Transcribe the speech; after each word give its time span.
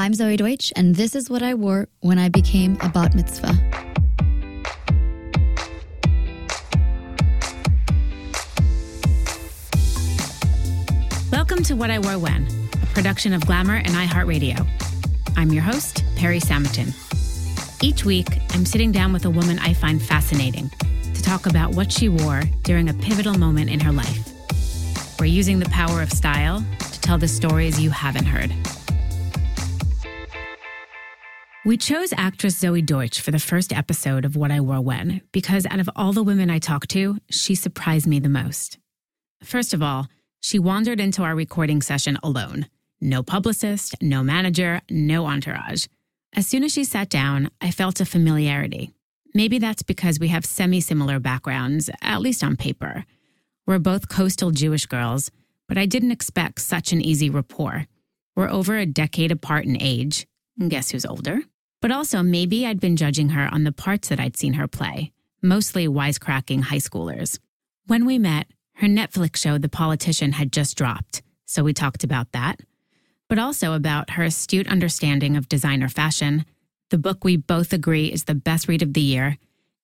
I'm 0.00 0.12
Zoey 0.12 0.38
Deutch, 0.38 0.72
and 0.76 0.96
this 0.96 1.14
is 1.14 1.28
what 1.28 1.42
I 1.42 1.52
wore 1.52 1.86
when 2.00 2.18
I 2.18 2.30
became 2.30 2.78
a 2.80 2.88
bat 2.88 3.14
mitzvah. 3.14 3.52
Welcome 11.30 11.62
to 11.64 11.76
What 11.76 11.90
I 11.90 11.98
Wore 11.98 12.18
When, 12.18 12.48
a 12.82 12.86
production 12.94 13.34
of 13.34 13.44
Glamour 13.44 13.74
and 13.74 13.88
iHeartRadio. 13.88 14.66
I'm 15.36 15.52
your 15.52 15.64
host, 15.64 16.02
Perrie 16.16 16.40
Samotin. 16.40 16.94
Each 17.82 18.02
week, 18.02 18.28
I'm 18.54 18.64
sitting 18.64 18.92
down 18.92 19.12
with 19.12 19.26
a 19.26 19.30
woman 19.30 19.58
I 19.58 19.74
find 19.74 20.00
fascinating 20.00 20.70
to 21.12 21.22
talk 21.22 21.44
about 21.44 21.74
what 21.74 21.92
she 21.92 22.08
wore 22.08 22.44
during 22.62 22.88
a 22.88 22.94
pivotal 22.94 23.36
moment 23.36 23.68
in 23.68 23.80
her 23.80 23.92
life. 23.92 24.30
We're 25.20 25.26
using 25.26 25.58
the 25.58 25.68
power 25.68 26.00
of 26.00 26.10
style 26.10 26.64
to 26.78 27.00
tell 27.02 27.18
the 27.18 27.28
stories 27.28 27.78
you 27.78 27.90
haven't 27.90 28.24
heard. 28.24 28.50
We 31.62 31.76
chose 31.76 32.14
actress 32.16 32.58
Zoey 32.58 32.84
Deutch 32.84 33.20
for 33.20 33.32
the 33.32 33.38
first 33.38 33.70
episode 33.70 34.24
of 34.24 34.34
What 34.34 34.50
I 34.50 34.60
Wore 34.60 34.80
When 34.80 35.20
because 35.30 35.66
out 35.66 35.78
of 35.78 35.90
all 35.94 36.14
the 36.14 36.22
women 36.22 36.48
I 36.48 36.58
talked 36.58 36.88
to, 36.92 37.18
she 37.28 37.54
surprised 37.54 38.06
me 38.06 38.18
the 38.18 38.30
most. 38.30 38.78
First 39.44 39.74
of 39.74 39.82
all, 39.82 40.08
she 40.40 40.58
wandered 40.58 41.00
into 41.00 41.22
our 41.22 41.34
recording 41.34 41.82
session 41.82 42.16
alone. 42.22 42.66
No 42.98 43.22
publicist, 43.22 43.94
no 44.00 44.22
manager, 44.22 44.80
no 44.90 45.26
entourage. 45.26 45.84
As 46.34 46.46
soon 46.46 46.64
as 46.64 46.72
she 46.72 46.82
sat 46.82 47.10
down, 47.10 47.50
I 47.60 47.72
felt 47.72 48.00
a 48.00 48.06
familiarity. 48.06 48.94
Maybe 49.34 49.58
that's 49.58 49.82
because 49.82 50.18
we 50.18 50.28
have 50.28 50.46
semi 50.46 50.80
similar 50.80 51.18
backgrounds, 51.18 51.90
at 52.00 52.22
least 52.22 52.42
on 52.42 52.56
paper. 52.56 53.04
We're 53.66 53.78
both 53.78 54.08
coastal 54.08 54.50
Jewish 54.50 54.86
girls, 54.86 55.30
but 55.68 55.76
I 55.76 55.84
didn't 55.84 56.12
expect 56.12 56.62
such 56.62 56.92
an 56.94 57.02
easy 57.02 57.28
rapport. 57.28 57.84
We're 58.34 58.48
over 58.48 58.78
a 58.78 58.86
decade 58.86 59.30
apart 59.30 59.66
in 59.66 59.76
age. 59.78 60.26
Guess 60.66 60.90
who's 60.90 61.04
older? 61.04 61.42
But 61.80 61.90
also, 61.90 62.22
maybe 62.22 62.66
I'd 62.66 62.80
been 62.80 62.96
judging 62.96 63.30
her 63.30 63.48
on 63.52 63.64
the 63.64 63.72
parts 63.72 64.08
that 64.08 64.20
I'd 64.20 64.36
seen 64.36 64.54
her 64.54 64.68
play, 64.68 65.12
mostly 65.42 65.88
wisecracking 65.88 66.64
high 66.64 66.76
schoolers. 66.76 67.38
When 67.86 68.04
we 68.04 68.18
met, 68.18 68.46
her 68.74 68.86
Netflix 68.86 69.36
show, 69.36 69.58
The 69.58 69.68
Politician, 69.68 70.32
had 70.32 70.52
just 70.52 70.76
dropped, 70.76 71.22
so 71.46 71.64
we 71.64 71.72
talked 71.72 72.04
about 72.04 72.32
that, 72.32 72.60
but 73.28 73.38
also 73.38 73.72
about 73.72 74.10
her 74.10 74.24
astute 74.24 74.68
understanding 74.68 75.36
of 75.36 75.48
designer 75.48 75.88
fashion, 75.88 76.44
the 76.90 76.98
book 76.98 77.24
we 77.24 77.36
both 77.36 77.72
agree 77.72 78.06
is 78.06 78.24
the 78.24 78.34
best 78.34 78.68
read 78.68 78.82
of 78.82 78.92
the 78.92 79.00
year, 79.00 79.38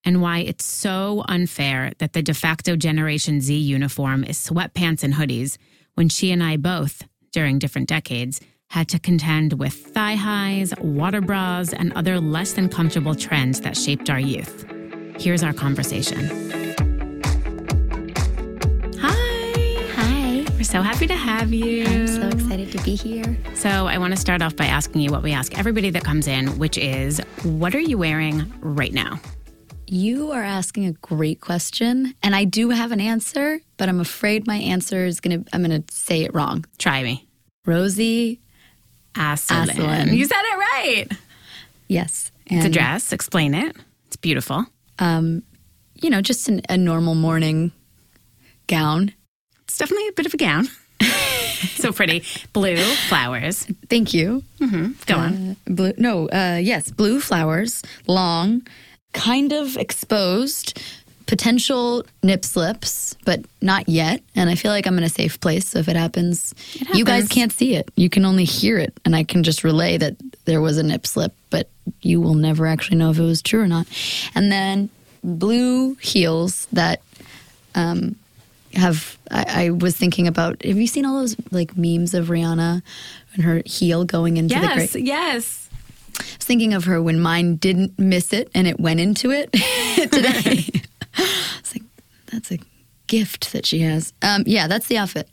and 0.04 0.20
why 0.20 0.38
it's 0.38 0.64
so 0.64 1.24
unfair 1.28 1.92
that 1.98 2.12
the 2.12 2.22
de 2.22 2.34
facto 2.34 2.76
Generation 2.76 3.40
Z 3.40 3.56
uniform 3.56 4.24
is 4.24 4.38
sweatpants 4.38 5.02
and 5.02 5.14
hoodies 5.14 5.56
when 5.94 6.08
she 6.08 6.30
and 6.30 6.42
I 6.42 6.56
both, 6.56 7.04
during 7.32 7.58
different 7.58 7.88
decades, 7.88 8.40
had 8.70 8.88
to 8.88 8.98
contend 8.98 9.54
with 9.54 9.72
thigh 9.72 10.14
highs, 10.14 10.74
water 10.80 11.20
bras, 11.20 11.72
and 11.72 11.92
other 11.94 12.20
less 12.20 12.52
than 12.52 12.68
comfortable 12.68 13.14
trends 13.14 13.60
that 13.60 13.76
shaped 13.76 14.10
our 14.10 14.20
youth. 14.20 14.64
Here's 15.18 15.42
our 15.42 15.52
conversation. 15.52 16.28
Hi. 19.00 19.86
Hi. 19.94 20.44
We're 20.56 20.64
so 20.64 20.82
happy 20.82 21.06
to 21.06 21.14
have 21.14 21.52
you. 21.52 21.86
I'm 21.86 22.06
so 22.06 22.28
excited 22.28 22.72
to 22.72 22.82
be 22.84 22.94
here. 22.94 23.38
So, 23.54 23.86
I 23.86 23.98
want 23.98 24.12
to 24.14 24.20
start 24.20 24.42
off 24.42 24.56
by 24.56 24.66
asking 24.66 25.00
you 25.00 25.10
what 25.10 25.22
we 25.22 25.32
ask 25.32 25.56
everybody 25.58 25.90
that 25.90 26.04
comes 26.04 26.26
in, 26.26 26.58
which 26.58 26.76
is 26.76 27.20
what 27.44 27.74
are 27.74 27.80
you 27.80 27.96
wearing 27.98 28.52
right 28.60 28.92
now? 28.92 29.20
You 29.88 30.32
are 30.32 30.42
asking 30.42 30.86
a 30.86 30.92
great 30.92 31.40
question, 31.40 32.12
and 32.22 32.34
I 32.34 32.44
do 32.44 32.70
have 32.70 32.90
an 32.90 33.00
answer, 33.00 33.60
but 33.76 33.88
I'm 33.88 34.00
afraid 34.00 34.44
my 34.46 34.56
answer 34.56 35.06
is 35.06 35.20
gonna. 35.20 35.44
I'm 35.52 35.62
gonna 35.62 35.84
say 35.90 36.24
it 36.24 36.34
wrong. 36.34 36.64
Try 36.76 37.04
me. 37.04 37.28
Rosie, 37.64 38.40
Assoulin. 39.16 39.68
Assoulin. 39.70 40.16
You 40.16 40.24
said 40.26 40.42
it 40.42 40.56
right. 40.58 41.06
yes, 41.88 42.30
It's 42.46 42.64
a 42.66 42.68
dress. 42.70 43.12
Explain 43.12 43.54
it. 43.54 43.76
It's 44.06 44.16
beautiful. 44.16 44.64
Um, 44.98 45.42
you 46.00 46.10
know, 46.10 46.20
just 46.20 46.48
an, 46.48 46.60
a 46.68 46.76
normal 46.76 47.14
morning 47.14 47.72
gown. 48.66 49.12
It's 49.64 49.78
definitely 49.78 50.08
a 50.08 50.12
bit 50.12 50.26
of 50.26 50.34
a 50.34 50.36
gown. 50.36 50.68
so 51.76 51.92
pretty. 51.92 52.22
Blue 52.52 52.76
flowers. 53.08 53.66
Thank 53.88 54.14
you. 54.14 54.42
Mm-hmm. 54.60 54.92
Go 55.06 55.14
on. 55.16 55.50
Uh, 55.50 55.54
blue. 55.66 55.92
No. 55.98 56.28
Uh, 56.28 56.58
yes, 56.62 56.90
blue 56.90 57.20
flowers, 57.20 57.82
long, 58.06 58.66
kind 59.12 59.52
of 59.52 59.76
exposed. 59.76 60.80
Potential 61.26 62.04
nip 62.22 62.44
slips, 62.44 63.16
but 63.24 63.44
not 63.60 63.88
yet. 63.88 64.22
And 64.36 64.48
I 64.48 64.54
feel 64.54 64.70
like 64.70 64.86
I'm 64.86 64.96
in 64.96 65.02
a 65.04 65.08
safe 65.08 65.40
place. 65.40 65.66
So 65.68 65.80
if 65.80 65.88
it 65.88 65.96
happens, 65.96 66.54
you 66.94 67.04
guys 67.04 67.28
can't 67.28 67.50
see 67.52 67.74
it. 67.74 67.90
You 67.96 68.08
can 68.08 68.24
only 68.24 68.44
hear 68.44 68.78
it. 68.78 68.96
And 69.04 69.16
I 69.16 69.24
can 69.24 69.42
just 69.42 69.64
relay 69.64 69.96
that 69.96 70.16
there 70.44 70.60
was 70.60 70.78
a 70.78 70.84
nip 70.84 71.06
slip, 71.06 71.32
but 71.50 71.68
you 72.00 72.20
will 72.20 72.34
never 72.34 72.66
actually 72.66 72.98
know 72.98 73.10
if 73.10 73.18
it 73.18 73.22
was 73.22 73.42
true 73.42 73.60
or 73.60 73.66
not. 73.66 73.86
And 74.34 74.52
then 74.52 74.88
blue 75.24 75.94
heels 75.94 76.68
that 76.72 77.02
um, 77.74 78.14
have, 78.74 79.18
I, 79.30 79.66
I 79.66 79.70
was 79.70 79.96
thinking 79.96 80.28
about, 80.28 80.64
have 80.64 80.76
you 80.76 80.86
seen 80.86 81.04
all 81.04 81.18
those 81.18 81.36
like 81.50 81.76
memes 81.76 82.14
of 82.14 82.28
Rihanna 82.28 82.82
and 83.34 83.44
her 83.44 83.62
heel 83.66 84.04
going 84.04 84.36
into 84.36 84.54
the 84.54 84.60
Yes. 84.60 84.94
Yes. 84.94 85.68
I 86.18 86.22
was 86.22 86.46
thinking 86.46 86.72
of 86.72 86.84
her 86.84 87.02
when 87.02 87.20
mine 87.20 87.56
didn't 87.56 87.98
miss 87.98 88.32
it 88.32 88.50
and 88.54 88.66
it 88.66 88.80
went 88.80 89.00
into 89.00 89.32
it 89.32 89.52
today. 90.12 90.82
it's 91.16 91.74
like 91.74 91.82
that's 92.30 92.50
a 92.52 92.58
gift 93.06 93.52
that 93.52 93.66
she 93.66 93.80
has. 93.80 94.12
Um, 94.22 94.42
yeah, 94.46 94.66
that's 94.68 94.86
the 94.88 94.98
outfit. 94.98 95.28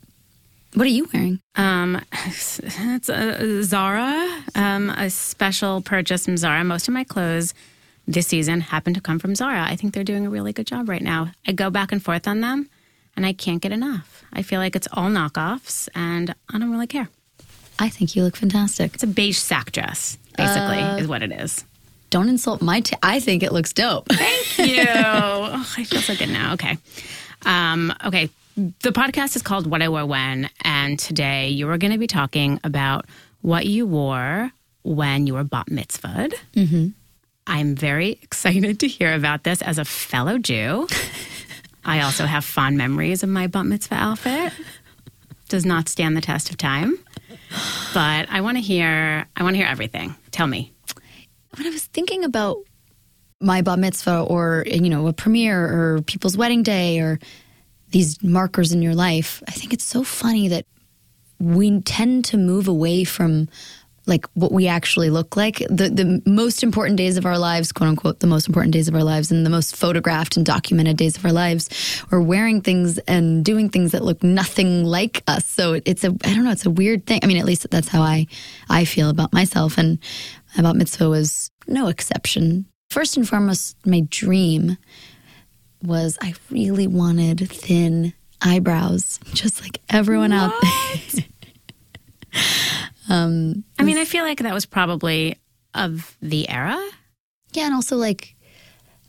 What 0.73 0.87
are 0.87 0.89
you 0.89 1.07
wearing? 1.13 1.39
Um, 1.55 2.01
it's 2.25 3.09
a 3.09 3.61
Zara, 3.63 4.43
um, 4.55 4.89
a 4.89 5.09
special 5.09 5.81
purchase 5.81 6.25
from 6.25 6.35
Zara. 6.37 6.63
Most 6.63 6.87
of 6.87 6.93
my 6.93 7.03
clothes 7.03 7.53
this 8.07 8.27
season 8.27 8.59
happen 8.61 8.93
to 8.95 9.01
come 9.01 9.19
from 9.19 9.35
Zara. 9.35 9.63
I 9.63 9.75
think 9.75 9.93
they're 9.93 10.03
doing 10.03 10.25
a 10.25 10.29
really 10.31 10.51
good 10.51 10.65
job 10.67 10.89
right 10.89 11.01
now. 11.01 11.31
I 11.47 11.51
go 11.51 11.69
back 11.69 11.91
and 11.91 12.03
forth 12.03 12.27
on 12.27 12.41
them, 12.41 12.69
and 13.15 13.25
I 13.25 13.33
can't 13.33 13.61
get 13.61 13.71
enough. 13.71 14.23
I 14.33 14.41
feel 14.41 14.59
like 14.59 14.75
it's 14.75 14.87
all 14.91 15.09
knockoffs, 15.09 15.87
and 15.93 16.33
I 16.51 16.57
don't 16.57 16.71
really 16.71 16.87
care. 16.87 17.07
I 17.79 17.89
think 17.89 18.15
you 18.15 18.23
look 18.23 18.35
fantastic. 18.35 18.95
It's 18.95 19.03
a 19.03 19.07
beige 19.07 19.37
sack 19.37 19.71
dress, 19.71 20.17
basically, 20.37 20.79
Uh, 20.79 20.97
is 20.97 21.07
what 21.07 21.21
it 21.21 21.31
is. 21.31 21.65
Don't 22.13 22.29
insult 22.29 22.61
my. 22.61 22.79
T- 22.81 22.95
I 23.01 23.19
think 23.19 23.41
it 23.41 23.51
looks 23.51 23.73
dope. 23.73 24.07
Thank 24.07 24.57
you. 24.59 24.85
oh, 24.87 25.73
I 25.75 25.83
feel 25.83 25.99
so 25.99 26.15
good 26.15 26.29
now. 26.29 26.53
Okay. 26.53 26.77
Um, 27.43 27.91
okay. 28.05 28.29
The 28.55 28.91
podcast 28.91 29.35
is 29.35 29.41
called 29.41 29.65
What 29.65 29.81
I 29.81 29.89
Wore 29.89 30.05
When, 30.05 30.47
and 30.61 30.99
today 30.99 31.49
you 31.49 31.67
are 31.71 31.77
going 31.79 31.91
to 31.91 31.97
be 31.97 32.05
talking 32.05 32.59
about 32.63 33.07
what 33.41 33.65
you 33.65 33.87
wore 33.87 34.51
when 34.83 35.25
you 35.25 35.33
were 35.33 35.43
bat 35.43 35.65
mitzvahed. 35.71 36.35
Mm-hmm. 36.55 36.89
I'm 37.47 37.75
very 37.75 38.11
excited 38.21 38.79
to 38.81 38.87
hear 38.87 39.15
about 39.15 39.43
this 39.43 39.63
as 39.63 39.79
a 39.79 39.83
fellow 39.85 40.37
Jew. 40.37 40.87
I 41.83 42.01
also 42.01 42.27
have 42.27 42.45
fond 42.45 42.77
memories 42.77 43.23
of 43.23 43.29
my 43.29 43.47
bat 43.47 43.65
mitzvah 43.65 43.95
outfit. 43.95 44.53
Does 45.49 45.65
not 45.65 45.89
stand 45.89 46.15
the 46.15 46.21
test 46.21 46.51
of 46.51 46.57
time, 46.57 46.95
but 47.91 48.29
I 48.29 48.41
want 48.41 48.57
to 48.57 48.61
hear. 48.61 49.25
I 49.35 49.41
want 49.41 49.55
to 49.55 49.57
hear 49.57 49.67
everything. 49.67 50.13
Tell 50.29 50.45
me. 50.45 50.72
When 51.57 51.67
I 51.67 51.69
was 51.69 51.85
thinking 51.85 52.23
about 52.23 52.57
my 53.39 53.61
bat 53.61 53.79
mitzvah 53.79 54.23
or 54.23 54.63
you 54.65 54.89
know 54.89 55.07
a 55.07 55.13
premiere 55.13 55.65
or 55.65 56.01
people's 56.03 56.37
wedding 56.37 56.63
day 56.63 56.99
or 56.99 57.19
these 57.89 58.21
markers 58.23 58.71
in 58.71 58.81
your 58.81 58.95
life, 58.95 59.43
I 59.47 59.51
think 59.51 59.73
it's 59.73 59.83
so 59.83 60.03
funny 60.03 60.47
that 60.49 60.65
we 61.39 61.81
tend 61.81 62.25
to 62.25 62.37
move 62.37 62.67
away 62.67 63.03
from 63.03 63.49
like 64.05 64.25
what 64.33 64.51
we 64.51 64.67
actually 64.67 65.09
look 65.09 65.37
like. 65.37 65.59
The 65.59 65.89
the 65.89 66.21
most 66.25 66.63
important 66.63 66.97
days 66.97 67.17
of 67.17 67.25
our 67.25 67.37
lives, 67.37 67.71
quote 67.71 67.89
unquote, 67.89 68.19
the 68.19 68.27
most 68.27 68.47
important 68.47 68.73
days 68.73 68.87
of 68.87 68.95
our 68.95 69.03
lives 69.03 69.31
and 69.31 69.45
the 69.45 69.49
most 69.49 69.75
photographed 69.75 70.35
and 70.35 70.45
documented 70.45 70.97
days 70.97 71.17
of 71.17 71.25
our 71.25 71.31
lives, 71.31 71.69
we're 72.11 72.19
wearing 72.21 72.61
things 72.61 72.97
and 72.99 73.45
doing 73.45 73.69
things 73.69 73.91
that 73.91 74.03
look 74.03 74.21
nothing 74.21 74.83
like 74.83 75.23
us. 75.27 75.45
So 75.45 75.79
it's 75.85 76.03
a 76.03 76.09
I 76.23 76.33
don't 76.33 76.43
know, 76.43 76.51
it's 76.51 76.65
a 76.65 76.71
weird 76.71 77.05
thing. 77.05 77.21
I 77.23 77.27
mean, 77.27 77.37
at 77.37 77.45
least 77.45 77.69
that's 77.69 77.87
how 77.87 78.01
I 78.01 78.27
I 78.69 78.85
feel 78.85 79.09
about 79.09 79.31
myself 79.31 79.77
and 79.77 79.99
about 80.57 80.75
mitzvah 80.75 81.09
was 81.09 81.49
no 81.67 81.87
exception. 81.87 82.65
First 82.89 83.17
and 83.17 83.27
foremost, 83.27 83.75
my 83.85 84.01
dream 84.09 84.77
was 85.81 86.17
I 86.21 86.33
really 86.49 86.87
wanted 86.87 87.49
thin 87.49 88.13
eyebrows, 88.41 89.19
just 89.33 89.61
like 89.61 89.79
everyone 89.89 90.31
out 90.31 90.53
there. 90.61 91.25
um, 93.09 93.63
I 93.79 93.83
mean, 93.83 93.97
I 93.97 94.05
feel 94.05 94.23
like 94.23 94.39
that 94.39 94.53
was 94.53 94.65
probably 94.65 95.35
of 95.73 96.15
the 96.21 96.47
era. 96.49 96.77
yeah, 97.53 97.65
and 97.65 97.73
also 97.73 97.97
like 97.97 98.35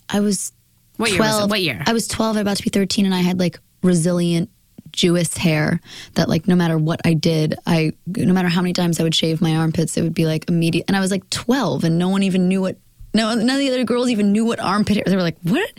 I 0.08 0.20
was 0.20 0.52
What 0.97 1.11
year 1.11 1.20
was 1.20 1.29
it? 1.29 1.38
12. 1.38 1.50
What 1.50 1.62
year? 1.62 1.82
I 1.87 1.93
was 1.93 2.08
12, 2.08 2.37
about 2.37 2.56
to 2.56 2.62
be 2.62 2.70
13, 2.70 3.05
and 3.05 3.14
I 3.14 3.20
had 3.20 3.38
like 3.38 3.58
resilient 3.82 4.50
Jewish 4.94 5.35
hair 5.35 5.81
that 6.14 6.29
like 6.29 6.49
no 6.49 6.55
matter 6.56 6.79
what 6.79 7.00
I 7.05 7.14
did, 7.14 7.55
I 7.67 7.93
no 8.06 8.32
matter 8.32 8.49
how 8.49 8.62
many 8.62 8.73
times 8.73 8.99
I 8.99 9.02
would 9.02 9.14
shave 9.14 9.41
my 9.41 9.56
armpits, 9.56 9.96
it 9.96 10.02
would 10.02 10.14
be 10.14 10.26
like 10.26 10.49
immediate. 10.49 10.85
And 10.88 10.96
I 10.96 11.00
was 11.00 11.11
like 11.11 11.29
12, 11.31 11.85
and 11.85 11.99
no 11.99 12.08
one 12.08 12.23
even 12.23 12.49
knew 12.49 12.61
what. 12.61 12.76
No, 13.12 13.32
none 13.32 13.49
of 13.49 13.58
the 13.58 13.69
other 13.69 13.85
girls 13.85 14.08
even 14.08 14.32
knew 14.32 14.44
what 14.44 14.58
armpit 14.58 14.96
hair. 14.96 15.05
They 15.06 15.14
were 15.14 15.23
like, 15.23 15.38
"What?" 15.43 15.70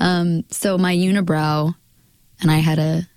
Um, 0.00 0.44
so 0.50 0.78
my 0.78 0.94
unibrow, 0.94 1.74
and 2.40 2.50
I 2.50 2.58
had 2.58 2.78
a 2.78 3.08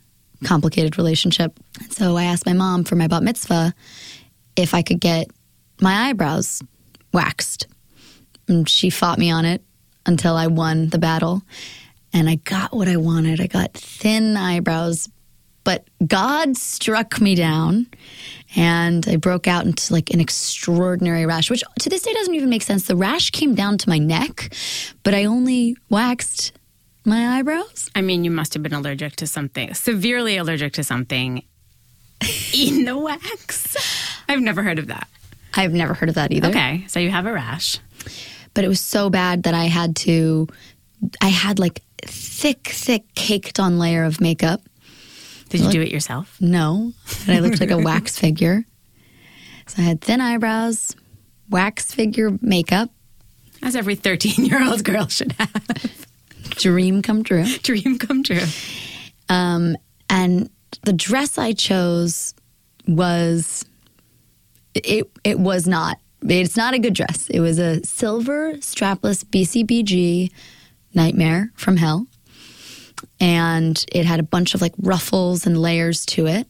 complicated 0.43 0.97
relationship. 0.97 1.57
So 1.89 2.17
I 2.17 2.25
asked 2.25 2.45
my 2.45 2.53
mom 2.53 2.83
for 2.83 2.95
my 2.95 3.07
bat 3.07 3.23
mitzvah 3.23 3.73
if 4.55 4.73
I 4.73 4.81
could 4.81 4.99
get 4.99 5.29
my 5.81 6.09
eyebrows 6.09 6.61
waxed. 7.13 7.67
And 8.47 8.69
she 8.69 8.89
fought 8.89 9.17
me 9.19 9.31
on 9.31 9.45
it 9.45 9.63
until 10.05 10.35
I 10.35 10.47
won 10.47 10.89
the 10.89 10.99
battle. 10.99 11.41
And 12.13 12.29
I 12.29 12.35
got 12.35 12.75
what 12.75 12.87
I 12.87 12.97
wanted. 12.97 13.41
I 13.41 13.47
got 13.47 13.73
thin 13.73 14.37
eyebrows, 14.37 15.09
but 15.65 15.85
God 16.07 16.55
struck 16.55 17.19
me 17.19 17.35
down 17.35 17.87
and 18.55 19.05
I 19.09 19.17
broke 19.17 19.47
out 19.47 19.65
into 19.65 19.91
like 19.91 20.11
an 20.11 20.21
extraordinary 20.21 21.25
rash, 21.25 21.49
which 21.51 21.63
to 21.79 21.89
this 21.89 22.03
day 22.03 22.13
doesn't 22.13 22.33
even 22.33 22.49
make 22.49 22.61
sense. 22.61 22.87
The 22.87 22.95
rash 22.95 23.31
came 23.31 23.55
down 23.55 23.77
to 23.79 23.89
my 23.89 23.97
neck, 23.97 24.53
but 25.03 25.13
I 25.13 25.25
only 25.25 25.75
waxed 25.89 26.53
my 27.03 27.37
eyebrows. 27.37 27.89
I 27.95 28.01
mean, 28.01 28.23
you 28.23 28.31
must 28.31 28.53
have 28.53 28.63
been 28.63 28.73
allergic 28.73 29.17
to 29.17 29.27
something, 29.27 29.73
severely 29.73 30.37
allergic 30.37 30.73
to 30.73 30.83
something 30.83 31.43
in 32.53 32.85
the 32.85 32.97
wax. 32.97 33.75
I've 34.29 34.41
never 34.41 34.63
heard 34.63 34.79
of 34.79 34.87
that. 34.87 35.07
I've 35.55 35.73
never 35.73 35.93
heard 35.93 36.09
of 36.09 36.15
that 36.15 36.31
either. 36.31 36.49
Okay, 36.49 36.85
so 36.87 36.99
you 36.99 37.09
have 37.09 37.25
a 37.25 37.33
rash. 37.33 37.79
But 38.53 38.63
it 38.63 38.67
was 38.67 38.79
so 38.79 39.09
bad 39.09 39.43
that 39.43 39.53
I 39.53 39.65
had 39.65 39.95
to, 39.97 40.47
I 41.21 41.27
had 41.27 41.59
like 41.59 41.81
thick, 42.01 42.67
thick, 42.67 43.03
caked 43.15 43.59
on 43.59 43.79
layer 43.79 44.03
of 44.03 44.21
makeup. 44.21 44.61
Did 45.57 45.65
you 45.65 45.71
do 45.71 45.81
it 45.81 45.91
yourself? 45.91 46.37
No, 46.41 46.93
and 47.27 47.35
I 47.35 47.39
looked 47.39 47.59
like 47.59 47.71
a 47.71 47.77
wax 47.77 48.17
figure. 48.25 48.65
So 49.67 49.81
I 49.81 49.85
had 49.85 50.01
thin 50.01 50.21
eyebrows, 50.21 50.95
wax 51.49 51.91
figure 51.93 52.37
makeup, 52.41 52.89
As 53.63 53.75
every 53.75 53.95
13 53.95 54.45
year 54.45 54.63
old 54.63 54.83
girl 54.83 55.07
should 55.07 55.31
have. 55.33 56.05
dream 56.51 57.01
come 57.01 57.23
true. 57.23 57.45
Dream 57.63 57.97
come 57.97 58.23
true. 58.23 58.45
Um, 59.29 59.75
and 60.09 60.49
the 60.83 60.93
dress 60.93 61.37
I 61.37 61.53
chose 61.53 62.33
was 62.87 63.65
it. 64.75 65.09
It 65.23 65.39
was 65.39 65.67
not. 65.67 65.97
It's 66.21 66.57
not 66.57 66.73
a 66.73 66.79
good 66.79 66.93
dress. 66.93 67.27
It 67.29 67.39
was 67.39 67.59
a 67.59 67.83
silver 67.83 68.53
strapless 68.55 69.23
BCBG 69.25 70.31
nightmare 70.93 71.51
from 71.55 71.77
hell, 71.77 72.07
and 73.19 73.83
it 73.91 74.05
had 74.05 74.19
a 74.19 74.23
bunch 74.23 74.53
of 74.55 74.61
like 74.61 74.73
ruffles 74.79 75.45
and 75.45 75.61
layers 75.61 76.05
to 76.07 76.27
it. 76.27 76.47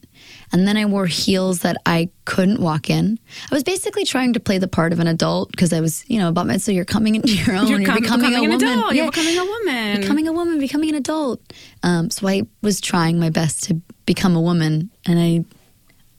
And 0.52 0.66
then 0.66 0.76
I 0.76 0.84
wore 0.86 1.06
heels 1.06 1.60
that 1.60 1.76
I 1.86 2.08
couldn't 2.24 2.60
walk 2.60 2.88
in. 2.90 3.18
I 3.50 3.54
was 3.54 3.64
basically 3.64 4.04
trying 4.04 4.32
to 4.34 4.40
play 4.40 4.58
the 4.58 4.68
part 4.68 4.92
of 4.92 5.00
an 5.00 5.06
adult 5.06 5.50
because 5.50 5.72
I 5.72 5.80
was, 5.80 6.04
you 6.08 6.18
know, 6.18 6.28
about 6.28 6.46
my 6.46 6.56
so 6.56 6.70
you're 6.72 6.84
coming 6.84 7.14
into 7.16 7.34
your 7.44 7.56
own. 7.56 7.68
You're, 7.68 7.84
com- 7.84 8.00
becoming, 8.00 8.30
becoming, 8.30 8.34
a 8.34 8.44
an 8.44 8.50
woman. 8.50 8.78
adult. 8.78 8.94
Yeah 8.94 9.02
You're 9.02 9.12
becoming 9.12 9.38
a 9.38 9.44
woman. 9.44 10.00
becoming 10.00 10.28
a 10.28 10.32
woman, 10.32 10.58
becoming 10.58 10.88
an 10.90 10.94
adult. 10.96 11.40
Um, 11.82 12.10
so 12.10 12.26
I 12.28 12.42
was 12.62 12.80
trying 12.80 13.18
my 13.18 13.30
best 13.30 13.64
to 13.64 13.74
become 14.06 14.36
a 14.36 14.40
woman, 14.40 14.90
and 15.06 15.18
I 15.18 15.44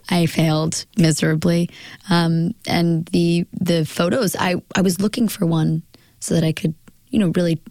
I 0.10 0.26
failed 0.26 0.86
miserably. 0.98 1.70
Um, 2.10 2.54
and 2.66 3.06
the 3.08 3.46
the 3.54 3.86
photos, 3.86 4.36
I 4.38 4.56
I 4.76 4.82
was 4.82 5.00
looking 5.02 5.28
for 5.28 5.46
one 5.46 5.84
so 6.20 6.34
that 6.36 6.44
I 6.44 6.52
could, 6.52 6.76
you 7.10 7.20
know, 7.20 7.32
really. 7.36 7.62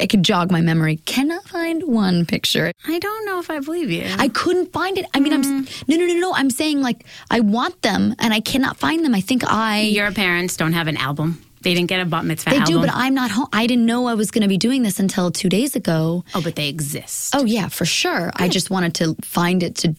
I 0.00 0.06
could 0.06 0.22
jog 0.22 0.50
my 0.50 0.60
memory. 0.60 0.96
Cannot 1.04 1.44
find 1.44 1.82
one 1.84 2.26
picture. 2.26 2.72
I 2.86 2.98
don't 2.98 3.26
know 3.26 3.38
if 3.38 3.50
I 3.50 3.60
believe 3.60 3.90
you. 3.90 4.06
I 4.18 4.28
couldn't 4.28 4.72
find 4.72 4.98
it. 4.98 5.06
I 5.14 5.20
mean, 5.20 5.32
I'm 5.32 5.42
mm. 5.42 5.88
no, 5.88 5.96
no, 5.96 6.06
no, 6.06 6.14
no. 6.14 6.34
I'm 6.34 6.50
saying 6.50 6.80
like 6.80 7.04
I 7.30 7.40
want 7.40 7.82
them, 7.82 8.14
and 8.18 8.34
I 8.34 8.40
cannot 8.40 8.76
find 8.76 9.04
them. 9.04 9.14
I 9.14 9.20
think 9.20 9.44
I 9.44 9.82
Your 9.82 10.12
parents 10.12 10.56
don't 10.56 10.72
have 10.72 10.88
an 10.88 10.96
album. 10.96 11.42
They 11.62 11.74
didn't 11.74 11.88
get 11.88 12.00
a 12.00 12.04
bat 12.04 12.24
mitzvah 12.24 12.50
they 12.50 12.58
album. 12.58 12.74
do, 12.74 12.80
but 12.80 12.90
I'm 12.94 13.14
not 13.14 13.30
home. 13.30 13.48
I 13.52 13.66
didn't 13.66 13.86
know 13.86 14.06
I 14.06 14.14
was 14.14 14.30
going 14.30 14.42
to 14.42 14.48
be 14.48 14.58
doing 14.58 14.82
this 14.82 15.00
until 15.00 15.30
two 15.30 15.48
days 15.48 15.74
ago. 15.74 16.24
oh, 16.34 16.42
but 16.42 16.54
they 16.54 16.68
exist. 16.68 17.34
Oh 17.34 17.44
yeah, 17.44 17.68
for 17.68 17.84
sure. 17.84 18.30
I 18.34 18.48
just 18.48 18.70
wanted 18.70 18.94
to 18.96 19.16
find 19.22 19.62
it 19.62 19.74
to, 19.76 19.96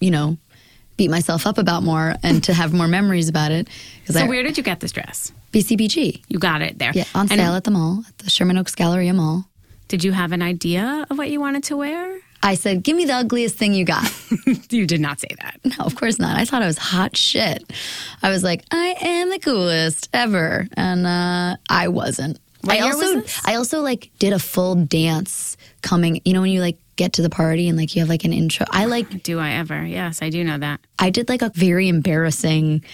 you 0.00 0.10
know, 0.10 0.38
beat 0.96 1.10
myself 1.10 1.46
up 1.46 1.58
about 1.58 1.82
more 1.82 2.14
and 2.22 2.42
to 2.44 2.54
have 2.54 2.72
more 2.72 2.88
memories 2.88 3.28
about 3.28 3.52
it. 3.52 3.68
So 4.06 4.20
I 4.20 4.28
where 4.28 4.42
did 4.42 4.56
you 4.56 4.62
get 4.62 4.80
this 4.80 4.92
dress? 4.92 5.32
BCBG, 5.52 6.22
You 6.28 6.38
got 6.38 6.62
it 6.62 6.78
there. 6.78 6.92
yeah, 6.94 7.04
on 7.14 7.22
And 7.30 7.40
sale 7.40 7.54
at 7.54 7.64
the 7.64 7.70
mall 7.70 8.04
at 8.06 8.18
the 8.18 8.30
Sherman 8.30 8.58
Oaks 8.58 8.74
Galleria 8.74 9.14
Mall. 9.14 9.48
Did 9.88 10.02
you 10.04 10.12
have 10.12 10.32
an 10.32 10.42
idea 10.42 11.06
of 11.08 11.16
what 11.18 11.30
you 11.30 11.40
wanted 11.40 11.64
to 11.64 11.76
wear? 11.76 12.18
I 12.42 12.54
said, 12.54 12.82
"Give 12.82 12.96
me 12.96 13.04
the 13.06 13.14
ugliest 13.14 13.56
thing 13.56 13.72
you 13.72 13.84
got." 13.84 14.04
you 14.70 14.86
did 14.86 15.00
not 15.00 15.20
say 15.20 15.28
that. 15.40 15.58
no, 15.64 15.84
of 15.84 15.96
course 15.96 16.18
not. 16.18 16.36
I 16.38 16.44
thought 16.44 16.62
I 16.62 16.66
was 16.66 16.76
hot 16.78 17.16
shit. 17.16 17.64
I 18.22 18.30
was 18.30 18.42
like, 18.44 18.64
"I 18.70 18.94
am 19.00 19.30
the 19.30 19.38
coolest 19.38 20.08
ever," 20.12 20.66
and 20.76 21.06
uh, 21.06 21.56
I 21.70 21.88
wasn't. 21.88 22.38
What 22.62 22.76
I 22.76 22.80
also? 22.80 23.22
I 23.44 23.54
also 23.54 23.80
like 23.80 24.10
did 24.18 24.32
a 24.32 24.38
full 24.38 24.74
dance 24.74 25.56
coming. 25.82 26.20
You 26.24 26.34
know 26.34 26.40
when 26.42 26.50
you 26.50 26.60
like 26.60 26.78
get 26.96 27.12
to 27.14 27.22
the 27.22 27.30
party 27.30 27.68
and 27.68 27.76
like 27.78 27.94
you 27.94 28.00
have 28.00 28.08
like 28.08 28.24
an 28.24 28.32
intro. 28.32 28.66
I 28.70 28.84
like 28.86 29.22
Do 29.22 29.38
I 29.38 29.52
ever? 29.52 29.84
Yes, 29.84 30.20
I 30.22 30.30
do 30.30 30.42
know 30.44 30.58
that. 30.58 30.80
I 30.98 31.10
did 31.10 31.28
like 31.28 31.42
a 31.42 31.50
very 31.54 31.88
embarrassing 31.88 32.84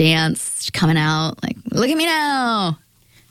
dance 0.00 0.70
coming 0.70 0.96
out. 0.96 1.42
Like, 1.42 1.58
look 1.66 1.90
at 1.90 1.96
me 1.96 2.06
now. 2.06 2.78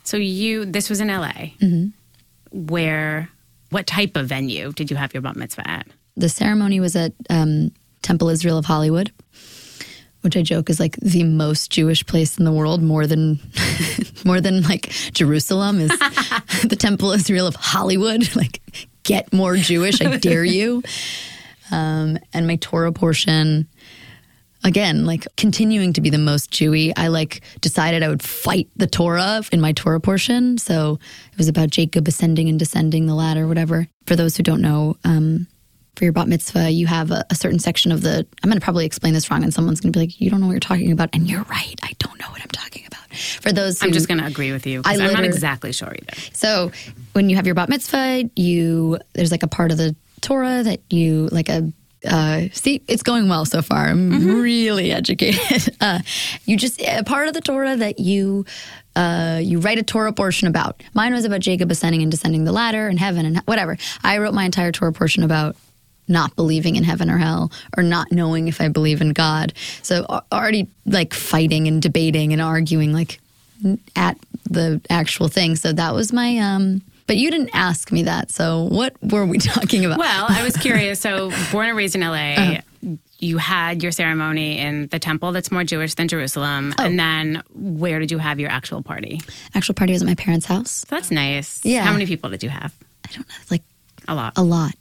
So 0.03 0.17
you, 0.17 0.65
this 0.65 0.87
was 0.87 1.01
in 1.01 1.07
LA. 1.07 1.31
Mm-hmm. 1.59 1.87
Where, 2.51 3.27
what 3.71 3.87
type 3.87 4.15
of 4.15 4.27
venue 4.27 4.71
did 4.73 4.91
you 4.91 4.97
have 4.97 5.11
your 5.11 5.21
bat 5.21 5.35
mitzvah 5.35 5.67
at? 5.67 5.87
The 6.15 6.29
ceremony 6.29 6.79
was 6.79 6.95
at 6.95 7.13
um, 7.31 7.71
Temple 8.03 8.29
Israel 8.29 8.59
of 8.59 8.65
Hollywood, 8.65 9.11
which 10.21 10.37
I 10.37 10.43
joke 10.43 10.69
is 10.69 10.79
like 10.79 10.95
the 10.97 11.23
most 11.23 11.71
Jewish 11.71 12.05
place 12.05 12.37
in 12.37 12.45
the 12.45 12.51
world, 12.51 12.83
more 12.83 13.07
than 13.07 13.39
more 14.25 14.39
than 14.39 14.61
like 14.61 14.89
Jerusalem 15.13 15.79
is 15.79 15.89
the 16.67 16.77
Temple 16.77 17.13
Israel 17.13 17.47
of 17.47 17.55
Hollywood. 17.55 18.29
Like, 18.35 18.61
get 19.01 19.33
more 19.33 19.55
Jewish, 19.55 20.01
I 20.01 20.17
dare 20.17 20.45
you. 20.45 20.83
Um, 21.71 22.19
and 22.31 22.45
my 22.45 22.57
Torah 22.57 22.91
portion. 22.91 23.67
Again, 24.63 25.05
like 25.05 25.25
continuing 25.37 25.93
to 25.93 26.01
be 26.01 26.09
the 26.09 26.17
most 26.17 26.51
Jewy, 26.51 26.91
I 26.97 27.07
like 27.07 27.41
decided 27.61 28.03
I 28.03 28.09
would 28.09 28.21
fight 28.21 28.67
the 28.75 28.87
Torah 28.87 29.41
in 29.51 29.61
my 29.61 29.71
Torah 29.71 30.01
portion. 30.01 30.57
So 30.57 30.99
it 31.31 31.37
was 31.37 31.47
about 31.47 31.69
Jacob 31.69 32.07
ascending 32.07 32.49
and 32.49 32.59
descending 32.59 33.05
the 33.05 33.15
ladder, 33.15 33.47
whatever. 33.47 33.87
For 34.05 34.15
those 34.15 34.35
who 34.35 34.43
don't 34.43 34.61
know, 34.61 34.97
um, 35.05 35.47
for 35.95 36.05
your 36.05 36.13
bat 36.13 36.27
mitzvah, 36.27 36.71
you 36.71 36.87
have 36.87 37.11
a, 37.11 37.25
a 37.29 37.35
certain 37.35 37.59
section 37.59 37.91
of 37.91 38.01
the. 38.01 38.25
I'm 38.41 38.49
going 38.49 38.59
to 38.59 38.63
probably 38.63 38.85
explain 38.85 39.13
this 39.13 39.29
wrong, 39.29 39.43
and 39.43 39.53
someone's 39.53 39.81
going 39.81 39.91
to 39.91 39.99
be 39.99 40.05
like, 40.05 40.21
"You 40.21 40.29
don't 40.29 40.39
know 40.39 40.47
what 40.47 40.53
you're 40.53 40.61
talking 40.61 40.91
about," 40.91 41.09
and 41.13 41.29
you're 41.29 41.43
right. 41.43 41.75
I 41.83 41.91
don't 41.99 42.17
know 42.19 42.27
what 42.29 42.41
I'm 42.41 42.47
talking 42.47 42.85
about. 42.87 43.17
For 43.41 43.51
those, 43.51 43.81
who, 43.81 43.87
I'm 43.87 43.93
just 43.93 44.07
going 44.07 44.19
to 44.19 44.25
agree 44.25 44.51
with 44.51 44.65
you 44.65 44.81
I 44.85 44.93
I'm 44.93 45.13
not 45.13 45.25
exactly 45.25 45.73
sure 45.73 45.91
either. 45.91 46.21
so 46.31 46.71
when 47.13 47.29
you 47.29 47.35
have 47.35 47.45
your 47.45 47.55
bat 47.55 47.67
mitzvah, 47.67 48.29
you 48.37 48.97
there's 49.13 49.31
like 49.31 49.43
a 49.43 49.47
part 49.47 49.71
of 49.71 49.77
the 49.77 49.95
Torah 50.21 50.63
that 50.63 50.79
you 50.89 51.27
like 51.31 51.49
a. 51.49 51.71
Uh, 52.07 52.47
see, 52.53 52.81
it's 52.87 53.03
going 53.03 53.27
well 53.27 53.45
so 53.45 53.61
far. 53.61 53.87
I'm 53.87 54.41
really 54.41 54.91
educated. 54.91 55.39
Uh, 55.81 55.99
you 56.45 56.57
just 56.57 56.81
a 56.81 57.03
part 57.03 57.29
of 57.29 57.33
the 57.33 57.39
Torah 57.39 57.75
that 57.75 57.99
you 57.99 58.45
uh, 58.95 59.39
you 59.41 59.59
write 59.59 59.77
a 59.77 59.83
Torah 59.83 60.11
portion 60.11 60.47
about. 60.47 60.83
Mine 60.93 61.13
was 61.13 61.23
about 61.23 61.39
Jacob 61.39 61.71
ascending 61.71 62.01
and 62.01 62.11
descending 62.11 62.43
the 62.43 62.51
ladder 62.51 62.87
and 62.87 62.99
heaven 62.99 63.25
and 63.25 63.37
whatever. 63.45 63.77
I 64.03 64.17
wrote 64.17 64.33
my 64.33 64.43
entire 64.43 64.73
Torah 64.73 64.91
portion 64.91 65.23
about 65.23 65.55
not 66.09 66.35
believing 66.35 66.75
in 66.75 66.83
heaven 66.83 67.09
or 67.09 67.17
hell 67.17 67.51
or 67.77 67.83
not 67.83 68.11
knowing 68.11 68.47
if 68.49 68.59
I 68.59 68.67
believe 68.67 68.99
in 68.99 69.13
God. 69.13 69.53
So 69.83 70.05
already 70.31 70.67
like 70.85 71.13
fighting 71.13 71.67
and 71.67 71.81
debating 71.81 72.33
and 72.33 72.41
arguing 72.41 72.91
like 72.91 73.19
at 73.95 74.17
the 74.49 74.81
actual 74.89 75.27
thing. 75.29 75.55
So 75.55 75.71
that 75.71 75.93
was 75.93 76.11
my 76.11 76.37
um 76.39 76.81
but 77.09 77.17
you 77.17 77.31
didn't 77.31 77.49
ask 77.53 77.91
me 77.91 78.03
that. 78.03 78.29
So 78.29 78.65
what 78.69 78.93
were 79.01 79.25
we 79.25 79.37
talking 79.55 79.83
about? 79.83 79.97
Well, 79.97 80.25
I 80.29 80.43
was 80.43 80.55
curious. 80.55 80.99
So, 81.01 81.31
born 81.51 81.67
and 81.67 81.75
raised 81.75 81.95
in 81.95 82.01
LA, 82.01 82.59
you 83.17 83.39
had 83.39 83.81
your 83.81 83.91
ceremony 83.91 84.59
in 84.59 84.85
the 84.89 84.99
temple 84.99 85.31
that's 85.31 85.51
more 85.51 85.63
Jewish 85.63 85.95
than 85.95 86.07
Jerusalem. 86.07 86.75
And 86.77 86.99
then 86.99 87.41
where 87.55 87.97
did 87.99 88.11
you 88.11 88.19
have 88.19 88.39
your 88.39 88.51
actual 88.51 88.83
party? 88.83 89.21
Actual 89.55 89.73
party 89.73 89.93
was 89.93 90.03
at 90.03 90.07
my 90.07 90.13
parents' 90.13 90.45
house. 90.45 90.69
So 90.71 90.85
that's 90.91 91.09
nice. 91.09 91.65
Yeah. 91.65 91.81
How 91.83 91.91
many 91.93 92.05
people 92.05 92.29
did 92.29 92.43
you 92.43 92.49
have? 92.49 92.71
I 93.05 93.11
don't 93.11 93.27
know, 93.27 93.35
like 93.49 93.63
A 94.07 94.13
lot. 94.13 94.33
a 94.37 94.43
lot. 94.43 94.75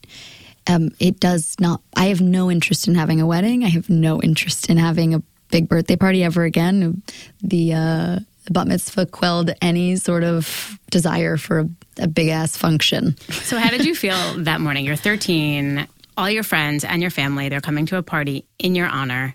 Um, 0.66 0.90
it 1.00 1.18
does 1.18 1.56
not. 1.58 1.80
I 1.96 2.08
have 2.08 2.20
no 2.20 2.50
interest 2.50 2.86
in 2.88 2.94
having 2.94 3.22
a 3.22 3.26
wedding. 3.26 3.64
I 3.64 3.68
have 3.68 3.88
no 3.88 4.20
interest 4.20 4.68
in 4.68 4.76
having 4.76 5.14
a 5.14 5.22
big 5.50 5.66
birthday 5.66 5.96
party 5.96 6.22
ever 6.22 6.44
again. 6.44 7.02
The 7.42 7.72
uh, 7.72 8.18
bat 8.52 8.66
mitzvah 8.66 9.06
quelled 9.06 9.50
any 9.62 9.96
sort 9.96 10.24
of 10.24 10.78
desire 10.90 11.36
for 11.36 11.60
a, 11.60 11.68
a 11.98 12.08
big 12.08 12.28
ass 12.28 12.56
function. 12.56 13.16
So, 13.30 13.58
how 13.58 13.70
did 13.70 13.84
you 13.84 13.94
feel 13.94 14.16
that 14.44 14.60
morning? 14.60 14.84
You're 14.84 14.96
13, 14.96 15.86
all 16.16 16.30
your 16.30 16.42
friends 16.42 16.84
and 16.84 17.00
your 17.00 17.10
family, 17.10 17.48
they're 17.48 17.60
coming 17.60 17.86
to 17.86 17.96
a 17.96 18.02
party 18.02 18.44
in 18.58 18.74
your 18.74 18.88
honor. 18.88 19.34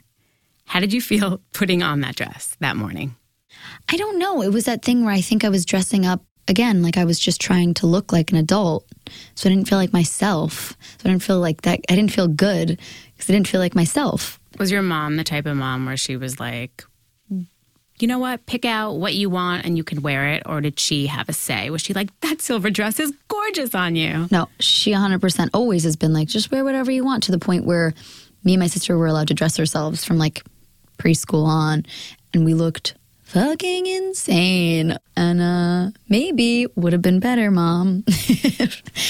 How 0.65 0.79
did 0.79 0.93
you 0.93 1.01
feel 1.01 1.41
putting 1.53 1.83
on 1.83 2.01
that 2.01 2.15
dress 2.15 2.55
that 2.59 2.75
morning? 2.75 3.15
I 3.89 3.97
don't 3.97 4.19
know. 4.19 4.41
It 4.41 4.49
was 4.49 4.65
that 4.65 4.83
thing 4.83 5.03
where 5.03 5.13
I 5.13 5.21
think 5.21 5.43
I 5.43 5.49
was 5.49 5.65
dressing 5.65 6.05
up 6.05 6.23
again, 6.47 6.81
like 6.81 6.97
I 6.97 7.05
was 7.05 7.19
just 7.19 7.39
trying 7.39 7.73
to 7.75 7.87
look 7.87 8.11
like 8.11 8.31
an 8.31 8.37
adult. 8.37 8.85
So 9.35 9.49
I 9.49 9.53
didn't 9.53 9.67
feel 9.67 9.77
like 9.77 9.93
myself. 9.93 10.75
So 10.81 11.05
I 11.05 11.09
didn't 11.09 11.23
feel 11.23 11.39
like 11.39 11.61
that. 11.61 11.79
I 11.89 11.95
didn't 11.95 12.11
feel 12.11 12.27
good 12.27 12.79
because 13.15 13.29
I 13.29 13.33
didn't 13.33 13.47
feel 13.47 13.61
like 13.61 13.75
myself. 13.75 14.39
Was 14.59 14.71
your 14.71 14.81
mom 14.81 15.17
the 15.17 15.23
type 15.23 15.45
of 15.45 15.55
mom 15.57 15.85
where 15.85 15.97
she 15.97 16.17
was 16.17 16.39
like, 16.39 16.83
you 18.03 18.07
know 18.07 18.19
what, 18.19 18.45
pick 18.47 18.65
out 18.65 18.95
what 18.99 19.13
you 19.13 19.29
want 19.29 19.63
and 19.65 19.77
you 19.77 19.83
can 19.85 20.01
wear 20.01 20.27
it? 20.33 20.43
Or 20.45 20.59
did 20.59 20.77
she 20.77 21.07
have 21.07 21.29
a 21.29 21.33
say? 21.33 21.69
Was 21.69 21.81
she 21.81 21.93
like, 21.93 22.09
that 22.19 22.41
silver 22.41 22.69
dress 22.69 22.99
is 22.99 23.13
gorgeous 23.29 23.73
on 23.73 23.95
you? 23.95 24.27
No, 24.29 24.49
she 24.59 24.91
100% 24.91 25.49
always 25.53 25.85
has 25.85 25.95
been 25.95 26.11
like, 26.11 26.27
just 26.27 26.51
wear 26.51 26.65
whatever 26.65 26.91
you 26.91 27.05
want 27.05 27.23
to 27.23 27.31
the 27.31 27.39
point 27.39 27.63
where 27.63 27.93
me 28.43 28.55
and 28.55 28.59
my 28.59 28.67
sister 28.67 28.97
were 28.97 29.07
allowed 29.07 29.29
to 29.29 29.33
dress 29.33 29.57
ourselves 29.57 30.03
from 30.03 30.17
like 30.17 30.43
preschool 30.97 31.45
on. 31.45 31.85
and 32.33 32.43
we 32.43 32.53
looked 32.53 32.95
fucking 33.23 33.85
insane. 33.87 34.97
And 35.15 35.41
uh 35.41 35.91
maybe 36.09 36.67
would 36.75 36.91
have 36.91 37.01
been 37.01 37.21
better, 37.21 37.51
mom. 37.51 38.03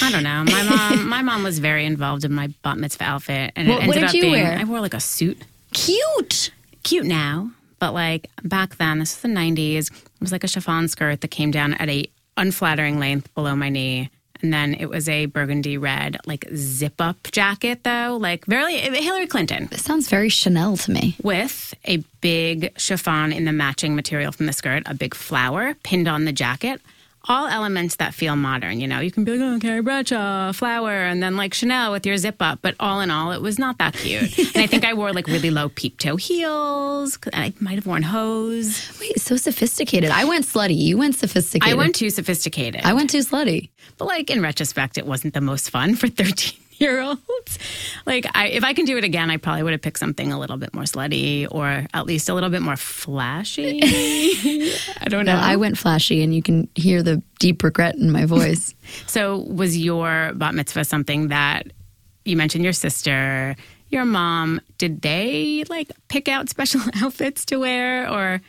I 0.02 0.12
don't 0.12 0.24
know. 0.24 0.44
My 0.44 0.64
mom, 0.70 1.10
my 1.16 1.22
mom 1.24 1.42
was 1.42 1.58
very 1.58 1.86
involved 1.88 2.24
in 2.26 2.32
my 2.34 2.48
bat 2.62 2.78
mitzvah 2.78 3.04
outfit, 3.06 3.54
and 3.56 3.68
What- 3.70 3.84
it 3.84 3.88
what 3.88 3.96
ended 3.98 4.02
did 4.02 4.10
up 4.10 4.14
you 4.16 4.22
being 4.22 4.34
wear? 4.34 4.58
I 4.60 4.64
wore 4.66 4.82
like 4.82 4.94
a 4.94 5.00
suit. 5.00 5.42
Cute. 5.74 6.52
Cute 6.84 7.06
now, 7.06 7.52
but 7.84 7.94
like 7.94 8.30
back 8.44 8.78
then, 8.78 9.00
this 9.00 9.14
was 9.14 9.22
the 9.24 9.38
'90s. 9.38 9.92
It 9.92 10.22
was 10.22 10.32
like 10.32 10.46
a 10.46 10.48
chiffon 10.48 10.88
skirt 10.88 11.20
that 11.20 11.28
came 11.28 11.52
down 11.52 11.74
at 11.74 11.90
a 11.90 12.10
unflattering 12.38 12.98
length 12.98 13.34
below 13.36 13.58
my 13.58 13.68
knee. 13.68 14.10
And 14.42 14.54
then 14.54 14.74
it 14.74 14.86
was 14.86 15.10
a 15.10 15.26
burgundy 15.26 15.78
red, 15.78 16.18
like 16.26 16.46
zip 16.56 17.02
up 17.02 17.18
jacket, 17.34 17.84
though, 17.84 18.18
like 18.22 18.46
very 18.46 18.78
Hillary 18.78 19.28
Clinton. 19.28 19.68
This 19.70 19.84
sounds 19.84 20.08
very 20.08 20.30
Chanel 20.30 20.78
to 20.78 20.92
me. 20.92 21.18
with 21.24 21.74
a 21.84 21.98
big 22.22 22.72
chiffon 22.78 23.34
in 23.34 23.44
the 23.44 23.52
matching 23.52 23.98
material 23.98 24.32
from 24.32 24.46
the 24.46 24.54
skirt, 24.54 24.84
a 24.86 24.94
big 24.94 25.14
flower 25.14 25.74
pinned 25.84 26.08
on 26.08 26.24
the 26.24 26.32
jacket. 26.32 26.80
All 27.26 27.48
elements 27.48 27.96
that 27.98 28.14
feel 28.14 28.36
modern, 28.36 28.82
you 28.82 28.88
know. 28.88 29.00
You 29.00 29.10
can 29.10 29.24
be 29.24 29.38
like, 29.38 29.42
oh, 29.42 29.60
Carrie 29.60 29.82
Bradshaw, 29.82 30.52
flower, 30.52 30.92
and 30.92 31.24
then 31.24 31.38
like 31.38 31.54
Chanel 31.54 31.92
with 31.92 32.06
your 32.06 32.18
zip 32.18 32.42
up. 32.42 32.60
But 32.62 32.76
all 32.80 33.00
in 33.00 33.12
all, 33.12 33.32
it 33.32 33.42
was 33.42 33.58
not 33.58 33.78
that 33.78 33.94
cute. 33.94 34.38
and 34.56 34.58
I 34.58 34.68
think 34.68 34.84
I 34.84 34.94
wore 34.94 35.14
like 35.14 35.28
really 35.28 35.50
low 35.50 35.70
peep 35.70 36.00
toe 36.00 36.18
heels. 36.18 37.18
I 37.32 37.54
might 37.62 37.76
have 37.76 37.86
worn 37.86 38.04
hose. 38.04 38.98
Wait, 39.00 39.20
so 39.20 39.38
sophisticated. 39.38 40.12
I 40.12 40.26
went 40.26 40.46
slutty. 40.46 40.76
You 40.78 40.98
went 40.98 41.16
sophisticated. 41.16 41.74
I 41.74 41.78
went 41.78 41.96
too 41.96 42.10
sophisticated. 42.10 42.82
I 42.84 42.94
went 42.94 43.10
too 43.10 43.20
slutty. 43.20 43.70
But 43.98 44.06
like 44.06 44.30
in 44.30 44.42
retrospect, 44.42 44.98
it 44.98 45.06
wasn't 45.06 45.34
the 45.34 45.42
most 45.42 45.70
fun 45.70 45.96
for 45.96 46.08
13 46.10 46.63
year 46.80 47.02
olds. 47.02 47.60
Like 48.06 48.26
I, 48.36 48.48
if 48.48 48.66
I 48.66 48.74
can 48.74 48.84
do 48.84 48.98
it 48.98 49.06
again, 49.06 49.30
I 49.30 49.38
probably 49.38 49.64
would 49.64 49.72
have 49.72 49.82
picked 49.82 50.00
something 50.00 50.34
a 50.34 50.38
little 50.38 50.58
bit 50.58 50.74
more 50.74 50.84
slutty 50.84 51.48
or 51.50 51.86
at 51.94 52.06
least 52.06 52.28
a 52.28 52.34
little 52.34 52.50
bit 52.50 52.62
more 52.62 52.76
flashy. 52.76 53.80
I 53.84 55.06
don't 55.08 55.26
know. 55.26 55.38
No, 55.38 55.40
I 55.40 55.56
went 55.56 55.78
flashy, 55.78 56.22
and 56.22 56.36
you 56.36 56.42
can 56.42 56.68
hear 56.76 57.02
the 57.02 57.24
deep 57.40 57.64
regret 57.64 57.96
in 57.96 58.12
my 58.12 58.26
voice. 58.26 58.76
so 59.08 59.38
was 59.48 59.78
your 59.78 60.34
bat 60.36 60.54
mitzvah 60.54 60.84
something 60.84 61.30
that 61.30 61.68
you 62.26 62.36
mentioned 62.36 62.66
your 62.66 62.74
sister, 62.74 63.56
your 63.90 64.06
mom, 64.06 64.60
did 64.78 65.02
they 65.02 65.64
like 65.70 65.92
pick 66.10 66.28
out 66.28 66.50
special 66.50 66.82
outfits 67.02 67.46
to 67.46 67.58
wear 67.58 68.10
or 68.10 68.42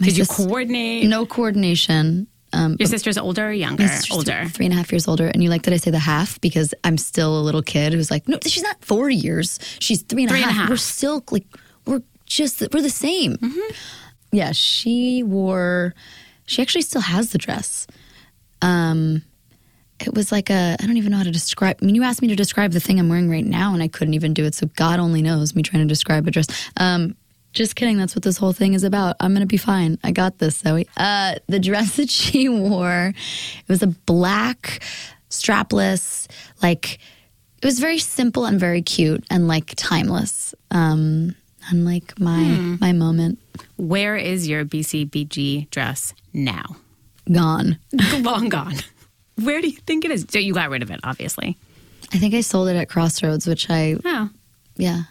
did 0.00 0.16
you 0.16 0.24
coordinate? 0.26 1.06
no 1.06 1.26
coordination. 1.26 2.28
Um, 2.56 2.76
Your 2.78 2.88
sister's 2.88 3.18
older 3.18 3.48
or 3.48 3.52
younger? 3.52 3.86
older. 4.10 4.46
three 4.48 4.64
and 4.66 4.72
a 4.72 4.78
half 4.78 4.90
years 4.90 5.06
older. 5.06 5.26
And 5.26 5.42
you 5.42 5.50
like 5.50 5.62
that 5.62 5.74
I 5.74 5.76
say 5.76 5.90
the 5.90 5.98
half 5.98 6.40
because 6.40 6.72
I'm 6.84 6.96
still 6.96 7.38
a 7.38 7.42
little 7.42 7.62
kid 7.62 7.92
who's 7.92 8.10
like, 8.10 8.26
no, 8.26 8.38
she's 8.42 8.62
not 8.62 8.82
four 8.82 9.10
years. 9.10 9.58
She's 9.78 10.02
three 10.02 10.22
and 10.22 10.32
a 10.32 10.34
half. 10.36 10.42
and 10.42 10.50
a 10.50 10.54
half. 10.60 10.70
We're 10.70 10.76
still 10.76 11.22
like, 11.30 11.46
we're 11.86 12.02
just, 12.24 12.62
we're 12.72 12.80
the 12.82 12.88
same. 12.90 13.36
Mm-hmm. 13.36 13.74
Yeah, 14.32 14.52
she 14.52 15.22
wore, 15.22 15.94
she 16.46 16.62
actually 16.62 16.82
still 16.82 17.02
has 17.02 17.30
the 17.30 17.38
dress. 17.38 17.86
Um, 18.62 19.22
it 20.00 20.14
was 20.14 20.32
like 20.32 20.50
a, 20.50 20.76
I 20.80 20.86
don't 20.86 20.96
even 20.96 21.12
know 21.12 21.18
how 21.18 21.24
to 21.24 21.30
describe. 21.30 21.78
I 21.82 21.84
mean, 21.84 21.94
you 21.94 22.02
asked 22.02 22.22
me 22.22 22.28
to 22.28 22.36
describe 22.36 22.72
the 22.72 22.80
thing 22.80 22.98
I'm 22.98 23.08
wearing 23.08 23.30
right 23.30 23.44
now, 23.44 23.74
and 23.74 23.82
I 23.82 23.88
couldn't 23.88 24.14
even 24.14 24.34
do 24.34 24.44
it. 24.44 24.54
So 24.54 24.66
God 24.76 24.98
only 24.98 25.22
knows 25.22 25.54
me 25.54 25.62
trying 25.62 25.82
to 25.82 25.88
describe 25.88 26.26
a 26.26 26.30
dress. 26.30 26.46
Um, 26.76 27.16
just 27.56 27.74
kidding. 27.74 27.96
That's 27.96 28.14
what 28.14 28.22
this 28.22 28.36
whole 28.36 28.52
thing 28.52 28.74
is 28.74 28.84
about. 28.84 29.16
I'm 29.20 29.32
gonna 29.32 29.46
be 29.46 29.56
fine. 29.56 29.98
I 30.04 30.12
got 30.12 30.38
this, 30.38 30.62
Zoey. 30.62 30.86
Uh, 30.96 31.36
the 31.48 31.58
dress 31.58 31.96
that 31.96 32.10
she 32.10 32.48
wore, 32.48 33.12
it 33.16 33.68
was 33.68 33.82
a 33.82 33.88
black, 33.88 34.80
strapless, 35.30 36.28
like 36.62 36.98
it 37.62 37.64
was 37.64 37.78
very 37.80 37.98
simple 37.98 38.44
and 38.44 38.60
very 38.60 38.82
cute 38.82 39.24
and 39.30 39.48
like 39.48 39.72
timeless. 39.76 40.54
Um, 40.70 41.34
unlike 41.70 42.18
my 42.20 42.76
my 42.80 42.92
moment, 42.92 43.38
Where 43.76 44.16
is 44.16 44.46
your 44.46 44.64
BCBG 44.64 45.70
dress 45.70 46.14
now? 46.32 46.76
gone. 47.32 47.78
Long 48.20 48.48
gone. 48.48 48.76
Where 49.42 49.60
do 49.60 49.66
you 49.68 49.76
think 49.86 50.04
it 50.04 50.10
is? 50.12 50.24
So 50.28 50.38
you 50.38 50.54
got 50.54 50.70
rid 50.70 50.82
of 50.82 50.90
it, 50.92 51.00
obviously. 51.02 51.56
I 52.12 52.18
think 52.18 52.34
I 52.34 52.40
sold 52.40 52.68
it 52.68 52.76
at 52.76 52.88
Crossroads, 52.88 53.46
which 53.48 53.68
I 53.68 53.96
Oh, 54.04 54.30
yeah 54.76 55.02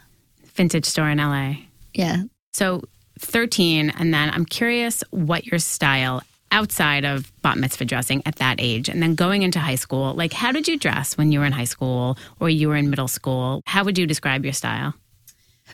vintage 0.56 0.86
store 0.86 1.10
in 1.10 1.18
LA. 1.18 1.56
yeah 1.94 2.24
So 2.56 2.84
13, 3.20 3.90
and 3.90 4.14
then 4.14 4.30
I'm 4.30 4.46
curious 4.46 5.04
what 5.12 5.46
your 5.46 5.60
style 5.60 6.22
outside 6.52 7.04
of 7.04 7.30
bat 7.42 7.58
mitzvah 7.58 7.84
dressing 7.84 8.22
at 8.26 8.38
that 8.38 8.62
age, 8.62 8.88
and 8.88 9.04
then 9.04 9.14
going 9.14 9.42
into 9.42 9.60
high 9.60 9.76
school. 9.76 10.14
Like, 10.14 10.32
how 10.32 10.54
did 10.54 10.66
you 10.66 10.80
dress 10.80 11.18
when 11.18 11.34
you 11.34 11.40
were 11.40 11.46
in 11.46 11.52
high 11.52 11.66
school 11.66 12.18
or 12.40 12.50
you 12.50 12.70
were 12.70 12.78
in 12.78 12.90
middle 12.90 13.10
school? 13.10 13.62
How 13.66 13.84
would 13.84 13.98
you 13.98 14.08
describe 14.08 14.46
your 14.46 14.54
style? 14.54 14.94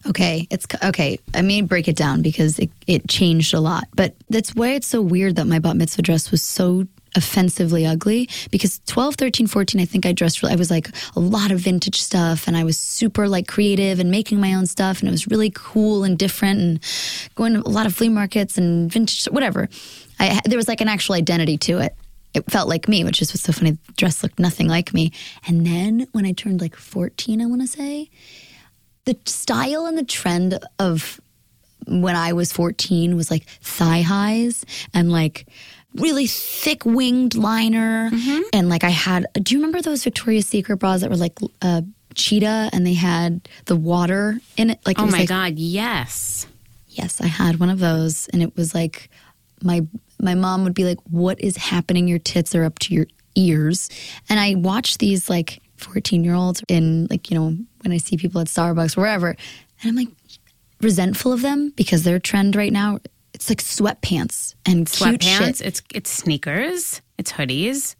Okay, 0.08 0.48
it's 0.50 0.66
okay. 0.84 1.20
I 1.36 1.44
mean, 1.44 1.68
break 1.68 1.88
it 1.88 1.96
down 1.96 2.24
because 2.24 2.58
it, 2.58 2.72
it 2.88 3.08
changed 3.08 3.54
a 3.54 3.60
lot. 3.60 3.84
But 3.94 4.16
that's 4.32 4.56
why 4.56 4.70
it's 4.70 4.88
so 4.88 5.04
weird 5.04 5.36
that 5.36 5.46
my 5.46 5.60
bat 5.60 5.76
mitzvah 5.76 6.02
dress 6.02 6.32
was 6.32 6.42
so 6.42 6.88
offensively 7.16 7.86
ugly 7.86 8.30
because 8.52 8.80
12, 8.86 9.16
13, 9.16 9.48
14, 9.48 9.82
I 9.82 9.86
think 9.86 10.06
I 10.06 10.12
dressed, 10.12 10.42
really, 10.42 10.54
I 10.54 10.58
was 10.58 10.72
like 10.72 10.90
a 11.16 11.20
lot 11.20 11.52
of 11.52 11.60
vintage 11.60 12.02
stuff 12.02 12.48
and 12.48 12.56
I 12.56 12.64
was 12.64 12.78
super 12.78 13.28
like 13.28 13.48
creative 13.48 14.00
and 14.00 14.10
making 14.12 14.40
my 14.40 14.54
own 14.54 14.66
stuff 14.66 15.00
and 15.00 15.10
it 15.10 15.12
was 15.12 15.28
really 15.28 15.52
cool 15.54 16.04
and 16.04 16.18
different 16.18 16.60
and 16.60 16.80
going 17.36 17.54
to 17.54 17.60
a 17.60 17.70
lot 17.70 17.86
of 17.86 17.96
flea 17.96 18.10
markets 18.10 18.58
and 18.58 18.92
vintage, 18.92 19.26
whatever. 19.26 19.70
I, 20.20 20.40
there 20.46 20.58
was 20.58 20.68
like 20.68 20.82
an 20.82 20.88
actual 20.88 21.16
identity 21.16 21.58
to 21.60 21.80
it. 21.80 21.96
It 22.34 22.50
felt 22.50 22.70
like 22.70 22.88
me, 22.88 23.04
which 23.04 23.22
is 23.22 23.32
what's 23.32 23.44
so 23.44 23.52
funny. 23.52 23.72
The 23.72 23.94
dress 23.94 24.24
looked 24.24 24.40
nothing 24.40 24.68
like 24.68 24.94
me. 24.94 25.12
And 25.48 25.66
then 25.66 26.08
when 26.14 26.26
I 26.26 26.32
turned 26.32 26.62
like 26.62 26.76
14, 26.76 27.42
I 27.42 27.46
want 27.46 27.62
to 27.62 27.68
say, 27.68 28.10
the 29.06 29.18
style 29.26 29.86
and 29.86 29.98
the 29.98 30.06
trend 30.06 30.58
of 30.80 31.20
when 31.88 32.16
I 32.16 32.34
was 32.34 32.52
14 32.54 33.16
was 33.16 33.32
like 33.32 33.46
thigh 33.62 34.02
highs 34.02 34.66
and 34.94 35.12
like 35.12 35.48
really 35.96 36.28
thick 36.28 36.86
winged 36.86 37.36
liner. 37.36 38.10
Mm-hmm. 38.12 38.42
And 38.54 38.70
like 38.70 38.84
I 38.84 38.90
had, 38.90 39.26
do 39.34 39.54
you 39.54 39.60
remember 39.60 39.82
those 39.82 40.04
Victoria's 40.04 40.48
Secret 40.48 40.78
bras 40.78 41.02
that 41.02 41.10
were 41.10 41.18
like 41.18 41.38
uh, 41.62 41.82
cheetah 42.16 42.70
and 42.72 42.86
they 42.86 42.94
had 42.94 43.48
the 43.66 43.76
water 43.76 44.40
in 44.58 44.72
it? 44.72 44.80
Like, 44.86 44.98
it 44.98 45.02
Oh 45.02 45.08
my 45.08 45.20
like, 45.20 45.30
God, 45.30 45.54
yes. 45.58 46.48
Yes, 46.88 47.22
I 47.22 47.28
had 47.28 47.60
one 47.60 47.70
of 47.70 47.80
those, 47.80 48.28
and 48.34 48.44
it 48.44 48.58
was 48.58 48.76
like 48.76 49.10
my 49.64 49.86
my 50.20 50.36
mom 50.36 50.66
would 50.66 50.74
be 50.74 50.84
like, 50.84 51.00
"What 51.10 51.40
is 51.40 51.56
happening? 51.56 52.06
Your 52.06 52.20
tits 52.20 52.54
are 52.54 52.66
up 52.66 52.80
to 52.80 52.94
your 52.94 53.08
ears." 53.34 53.90
And 54.28 54.42
I 54.42 54.56
watch 54.56 54.98
these 54.98 55.30
like 55.30 55.62
fourteen 55.78 56.26
year 56.26 56.34
olds 56.36 56.62
in 56.68 57.08
like 57.10 57.32
you 57.32 57.40
know 57.40 57.56
when 57.82 57.94
I 57.94 57.98
see 57.98 58.18
people 58.18 58.42
at 58.42 58.48
Starbucks 58.48 58.98
wherever, 58.98 59.30
and 59.30 59.38
I'm 59.86 59.96
like 59.96 60.10
resentful 60.82 61.32
of 61.32 61.42
them 61.42 61.72
because 61.78 62.04
their 62.04 62.20
trend 62.20 62.58
right 62.58 62.74
now 62.74 63.00
it's 63.34 63.50
like 63.50 63.60
sweatpants 63.60 64.56
and 64.66 64.88
Sweatpants, 64.88 65.62
it's, 65.62 65.82
it's 65.94 66.10
sneakers, 66.10 67.02
it's 67.18 67.32
hoodies, 67.32 67.96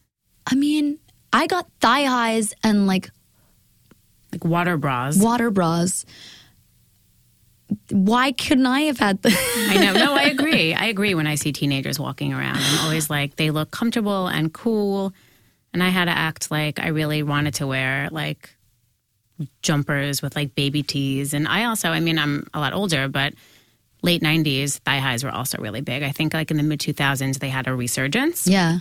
I 0.48 0.56
mean, 0.56 1.00
I 1.34 1.48
got 1.48 1.68
thigh 1.80 2.04
highs 2.04 2.54
and 2.64 2.88
like 2.88 3.10
like 4.32 4.46
water 4.46 4.78
bras. 4.78 5.18
water 5.18 5.52
bras. 5.52 6.06
Why 7.90 8.34
couldn't 8.34 8.66
I 8.66 8.82
have 8.82 9.00
had 9.00 9.22
the? 9.22 9.34
I 9.70 9.78
know. 9.78 9.94
No, 9.94 10.14
I 10.14 10.24
agree. 10.38 10.74
I 10.74 10.86
agree 10.86 11.16
when 11.16 11.28
I 11.28 11.36
see 11.36 11.54
teenagers 11.54 12.00
walking 12.00 12.34
around. 12.34 12.58
I'm 12.58 12.86
always 12.86 13.10
like, 13.10 13.38
they 13.38 13.50
look 13.50 13.72
comfortable 13.72 14.28
and 14.28 14.54
cool. 14.54 15.14
And 15.74 15.82
I 15.82 15.88
had 15.88 16.06
to 16.06 16.12
act 16.12 16.52
like 16.52 16.80
I 16.80 16.90
really 16.90 17.24
wanted 17.24 17.54
to 17.56 17.68
wear 17.68 18.10
like 18.12 18.56
jumpers 19.62 20.22
with 20.22 20.36
like 20.36 20.54
baby 20.54 20.84
tees. 20.84 21.34
And 21.34 21.48
I 21.48 21.64
also, 21.64 21.90
I 21.90 22.02
mean, 22.02 22.20
I'm 22.20 22.46
a 22.54 22.60
lot 22.60 22.74
older, 22.74 23.08
but 23.08 23.34
late 24.02 24.22
90s, 24.22 24.80
thigh 24.80 25.00
highs 25.00 25.24
were 25.24 25.30
also 25.30 25.58
really 25.60 25.82
big. 25.82 26.04
I 26.04 26.12
think 26.12 26.34
like 26.34 26.52
in 26.52 26.58
the 26.58 26.64
mid 26.64 26.80
2000s, 26.80 27.40
they 27.40 27.50
had 27.50 27.68
a 27.68 27.76
resurgence 27.76 28.48
yeah. 28.48 28.80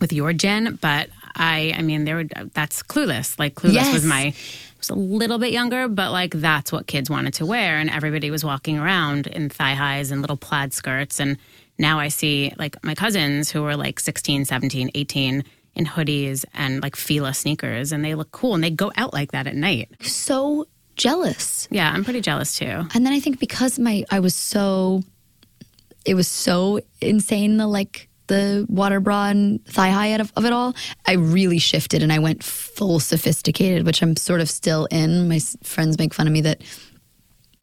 with 0.00 0.12
your 0.12 0.32
gen, 0.32 0.78
but 0.80 1.08
I, 1.34 1.74
I 1.76 1.82
mean, 1.82 2.04
there 2.04 2.16
were 2.16 2.24
that's 2.54 2.82
Clueless. 2.82 3.38
Like 3.38 3.54
Clueless 3.54 3.74
Yes. 3.74 3.92
was 3.92 4.04
my 4.04 4.34
was 4.78 4.90
a 4.90 4.94
little 4.94 5.38
bit 5.38 5.52
younger, 5.52 5.88
but 5.88 6.10
like 6.12 6.32
that's 6.34 6.72
what 6.72 6.86
kids 6.86 7.10
wanted 7.10 7.34
to 7.34 7.46
wear, 7.46 7.76
and 7.78 7.90
everybody 7.90 8.30
was 8.30 8.44
walking 8.44 8.78
around 8.78 9.26
in 9.26 9.48
thigh 9.48 9.74
highs 9.74 10.10
and 10.10 10.20
little 10.20 10.36
plaid 10.36 10.72
skirts. 10.72 11.20
And 11.20 11.36
now 11.78 11.98
I 11.98 12.08
see 12.08 12.52
like 12.58 12.82
my 12.84 12.94
cousins 12.94 13.50
who 13.50 13.62
were 13.62 13.76
like 13.76 14.00
16, 14.00 14.44
17, 14.44 14.90
18 14.94 15.44
in 15.76 15.84
hoodies 15.86 16.44
and 16.54 16.82
like 16.82 16.96
Fila 16.96 17.32
sneakers, 17.34 17.92
and 17.92 18.04
they 18.04 18.14
look 18.14 18.32
cool 18.32 18.54
and 18.54 18.64
they 18.64 18.70
go 18.70 18.90
out 18.96 19.12
like 19.12 19.32
that 19.32 19.46
at 19.46 19.54
night. 19.54 19.90
So 20.02 20.66
jealous. 21.00 21.66
Yeah, 21.70 21.90
I'm 21.90 22.04
pretty 22.04 22.20
jealous 22.20 22.58
too. 22.58 22.86
And 22.94 23.06
then 23.06 23.12
I 23.12 23.20
think 23.20 23.40
because 23.40 23.78
my 23.78 24.04
I 24.10 24.20
was 24.20 24.34
so 24.34 25.02
it 26.04 26.14
was 26.14 26.28
so 26.28 26.80
insane 27.00 27.56
the 27.56 27.66
like 27.66 28.08
the 28.26 28.64
water 28.68 29.00
bra 29.00 29.26
and 29.26 29.64
thigh 29.66 29.90
high 29.90 30.06
of, 30.08 30.32
of 30.36 30.44
it 30.44 30.52
all, 30.52 30.74
I 31.04 31.14
really 31.14 31.58
shifted 31.58 32.02
and 32.02 32.12
I 32.12 32.20
went 32.20 32.44
full 32.44 33.00
sophisticated, 33.00 33.84
which 33.84 34.02
I'm 34.02 34.14
sort 34.14 34.40
of 34.40 34.48
still 34.48 34.86
in. 34.86 35.28
My 35.28 35.40
friends 35.64 35.98
make 35.98 36.14
fun 36.14 36.28
of 36.28 36.32
me 36.32 36.42
that 36.42 36.62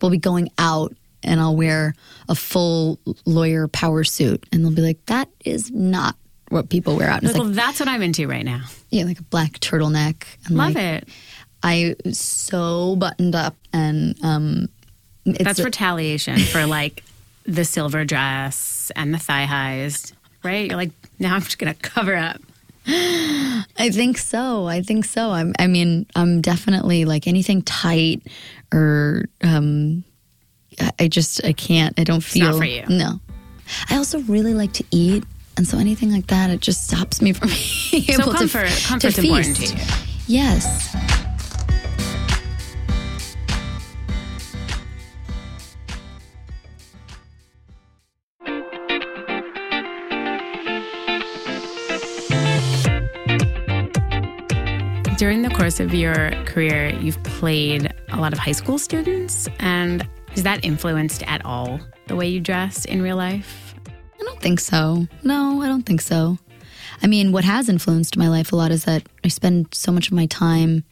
we'll 0.01 0.11
be 0.11 0.17
going 0.17 0.49
out 0.57 0.93
and 1.23 1.39
I'll 1.39 1.55
wear 1.55 1.93
a 2.27 2.35
full 2.35 2.99
lawyer 3.25 3.67
power 3.69 4.03
suit 4.03 4.45
and 4.51 4.63
they'll 4.63 4.75
be 4.75 4.81
like, 4.81 5.05
that 5.05 5.29
is 5.45 5.71
not 5.71 6.15
what 6.49 6.69
people 6.69 6.97
wear 6.97 7.09
out. 7.09 7.21
And 7.21 7.29
it's 7.29 7.39
well, 7.39 7.49
that's 7.49 7.79
what 7.79 7.89
I'm 7.89 8.01
into 8.01 8.27
right 8.27 8.45
now. 8.45 8.63
yeah, 8.89 9.05
like 9.05 9.19
a 9.19 9.23
black 9.23 9.59
turtleneck. 9.59 10.25
And 10.45 10.57
Love 10.57 10.75
like, 10.75 10.83
it. 10.83 11.09
I 11.63 11.95
was 12.05 12.19
so 12.19 12.95
buttoned 12.95 13.35
up 13.35 13.55
and 13.73 14.15
um, 14.23 14.69
it's 15.25 15.43
That's 15.43 15.59
retaliation 15.59 16.39
for 16.39 16.65
like 16.67 17.03
the 17.45 17.65
silver 17.65 18.05
dress 18.05 18.91
and 18.95 19.13
the 19.13 19.17
thigh 19.17 19.45
highs, 19.45 20.13
right? 20.43 20.67
You're 20.69 20.77
like, 20.77 20.91
now 21.19 21.35
I'm 21.35 21.41
just 21.41 21.59
to 21.59 21.73
cover 21.73 22.15
up. 22.15 22.41
I 22.89 23.89
think 23.91 24.17
so. 24.17 24.65
I 24.65 24.81
think 24.81 25.03
so. 25.03 25.31
I'm, 25.31 25.53
I 25.59 25.67
mean, 25.67 26.05
I'm 26.15 26.41
definitely 26.41 27.03
like 27.05 27.27
anything 27.27 27.61
tight 27.63 28.21
or 28.73 29.25
um, 29.43 30.03
I 30.99 31.07
just 31.07 31.43
I 31.43 31.53
can't. 31.53 31.99
I 31.99 32.03
don't 32.03 32.23
feel. 32.23 32.51
not 32.51 32.57
for 32.57 32.65
you. 32.65 32.83
No. 32.87 33.19
I 33.89 33.97
also 33.97 34.19
really 34.21 34.53
like 34.53 34.73
to 34.73 34.85
eat, 34.91 35.23
and 35.57 35.67
so 35.67 35.77
anything 35.77 36.11
like 36.11 36.27
that, 36.27 36.49
it 36.49 36.61
just 36.61 36.87
stops 36.87 37.21
me 37.21 37.33
from 37.33 37.49
being 37.91 38.03
So 38.03 38.21
able 38.21 38.33
comfort, 38.33 38.69
to, 38.69 38.87
comfort's 38.87 39.15
to 39.15 39.21
important 39.21 39.57
to 39.57 39.75
you. 39.75 39.83
Yes. 40.27 41.26
During 55.17 55.41
the 55.41 55.49
course 55.49 55.79
of 55.79 55.95
your 55.95 56.29
career, 56.45 56.89
you've 56.89 57.21
played 57.23 57.91
a 58.09 58.17
lot 58.17 58.33
of 58.33 58.39
high 58.39 58.51
school 58.51 58.77
students, 58.77 59.49
and 59.57 60.07
has 60.29 60.43
that 60.43 60.63
influenced 60.63 61.23
at 61.23 61.43
all 61.43 61.79
the 62.05 62.15
way 62.15 62.27
you 62.27 62.39
dress 62.39 62.85
in 62.85 63.01
real 63.01 63.17
life? 63.17 63.73
I 63.87 64.23
don't 64.23 64.39
think 64.39 64.59
so. 64.59 65.07
No, 65.23 65.63
I 65.63 65.67
don't 65.69 65.87
think 65.87 66.01
so. 66.01 66.37
I 67.01 67.07
mean, 67.07 67.31
what 67.31 67.43
has 67.45 67.67
influenced 67.67 68.15
my 68.15 68.27
life 68.27 68.51
a 68.51 68.55
lot 68.55 68.69
is 68.69 68.83
that 68.83 69.07
I 69.23 69.29
spend 69.29 69.73
so 69.73 69.91
much 69.91 70.07
of 70.07 70.13
my 70.13 70.27
time 70.27 70.83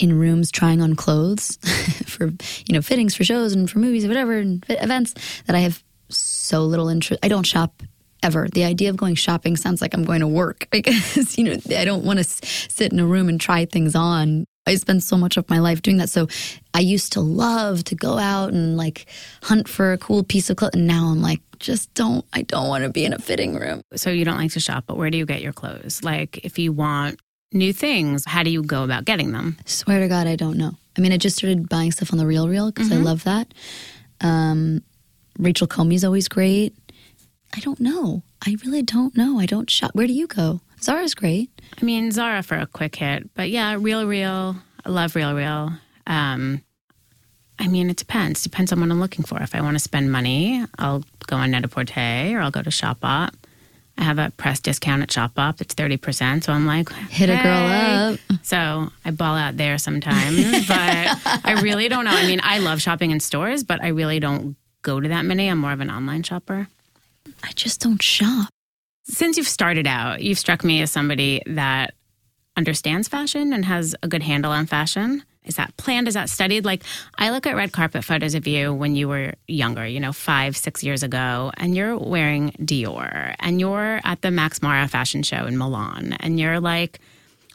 in 0.00 0.18
rooms 0.18 0.50
trying 0.50 0.82
on 0.82 0.96
clothes 0.96 1.56
for, 2.06 2.26
you 2.66 2.74
know, 2.74 2.82
fittings 2.82 3.14
for 3.14 3.22
shows 3.22 3.52
and 3.52 3.70
for 3.70 3.78
movies 3.78 4.04
or 4.04 4.08
whatever 4.08 4.38
and 4.38 4.66
events 4.68 5.14
that 5.46 5.54
I 5.54 5.60
have 5.60 5.80
so 6.08 6.64
little 6.64 6.88
interest. 6.88 7.20
I 7.22 7.28
don't 7.28 7.46
shop 7.46 7.84
ever. 8.24 8.48
The 8.52 8.64
idea 8.64 8.90
of 8.90 8.96
going 8.96 9.14
shopping 9.14 9.56
sounds 9.56 9.80
like 9.82 9.94
I'm 9.94 10.04
going 10.04 10.20
to 10.20 10.26
work 10.28 10.66
because, 10.72 11.36
you 11.38 11.44
know, 11.44 11.56
I 11.76 11.84
don't 11.84 12.04
want 12.04 12.16
to 12.18 12.24
s- 12.24 12.40
sit 12.68 12.92
in 12.92 12.98
a 12.98 13.06
room 13.06 13.28
and 13.28 13.40
try 13.40 13.64
things 13.66 13.94
on. 13.94 14.46
I 14.66 14.76
spend 14.76 15.02
so 15.02 15.18
much 15.18 15.36
of 15.36 15.48
my 15.50 15.58
life 15.58 15.82
doing 15.82 15.98
that. 15.98 16.08
So 16.08 16.26
I 16.72 16.80
used 16.80 17.12
to 17.12 17.20
love 17.20 17.84
to 17.84 17.94
go 17.94 18.16
out 18.16 18.54
and 18.54 18.78
like 18.78 19.06
hunt 19.42 19.68
for 19.68 19.92
a 19.92 19.98
cool 19.98 20.24
piece 20.24 20.48
of 20.48 20.56
clothes. 20.56 20.70
And 20.74 20.86
now 20.86 21.08
I'm 21.08 21.20
like, 21.20 21.40
just 21.58 21.92
don't, 21.92 22.24
I 22.32 22.42
don't 22.42 22.68
want 22.68 22.82
to 22.84 22.90
be 22.90 23.04
in 23.04 23.12
a 23.12 23.18
fitting 23.18 23.54
room. 23.56 23.82
So 23.94 24.08
you 24.10 24.24
don't 24.24 24.38
like 24.38 24.52
to 24.52 24.60
shop, 24.60 24.84
but 24.86 24.96
where 24.96 25.10
do 25.10 25.18
you 25.18 25.26
get 25.26 25.42
your 25.42 25.52
clothes? 25.52 26.02
Like, 26.02 26.38
if 26.44 26.58
you 26.58 26.72
want 26.72 27.20
new 27.52 27.72
things, 27.74 28.24
how 28.24 28.42
do 28.42 28.50
you 28.50 28.62
go 28.62 28.84
about 28.84 29.04
getting 29.04 29.32
them? 29.32 29.58
Swear 29.66 30.00
to 30.00 30.08
God, 30.08 30.26
I 30.26 30.34
don't 30.36 30.56
know. 30.56 30.72
I 30.96 31.00
mean, 31.02 31.12
I 31.12 31.18
just 31.18 31.36
started 31.36 31.68
buying 31.68 31.92
stuff 31.92 32.12
on 32.12 32.18
the 32.18 32.26
Real 32.26 32.48
Real 32.48 32.70
because 32.72 32.90
I 32.90 32.96
love 33.04 33.24
that. 33.24 33.52
Um, 34.20 34.82
Rachel 35.38 35.66
Comey's 35.66 36.04
always 36.04 36.28
great. 36.28 36.74
I 37.54 37.60
don't 37.60 37.80
know. 37.80 38.22
I 38.44 38.56
really 38.64 38.82
don't 38.82 39.16
know. 39.16 39.38
I 39.38 39.46
don't 39.46 39.70
shop. 39.70 39.92
Where 39.94 40.06
do 40.06 40.12
you 40.12 40.26
go? 40.26 40.60
Zara's 40.82 41.14
great. 41.14 41.50
I 41.80 41.84
mean, 41.84 42.10
Zara 42.10 42.42
for 42.42 42.56
a 42.56 42.66
quick 42.66 42.96
hit, 42.96 43.32
but 43.34 43.48
yeah, 43.48 43.76
Real 43.78 44.06
Real. 44.06 44.56
I 44.84 44.88
love 44.88 45.14
Real 45.14 45.34
Real. 45.34 45.72
Um, 46.06 46.62
I 47.58 47.68
mean, 47.68 47.88
it 47.88 47.96
depends. 47.96 48.42
Depends 48.42 48.72
on 48.72 48.80
what 48.80 48.90
I'm 48.90 49.00
looking 49.00 49.24
for. 49.24 49.40
If 49.40 49.54
I 49.54 49.60
want 49.60 49.76
to 49.76 49.78
spend 49.78 50.10
money, 50.10 50.64
I'll 50.78 51.04
go 51.26 51.36
on 51.36 51.52
Net-a-Porter 51.52 52.36
or 52.36 52.40
I'll 52.40 52.50
go 52.50 52.62
to 52.62 52.70
Shopbop. 52.70 53.32
I 53.96 54.02
have 54.02 54.18
a 54.18 54.32
press 54.36 54.58
discount 54.58 55.02
at 55.02 55.08
Shopbop. 55.08 55.60
It's 55.60 55.74
30%. 55.74 56.42
So 56.42 56.52
I'm 56.52 56.66
like, 56.66 56.90
Hit 56.92 57.30
a 57.30 57.40
girl 57.40 57.68
up. 57.68 58.20
So 58.42 58.90
I 59.04 59.10
ball 59.12 59.36
out 59.36 59.56
there 59.56 59.78
sometimes, 59.78 60.36
but 60.68 60.76
I 60.78 61.60
really 61.62 61.88
don't 61.88 62.04
know. 62.04 62.10
I 62.10 62.26
mean, 62.26 62.40
I 62.42 62.58
love 62.58 62.82
shopping 62.82 63.12
in 63.12 63.20
stores, 63.20 63.62
but 63.62 63.80
I 63.82 63.88
really 63.88 64.18
don't 64.18 64.56
go 64.82 65.00
to 65.00 65.08
that 65.08 65.24
many. 65.24 65.48
I'm 65.48 65.58
more 65.58 65.72
of 65.72 65.80
an 65.80 65.90
online 65.90 66.24
shopper. 66.24 66.66
I 67.44 67.52
just 67.52 67.80
don't 67.80 68.02
shop. 68.02 68.48
Since 69.04 69.36
you've 69.36 69.46
started 69.46 69.86
out, 69.86 70.22
you've 70.22 70.38
struck 70.38 70.64
me 70.64 70.80
as 70.80 70.90
somebody 70.90 71.42
that 71.46 71.94
understands 72.56 73.06
fashion 73.06 73.52
and 73.52 73.64
has 73.64 73.94
a 74.02 74.08
good 74.08 74.22
handle 74.22 74.50
on 74.50 74.66
fashion. 74.66 75.22
Is 75.44 75.56
that 75.56 75.76
planned? 75.76 76.08
Is 76.08 76.14
that 76.14 76.30
studied? 76.30 76.64
Like, 76.64 76.82
I 77.18 77.28
look 77.28 77.46
at 77.46 77.54
red 77.54 77.70
carpet 77.70 78.02
photos 78.02 78.34
of 78.34 78.46
you 78.46 78.72
when 78.72 78.96
you 78.96 79.08
were 79.08 79.34
younger, 79.46 79.86
you 79.86 80.00
know, 80.00 80.12
five, 80.12 80.56
six 80.56 80.82
years 80.82 81.02
ago, 81.02 81.52
and 81.58 81.76
you're 81.76 81.98
wearing 81.98 82.52
Dior, 82.52 83.34
and 83.40 83.60
you're 83.60 84.00
at 84.04 84.22
the 84.22 84.30
Max 84.30 84.62
Mara 84.62 84.88
fashion 84.88 85.22
show 85.22 85.44
in 85.44 85.58
Milan, 85.58 86.16
and 86.20 86.40
you're 86.40 86.60
like 86.60 86.98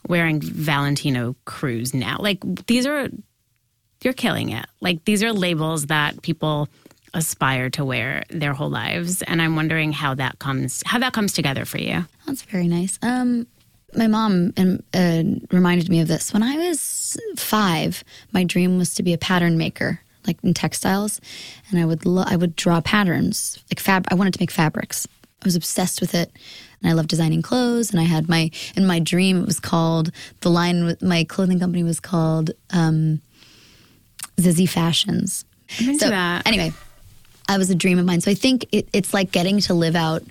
wearing 0.08 0.40
Valentino 0.40 1.36
Cruise 1.46 1.96
now. 1.96 2.18
Like, 2.20 2.44
these 2.68 2.86
are, 2.86 3.10
you're 4.04 4.14
killing 4.14 4.50
it. 4.50 4.68
Like, 4.82 5.06
these 5.06 5.24
are 5.24 5.34
labels 5.34 5.88
that 5.88 6.22
people 6.22 6.70
aspire 7.14 7.70
to 7.70 7.84
wear 7.84 8.24
their 8.30 8.54
whole 8.54 8.70
lives 8.70 9.22
and 9.24 9.42
i'm 9.42 9.56
wondering 9.56 9.92
how 9.92 10.14
that 10.14 10.38
comes 10.40 10.84
how 10.86 11.00
that 11.00 11.14
comes 11.14 11.34
together 11.34 11.66
for 11.66 11.78
you 11.80 12.06
That's 12.28 12.44
very 12.44 12.68
nice. 12.68 13.00
Um, 13.02 13.48
my 13.96 14.06
mom 14.06 14.54
um, 14.58 14.80
uh, 14.94 15.24
reminded 15.52 15.90
me 15.90 16.00
of 16.00 16.08
this. 16.08 16.32
When 16.32 16.44
I 16.44 16.56
was 16.58 17.18
five, 17.38 18.04
my 18.32 18.44
dream 18.44 18.78
was 18.78 18.94
to 18.96 19.04
be 19.04 19.14
a 19.14 19.18
pattern 19.18 19.58
maker, 19.58 20.00
like 20.28 20.38
in 20.44 20.54
textiles, 20.54 21.20
and 21.72 21.80
I 21.80 21.86
would 21.86 22.06
lo- 22.06 22.26
I 22.28 22.36
would 22.36 22.56
draw 22.56 22.82
patterns, 22.82 23.58
like 23.72 23.80
fab. 23.80 24.06
I 24.12 24.14
wanted 24.14 24.34
to 24.36 24.40
make 24.40 24.52
fabrics. 24.52 25.08
I 25.42 25.46
was 25.46 25.56
obsessed 25.56 26.02
with 26.02 26.14
it, 26.14 26.32
and 26.82 26.92
I 26.92 26.94
loved 26.94 27.10
designing 27.10 27.42
clothes. 27.42 27.90
And 27.90 28.00
I 28.00 28.04
had 28.04 28.30
my 28.30 28.52
in 28.76 28.86
my 28.86 29.00
dream 29.00 29.42
it 29.42 29.48
was 29.48 29.60
called 29.60 30.12
the 30.42 30.52
line. 30.52 30.86
with 30.86 31.02
My 31.02 31.24
clothing 31.24 31.60
company 31.60 31.84
was 31.84 32.00
called 32.00 32.52
um, 32.70 33.22
Zizzy 34.38 34.70
Fashions. 34.70 35.46
So 35.70 36.10
that. 36.10 36.46
anyway, 36.48 36.74
I 37.50 37.58
was 37.58 37.72
a 37.72 37.76
dream 37.76 37.98
of 37.98 38.06
mine. 38.06 38.22
So 38.22 38.30
I 38.30 38.36
think 38.36 38.68
it, 38.72 38.88
it's 38.94 39.12
like 39.12 39.32
getting 39.32 39.60
to 39.62 39.74
live 39.74 39.96
out 39.96 40.22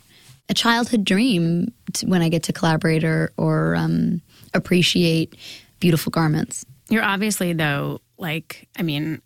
a 0.49 0.55
childhood 0.55 1.05
dream 1.05 1.73
to, 1.95 2.07
when 2.07 2.23
I 2.23 2.29
get 2.29 2.45
to 2.45 2.53
collaborate 2.53 3.03
or, 3.03 3.33
or 3.37 3.75
um, 3.75 4.23
appreciate 4.55 5.35
beautiful 5.81 6.11
garments. 6.11 6.65
You're 6.89 7.03
obviously, 7.03 7.53
though, 7.53 8.01
like, 8.19 8.69
I 8.79 8.83
mean, 8.83 9.21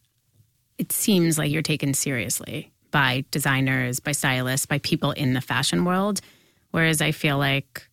it 0.79 0.91
seems 0.91 1.37
like 1.37 1.53
you're 1.53 1.61
taken 1.61 1.93
seriously 1.93 2.73
by 2.91 3.27
designers, 3.31 4.01
by 4.01 4.13
stylists, 4.13 4.65
by 4.65 4.79
people 4.79 5.13
in 5.13 5.35
the 5.35 5.43
fashion 5.43 5.85
world. 5.85 6.23
Whereas 6.71 7.03
I 7.03 7.13
feel 7.13 7.37
like 7.37 7.87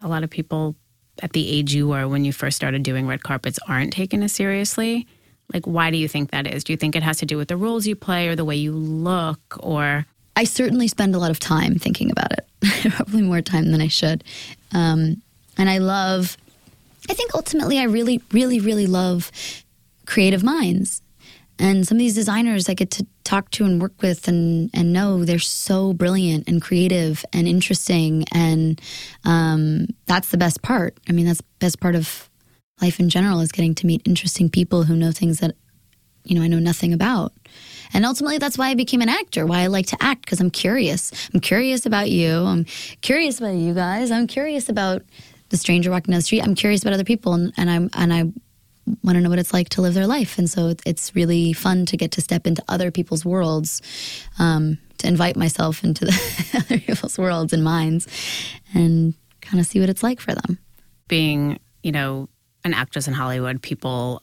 a 0.00 0.06
lot 0.06 0.22
of 0.22 0.30
people 0.30 0.76
at 1.22 1.32
the 1.32 1.50
age 1.50 1.74
you 1.74 1.88
were 1.88 2.06
when 2.06 2.24
you 2.24 2.32
first 2.32 2.56
started 2.56 2.84
doing 2.84 3.08
red 3.08 3.24
carpets 3.24 3.58
aren't 3.66 3.92
taken 3.92 4.22
as 4.22 4.32
seriously. 4.32 5.08
Like, 5.52 5.66
why 5.66 5.90
do 5.90 5.96
you 5.96 6.08
think 6.08 6.30
that 6.30 6.46
is? 6.46 6.64
Do 6.64 6.72
you 6.72 6.76
think 6.76 6.96
it 6.96 7.02
has 7.02 7.18
to 7.18 7.26
do 7.26 7.36
with 7.36 7.48
the 7.48 7.56
roles 7.56 7.86
you 7.86 7.96
play 7.96 8.28
or 8.28 8.36
the 8.36 8.44
way 8.44 8.56
you 8.56 8.72
look 8.72 9.40
or 9.60 10.06
I 10.40 10.44
certainly 10.44 10.88
spend 10.88 11.14
a 11.14 11.18
lot 11.18 11.30
of 11.30 11.38
time 11.38 11.74
thinking 11.74 12.10
about 12.10 12.32
it, 12.32 12.46
probably 12.92 13.20
more 13.20 13.42
time 13.42 13.72
than 13.72 13.80
I 13.82 13.88
should. 13.88 14.24
Um, 14.72 15.20
and 15.58 15.68
I 15.68 15.78
love, 15.78 16.38
I 17.10 17.14
think 17.14 17.34
ultimately, 17.34 17.78
I 17.78 17.82
really, 17.82 18.22
really, 18.32 18.58
really 18.58 18.86
love 18.86 19.30
creative 20.06 20.42
minds. 20.42 21.02
And 21.58 21.86
some 21.86 21.96
of 21.96 21.98
these 21.98 22.14
designers 22.14 22.70
I 22.70 22.74
get 22.74 22.90
to 22.92 23.06
talk 23.22 23.50
to 23.50 23.66
and 23.66 23.82
work 23.82 24.00
with 24.00 24.28
and, 24.28 24.70
and 24.72 24.94
know 24.94 25.26
they're 25.26 25.38
so 25.38 25.92
brilliant 25.92 26.48
and 26.48 26.62
creative 26.62 27.22
and 27.34 27.46
interesting. 27.46 28.24
And 28.32 28.80
um, 29.24 29.88
that's 30.06 30.30
the 30.30 30.38
best 30.38 30.62
part. 30.62 30.96
I 31.06 31.12
mean, 31.12 31.26
that's 31.26 31.40
the 31.42 31.46
best 31.58 31.80
part 31.80 31.96
of 31.96 32.29
life 32.82 33.00
in 33.00 33.08
general 33.08 33.40
is 33.40 33.52
getting 33.52 33.74
to 33.76 33.86
meet 33.86 34.02
interesting 34.04 34.48
people 34.48 34.84
who 34.84 34.96
know 34.96 35.12
things 35.12 35.38
that 35.38 35.56
you 36.24 36.34
know 36.36 36.42
I 36.42 36.48
know 36.48 36.58
nothing 36.58 36.92
about. 36.92 37.32
And 37.92 38.06
ultimately, 38.06 38.38
that's 38.38 38.56
why 38.56 38.68
I 38.68 38.74
became 38.74 39.00
an 39.00 39.08
actor. 39.08 39.46
Why 39.46 39.60
I 39.60 39.66
like 39.66 39.86
to 39.86 39.96
act 40.00 40.22
because 40.22 40.40
I'm 40.40 40.50
curious. 40.50 41.12
I'm 41.34 41.40
curious 41.40 41.86
about 41.86 42.10
you. 42.10 42.44
I'm 42.44 42.64
curious 43.00 43.38
about 43.38 43.54
you 43.54 43.74
guys. 43.74 44.10
I'm 44.10 44.26
curious 44.26 44.68
about 44.68 45.02
the 45.48 45.56
stranger 45.56 45.90
walking 45.90 46.12
down 46.12 46.18
the 46.18 46.22
street. 46.22 46.42
I'm 46.42 46.54
curious 46.54 46.82
about 46.82 46.92
other 46.92 47.04
people, 47.04 47.34
and, 47.34 47.52
and 47.56 47.70
I'm 47.70 47.90
and 47.94 48.12
I 48.12 48.24
want 49.02 49.16
to 49.16 49.20
know 49.20 49.30
what 49.30 49.38
it's 49.38 49.52
like 49.52 49.68
to 49.70 49.82
live 49.82 49.94
their 49.94 50.06
life. 50.06 50.38
And 50.38 50.48
so 50.48 50.74
it's 50.86 51.14
really 51.14 51.52
fun 51.52 51.86
to 51.86 51.96
get 51.96 52.12
to 52.12 52.20
step 52.20 52.46
into 52.46 52.62
other 52.68 52.90
people's 52.90 53.24
worlds, 53.24 53.82
um, 54.38 54.78
to 54.98 55.06
invite 55.06 55.36
myself 55.36 55.84
into 55.84 56.04
the 56.06 56.64
other 56.66 56.80
people's 56.80 57.18
worlds 57.18 57.52
and 57.52 57.62
minds, 57.62 58.08
and 58.74 59.14
kind 59.40 59.60
of 59.60 59.66
see 59.66 59.80
what 59.80 59.88
it's 59.88 60.02
like 60.02 60.20
for 60.20 60.34
them. 60.34 60.58
being, 61.08 61.58
you 61.82 61.92
know, 61.92 62.28
an 62.64 62.74
actress 62.74 63.08
in 63.08 63.14
Hollywood, 63.14 63.62
people 63.62 64.22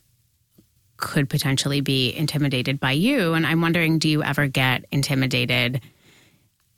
could 0.98 1.30
potentially 1.30 1.82
be 1.82 2.16
intimidated 2.16 2.80
by 2.80 2.92
you. 2.92 3.34
And 3.34 3.46
I'm 3.46 3.62
wondering, 3.62 4.00
do 4.00 4.10
you 4.10 4.24
ever 4.24 4.48
get 4.48 4.86
intimidated 4.92 5.82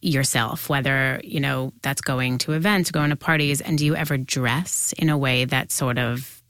yourself, 0.02 0.70
whether, 0.70 1.20
you 1.24 1.40
know, 1.40 1.74
that's 1.82 2.02
going 2.02 2.38
to 2.40 2.54
events, 2.54 2.92
going 2.92 3.10
to 3.10 3.16
parties, 3.16 3.62
and 3.62 3.78
do 3.78 3.86
you 3.86 3.96
ever 3.96 4.18
dress 4.18 4.94
in 4.98 5.10
a 5.10 5.18
way 5.18 5.46
that 5.46 5.72
sort 5.72 5.98
of, 5.98 6.42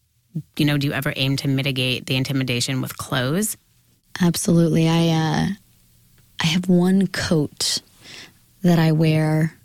you 0.55 0.65
know, 0.65 0.77
do 0.77 0.87
you 0.87 0.93
ever 0.93 1.13
aim 1.15 1.35
to 1.37 1.47
mitigate 1.47 2.05
the 2.05 2.15
intimidation 2.15 2.81
with 2.81 2.97
clothes? 2.97 3.57
Absolutely. 4.21 4.87
I 4.87 5.09
uh, 5.09 5.47
I 6.41 6.45
have 6.45 6.69
one 6.69 7.07
coat 7.07 7.81
that 8.61 8.77
I 8.79 8.91
wear 8.91 9.55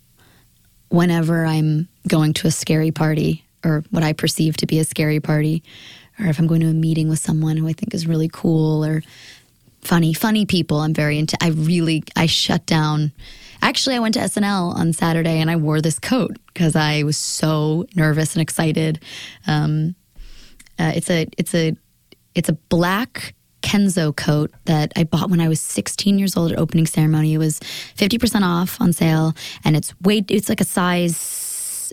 whenever 0.88 1.44
I'm 1.44 1.88
going 2.08 2.32
to 2.34 2.46
a 2.46 2.50
scary 2.50 2.90
party 2.90 3.43
or 3.64 3.84
what 3.90 4.02
I 4.02 4.12
perceive 4.12 4.56
to 4.58 4.66
be 4.66 4.78
a 4.78 4.84
scary 4.84 5.20
party, 5.20 5.62
or 6.18 6.26
if 6.26 6.38
I'm 6.38 6.46
going 6.46 6.60
to 6.60 6.68
a 6.68 6.74
meeting 6.74 7.08
with 7.08 7.18
someone 7.18 7.56
who 7.56 7.68
I 7.68 7.72
think 7.72 7.94
is 7.94 8.06
really 8.06 8.28
cool, 8.32 8.84
or 8.84 9.02
funny, 9.80 10.14
funny 10.14 10.46
people. 10.46 10.78
I'm 10.78 10.94
very 10.94 11.18
into. 11.18 11.36
I 11.40 11.48
really 11.48 12.04
I 12.16 12.26
shut 12.26 12.66
down. 12.66 13.12
Actually, 13.62 13.96
I 13.96 14.00
went 14.00 14.14
to 14.14 14.20
SNL 14.20 14.74
on 14.74 14.92
Saturday 14.92 15.40
and 15.40 15.50
I 15.50 15.56
wore 15.56 15.80
this 15.80 15.98
coat 15.98 16.36
because 16.48 16.76
I 16.76 17.02
was 17.02 17.16
so 17.16 17.86
nervous 17.94 18.34
and 18.34 18.42
excited. 18.42 19.02
Um, 19.46 19.94
uh, 20.78 20.92
it's 20.94 21.10
a 21.10 21.26
it's 21.38 21.54
a 21.54 21.76
it's 22.34 22.48
a 22.48 22.54
black 22.68 23.34
Kenzo 23.62 24.14
coat 24.14 24.52
that 24.66 24.92
I 24.96 25.04
bought 25.04 25.30
when 25.30 25.40
I 25.40 25.48
was 25.48 25.60
16 25.60 26.18
years 26.18 26.36
old 26.36 26.52
at 26.52 26.58
opening 26.58 26.86
ceremony. 26.86 27.32
It 27.32 27.38
was 27.38 27.60
50% 27.96 28.42
off 28.42 28.78
on 28.80 28.92
sale, 28.92 29.34
and 29.64 29.74
it's 29.76 29.98
weight. 30.02 30.30
It's 30.30 30.48
like 30.48 30.60
a 30.60 30.64
size. 30.64 31.16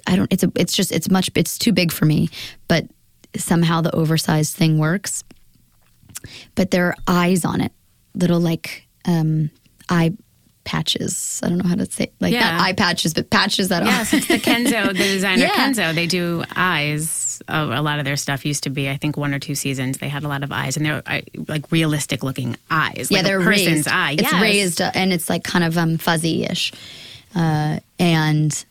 I 0.08 0.16
don't. 0.16 0.32
It's 0.32 0.44
a. 0.44 0.52
It's 0.56 0.76
just. 0.76 0.92
It's 0.92 1.10
much. 1.10 1.30
It's 1.36 1.58
too 1.58 1.72
big 1.72 1.92
for 1.92 2.06
me, 2.06 2.30
but 2.68 2.86
somehow 3.38 3.82
the 3.82 3.94
oversized 3.96 4.56
thing 4.56 4.78
works. 4.78 5.24
But 6.56 6.72
there 6.72 6.88
are 6.88 6.96
eyes 7.08 7.46
on 7.46 7.62
it, 7.62 7.72
little 8.14 8.40
like 8.40 8.88
um, 9.06 9.50
eye 9.90 10.14
patches. 10.64 11.40
I 11.44 11.50
don't 11.50 11.58
know 11.58 11.68
how 11.68 11.76
to 11.76 11.86
say 11.92 12.12
like 12.20 12.34
Yeah. 12.34 12.52
not 12.58 12.62
eye 12.62 12.74
patches, 12.74 13.14
but 13.16 13.30
patches 13.32 13.70
that 13.70 13.84
Yes, 13.84 14.14
are. 14.14 14.18
it's 14.18 14.28
the 14.28 14.38
Kenzo, 14.38 14.88
the 14.90 14.94
designer 14.94 15.44
Yeah. 15.46 15.50
Kenzo. 15.56 15.96
They 15.96 16.06
do 16.08 16.44
eyes. 16.56 17.42
Uh, 17.48 17.70
a 17.74 17.82
lot 17.82 17.98
of 17.98 18.06
their 18.06 18.18
stuff 18.18 18.46
used 18.46 18.64
to 18.64 18.70
be, 18.70 18.88
I 18.88 18.98
think, 18.98 19.18
one 19.18 19.34
or 19.34 19.40
two 19.40 19.56
seasons. 19.56 19.98
They 19.98 20.10
had 20.10 20.24
a 20.24 20.28
lot 20.28 20.44
of 20.44 20.52
eyes, 20.52 20.78
and 20.78 20.86
they're 20.86 21.02
like 21.48 21.72
realistic 21.72 22.22
looking 22.22 22.56
eyes. 22.70 23.08
yeah, 23.10 23.18
like 23.20 23.26
they're 23.26 23.42
a 23.42 23.44
person's 23.44 23.68
raised. 23.78 23.88
eye. 23.88 24.12
It's 24.12 24.22
yes. 24.32 24.42
raised 24.42 24.82
uh, 24.82 24.92
and 24.94 25.12
it's 25.12 25.28
like 25.30 25.44
kind 25.44 25.64
of 25.64 25.76
um, 25.78 25.98
fuzzy-ish. 25.98 26.72
Uh, 27.34 27.80
and 27.98 28.66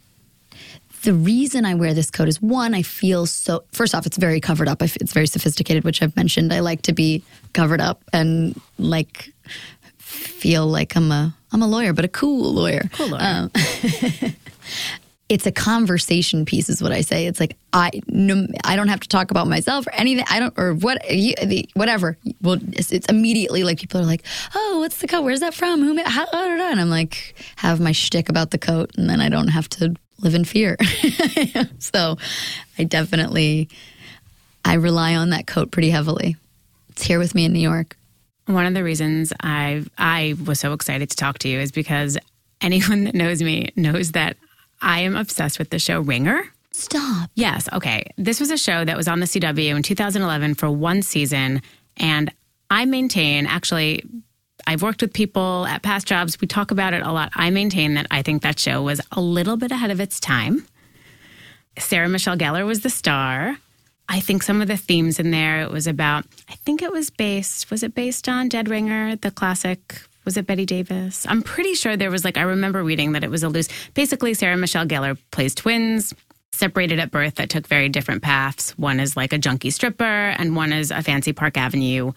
the 1.02 1.14
reason 1.14 1.64
I 1.64 1.74
wear 1.74 1.94
this 1.94 2.10
coat 2.10 2.28
is 2.28 2.42
one, 2.42 2.74
I 2.74 2.82
feel 2.82 3.26
so. 3.26 3.64
First 3.72 3.94
off, 3.94 4.06
it's 4.06 4.16
very 4.16 4.40
covered 4.40 4.68
up. 4.68 4.82
It's 4.82 5.12
very 5.12 5.26
sophisticated, 5.26 5.84
which 5.84 6.02
I've 6.02 6.14
mentioned. 6.16 6.52
I 6.52 6.60
like 6.60 6.82
to 6.82 6.92
be 6.92 7.22
covered 7.52 7.80
up 7.80 8.02
and 8.12 8.60
like 8.78 9.32
feel 9.98 10.66
like 10.66 10.96
I'm 10.96 11.10
a 11.10 11.34
I'm 11.52 11.62
a 11.62 11.66
lawyer, 11.66 11.92
but 11.92 12.04
a 12.04 12.08
cool 12.08 12.52
lawyer. 12.52 12.82
Cool 12.92 13.08
lawyer. 13.08 13.20
Um, 13.20 13.50
it's 15.28 15.46
a 15.46 15.52
conversation 15.52 16.44
piece 16.44 16.68
is 16.68 16.82
what 16.82 16.92
I 16.92 17.00
say. 17.00 17.26
It's 17.26 17.40
like 17.40 17.56
I 17.72 17.90
no, 18.08 18.46
I 18.64 18.76
don't 18.76 18.88
have 18.88 19.00
to 19.00 19.08
talk 19.08 19.30
about 19.30 19.46
myself 19.46 19.86
or 19.86 19.92
anything. 19.94 20.24
I 20.28 20.40
don't 20.40 20.58
or 20.58 20.74
what 20.74 21.10
you, 21.10 21.34
the, 21.42 21.68
whatever. 21.74 22.18
Well, 22.42 22.58
it's, 22.72 22.92
it's 22.92 23.06
immediately 23.08 23.64
like 23.64 23.78
people 23.78 24.00
are 24.00 24.04
like, 24.04 24.24
"Oh, 24.54 24.80
what's 24.80 24.98
the 24.98 25.08
coat? 25.08 25.22
Where's 25.22 25.40
that 25.40 25.54
from? 25.54 25.82
Who?" 25.82 26.02
How, 26.04 26.26
da, 26.26 26.32
da, 26.32 26.56
da." 26.56 26.70
and 26.70 26.80
I'm 26.80 26.90
like, 26.90 27.36
have 27.56 27.80
my 27.80 27.92
shtick 27.92 28.28
about 28.28 28.50
the 28.50 28.58
coat, 28.58 28.90
and 28.98 29.08
then 29.08 29.20
I 29.20 29.28
don't 29.28 29.48
have 29.48 29.68
to 29.70 29.94
live 30.22 30.34
in 30.34 30.44
fear. 30.44 30.76
so, 31.78 32.16
I 32.78 32.84
definitely 32.84 33.68
I 34.64 34.74
rely 34.74 35.14
on 35.16 35.30
that 35.30 35.46
coat 35.46 35.70
pretty 35.70 35.90
heavily. 35.90 36.36
It's 36.90 37.02
here 37.02 37.18
with 37.18 37.34
me 37.34 37.44
in 37.44 37.52
New 37.52 37.60
York. 37.60 37.96
One 38.46 38.66
of 38.66 38.74
the 38.74 38.84
reasons 38.84 39.32
I 39.40 39.84
I 39.96 40.34
was 40.44 40.60
so 40.60 40.72
excited 40.72 41.10
to 41.10 41.16
talk 41.16 41.38
to 41.40 41.48
you 41.48 41.60
is 41.60 41.72
because 41.72 42.18
anyone 42.60 43.04
that 43.04 43.14
knows 43.14 43.42
me 43.42 43.70
knows 43.76 44.12
that 44.12 44.36
I 44.82 45.00
am 45.00 45.16
obsessed 45.16 45.58
with 45.58 45.70
the 45.70 45.78
show 45.78 46.00
Ringer. 46.00 46.42
Stop. 46.72 47.30
Yes. 47.34 47.68
Okay. 47.72 48.04
This 48.16 48.40
was 48.40 48.50
a 48.50 48.56
show 48.56 48.84
that 48.84 48.96
was 48.96 49.08
on 49.08 49.20
the 49.20 49.26
CW 49.26 49.76
in 49.76 49.82
2011 49.82 50.54
for 50.54 50.70
one 50.70 51.02
season. 51.02 51.60
And 51.96 52.32
I 52.70 52.84
maintain, 52.84 53.46
actually, 53.46 54.04
I've 54.66 54.82
worked 54.82 55.02
with 55.02 55.12
people 55.12 55.66
at 55.66 55.82
past 55.82 56.06
jobs. 56.06 56.40
We 56.40 56.46
talk 56.46 56.70
about 56.70 56.94
it 56.94 57.02
a 57.02 57.12
lot. 57.12 57.30
I 57.34 57.50
maintain 57.50 57.94
that 57.94 58.06
I 58.10 58.22
think 58.22 58.42
that 58.42 58.58
show 58.58 58.82
was 58.82 59.00
a 59.12 59.20
little 59.20 59.56
bit 59.56 59.70
ahead 59.70 59.90
of 59.90 60.00
its 60.00 60.20
time. 60.20 60.66
Sarah 61.78 62.08
Michelle 62.08 62.36
Gellar 62.36 62.66
was 62.66 62.80
the 62.80 62.90
star. 62.90 63.56
I 64.08 64.20
think 64.20 64.42
some 64.42 64.60
of 64.60 64.68
the 64.68 64.76
themes 64.76 65.20
in 65.20 65.30
there, 65.30 65.62
it 65.62 65.70
was 65.70 65.86
about, 65.86 66.24
I 66.48 66.54
think 66.56 66.82
it 66.82 66.90
was 66.90 67.10
based, 67.10 67.70
was 67.70 67.82
it 67.82 67.94
based 67.94 68.28
on 68.28 68.48
Dead 68.48 68.68
Ringer, 68.68 69.16
the 69.16 69.30
classic? 69.30 70.02
Was 70.24 70.36
it 70.36 70.46
Bette 70.46 70.66
Davis? 70.66 71.24
I'm 71.28 71.42
pretty 71.42 71.74
sure 71.74 71.96
there 71.96 72.10
was 72.10 72.24
like, 72.24 72.36
I 72.36 72.42
remember 72.42 72.82
reading 72.82 73.12
that 73.12 73.24
it 73.24 73.30
was 73.30 73.42
a 73.42 73.48
loose. 73.48 73.68
Basically, 73.94 74.34
Sarah 74.34 74.56
Michelle 74.56 74.84
Gellar 74.84 75.16
plays 75.30 75.54
twins, 75.54 76.12
separated 76.52 76.98
at 76.98 77.10
birth 77.10 77.36
that 77.36 77.48
took 77.48 77.66
very 77.66 77.88
different 77.88 78.22
paths. 78.22 78.76
One 78.76 79.00
is 79.00 79.16
like 79.16 79.32
a 79.32 79.38
junkie 79.38 79.70
stripper, 79.70 80.04
and 80.04 80.54
one 80.54 80.72
is 80.72 80.90
a 80.90 81.02
fancy 81.02 81.32
Park 81.32 81.56
Avenue 81.56 82.12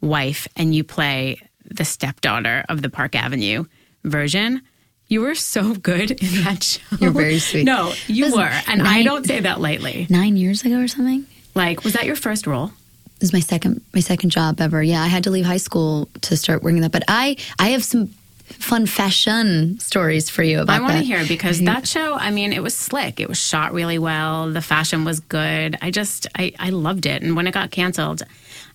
wife, 0.00 0.48
and 0.56 0.74
you 0.74 0.82
play 0.82 1.40
the 1.64 1.84
stepdaughter 1.84 2.64
of 2.68 2.82
the 2.82 2.90
Park 2.90 3.14
Avenue 3.14 3.64
version. 4.04 4.62
You 5.08 5.20
were 5.20 5.34
so 5.34 5.74
good 5.90 6.10
in 6.10 6.44
that 6.44 6.62
show. 6.62 6.96
You're 7.00 7.10
very 7.10 7.38
sweet. 7.38 7.64
No, 7.64 7.92
you 8.06 8.26
Listen, 8.26 8.40
were. 8.40 8.60
And 8.68 8.82
I 8.82 9.02
don't 9.02 9.26
say 9.26 9.40
that 9.40 9.60
lightly. 9.60 10.06
Nine 10.10 10.36
years 10.36 10.64
ago 10.64 10.80
or 10.80 10.88
something. 10.88 11.26
Like, 11.54 11.84
was 11.84 11.92
that 11.92 12.04
your 12.04 12.16
first 12.16 12.46
role? 12.46 12.72
This 13.20 13.28
is 13.28 13.32
my 13.32 13.40
second 13.40 13.80
my 13.94 14.00
second 14.00 14.30
job 14.30 14.60
ever. 14.60 14.82
Yeah, 14.82 15.02
I 15.02 15.06
had 15.06 15.24
to 15.24 15.30
leave 15.30 15.44
high 15.44 15.58
school 15.58 16.08
to 16.22 16.36
start 16.36 16.62
working 16.62 16.80
that. 16.80 16.92
But 16.92 17.04
I 17.06 17.36
I 17.58 17.68
have 17.68 17.84
some 17.84 18.10
fun 18.44 18.86
fashion 18.86 19.78
stories 19.80 20.28
for 20.28 20.42
you 20.42 20.60
about 20.60 20.78
I 20.78 20.82
want 20.82 20.92
to 20.94 21.02
hear 21.04 21.24
because 21.26 21.60
that 21.62 21.88
show, 21.88 22.14
I 22.14 22.30
mean, 22.30 22.52
it 22.52 22.62
was 22.62 22.76
slick. 22.76 23.18
It 23.18 23.28
was 23.28 23.38
shot 23.38 23.72
really 23.72 23.98
well. 23.98 24.50
The 24.52 24.60
fashion 24.60 25.04
was 25.04 25.20
good. 25.20 25.78
I 25.80 25.90
just, 25.90 26.26
I, 26.34 26.52
I 26.58 26.70
loved 26.70 27.06
it. 27.06 27.22
And 27.22 27.36
when 27.36 27.46
it 27.46 27.52
got 27.52 27.70
canceled, 27.70 28.22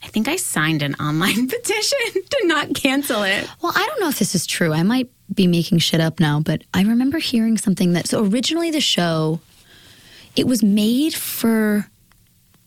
I 0.04 0.08
think 0.08 0.28
I 0.28 0.38
signed 0.38 0.82
an 0.82 0.96
online 0.96 1.48
petition 1.50 2.00
to 2.14 2.42
not 2.46 2.74
cancel 2.74 3.24
it. 3.24 3.48
Well, 3.62 3.74
I 3.76 3.86
don't 3.86 4.00
know 4.00 4.10
if 4.10 4.20
this 4.20 4.34
is 4.36 4.46
true. 4.48 4.74
I 4.74 4.84
might 4.84 5.10
be 5.34 5.46
making 5.48 5.80
shit 5.80 6.00
up 6.02 6.20
now, 6.20 6.40
but 6.40 6.64
I 6.74 6.84
remember 6.84 7.18
hearing 7.20 7.58
something 7.58 7.94
that 7.94 8.08
so 8.08 8.26
originally 8.26 8.72
the 8.72 8.82
show 8.82 9.40
it 10.36 10.48
was 10.48 10.64
made 10.64 11.14
for 11.14 11.88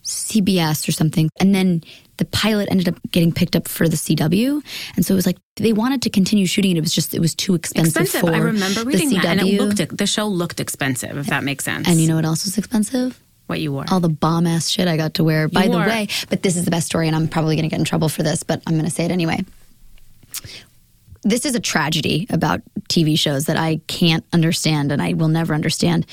CBS 0.05 0.89
or 0.89 0.93
something, 0.93 1.31
and 1.41 1.55
then 1.55 1.83
the 2.19 2.25
pilot 2.27 2.69
ended 2.71 2.89
up 2.89 2.97
getting 3.13 3.33
picked 3.33 3.57
up 3.57 3.67
for 3.69 3.89
the 3.89 3.97
CW, 3.97 4.63
and 4.97 5.07
so 5.07 5.15
it 5.15 5.17
was 5.17 5.27
like 5.27 5.39
they 5.57 5.73
wanted 5.73 6.03
to 6.03 6.11
continue 6.11 6.45
shooting 6.47 6.73
it. 6.73 6.79
It 6.79 6.81
was 6.83 6.93
just 6.93 7.15
it 7.15 7.21
was 7.21 7.35
too 7.35 7.55
expensive, 7.55 8.03
Expensive. 8.03 8.29
I 8.29 8.39
remember 8.39 8.85
reading 8.85 9.11
that. 9.11 9.25
And 9.25 9.41
it 9.41 9.61
looked, 9.61 9.97
the 9.97 10.07
show 10.07 10.27
looked 10.27 10.61
expensive, 10.61 11.17
if 11.17 11.27
that 11.29 11.45
makes 11.45 11.65
sense. 11.65 11.89
and 11.89 12.01
you 12.01 12.09
know 12.09 12.17
what 12.17 12.25
else 12.25 12.45
was 12.45 12.59
expensive? 12.59 13.19
What 13.53 13.61
you 13.61 13.71
wore. 13.71 13.85
all 13.91 14.01
the 14.01 14.09
bomb 14.09 14.47
ass 14.47 14.69
shit 14.69 14.89
I 14.89 14.97
got 14.97 15.15
to 15.15 15.25
wear. 15.25 15.47
By 15.47 15.69
the 15.69 15.77
way, 15.77 16.09
but 16.31 16.43
this 16.43 16.57
is 16.57 16.65
the 16.65 16.71
best 16.71 16.87
story, 16.87 17.07
and 17.07 17.15
I'm 17.15 17.29
probably 17.29 17.55
going 17.55 17.65
to 17.65 17.69
get 17.69 17.79
in 17.79 17.85
trouble 17.85 18.09
for 18.09 18.23
this, 18.23 18.43
but 18.43 18.63
I'm 18.67 18.75
going 18.75 18.87
to 18.87 18.91
say 18.91 19.05
it 19.05 19.11
anyway. 19.11 19.45
This 21.23 21.45
is 21.45 21.55
a 21.55 21.61
tragedy 21.61 22.27
about 22.31 22.63
TV 22.89 23.19
shows 23.19 23.45
that 23.45 23.59
I 23.59 23.81
can't 23.87 24.25
understand 24.33 24.91
and 24.91 25.01
I 25.01 25.13
will 25.13 25.29
never 25.29 25.55
understand. 25.55 26.07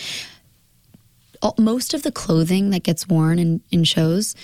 Most 1.58 1.93
of 1.93 2.04
the 2.04 2.12
clothing 2.12 2.71
that 2.71 2.84
gets 2.84 3.08
worn 3.08 3.39
in, 3.39 3.62
in 3.71 3.86
shows, 3.86 4.36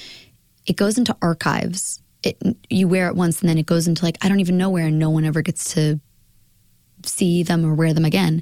it 0.66 0.78
goes 0.78 0.98
into 0.98 1.16
archives. 1.22 2.02
It, 2.24 2.42
you 2.70 2.88
wear 2.88 3.10
it 3.10 3.16
once 3.16 3.42
and 3.42 3.50
then 3.50 3.58
it 3.58 3.66
goes 3.66 3.88
into 3.88 4.04
like, 4.04 4.18
I 4.24 4.30
don't 4.30 4.40
even 4.40 4.58
know 4.58 4.70
where, 4.70 4.88
and 4.88 4.98
no 4.98 5.10
one 5.10 5.26
ever 5.26 5.42
gets 5.42 5.74
to 5.74 6.00
see 7.04 7.44
them 7.44 7.66
or 7.66 7.76
wear 7.76 7.94
them 7.94 8.06
again. 8.06 8.42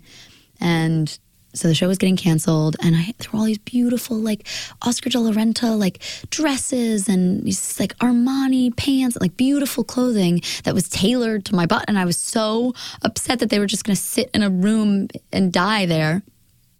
And 0.61 1.17
so 1.53 1.67
the 1.67 1.75
show 1.75 1.87
was 1.87 1.97
getting 1.97 2.17
canceled, 2.17 2.75
and 2.81 2.95
I 2.95 3.13
there 3.17 3.29
were 3.31 3.39
all 3.39 3.45
these 3.45 3.59
beautiful 3.59 4.17
like 4.17 4.47
Oscar 4.81 5.09
de 5.09 5.19
la 5.19 5.31
Renta 5.31 5.77
like 5.77 6.01
dresses 6.29 7.07
and 7.07 7.43
these 7.43 7.79
like 7.79 7.95
Armani 7.99 8.75
pants, 8.75 9.17
like 9.21 9.37
beautiful 9.37 9.83
clothing 9.83 10.41
that 10.63 10.73
was 10.73 10.89
tailored 10.89 11.45
to 11.45 11.55
my 11.55 11.65
butt, 11.65 11.85
and 11.87 11.99
I 11.99 12.05
was 12.05 12.17
so 12.17 12.73
upset 13.03 13.39
that 13.39 13.49
they 13.49 13.59
were 13.59 13.67
just 13.67 13.83
going 13.83 13.95
to 13.95 14.01
sit 14.01 14.29
in 14.33 14.41
a 14.41 14.49
room 14.49 15.07
and 15.31 15.53
die 15.53 15.85
there. 15.85 16.23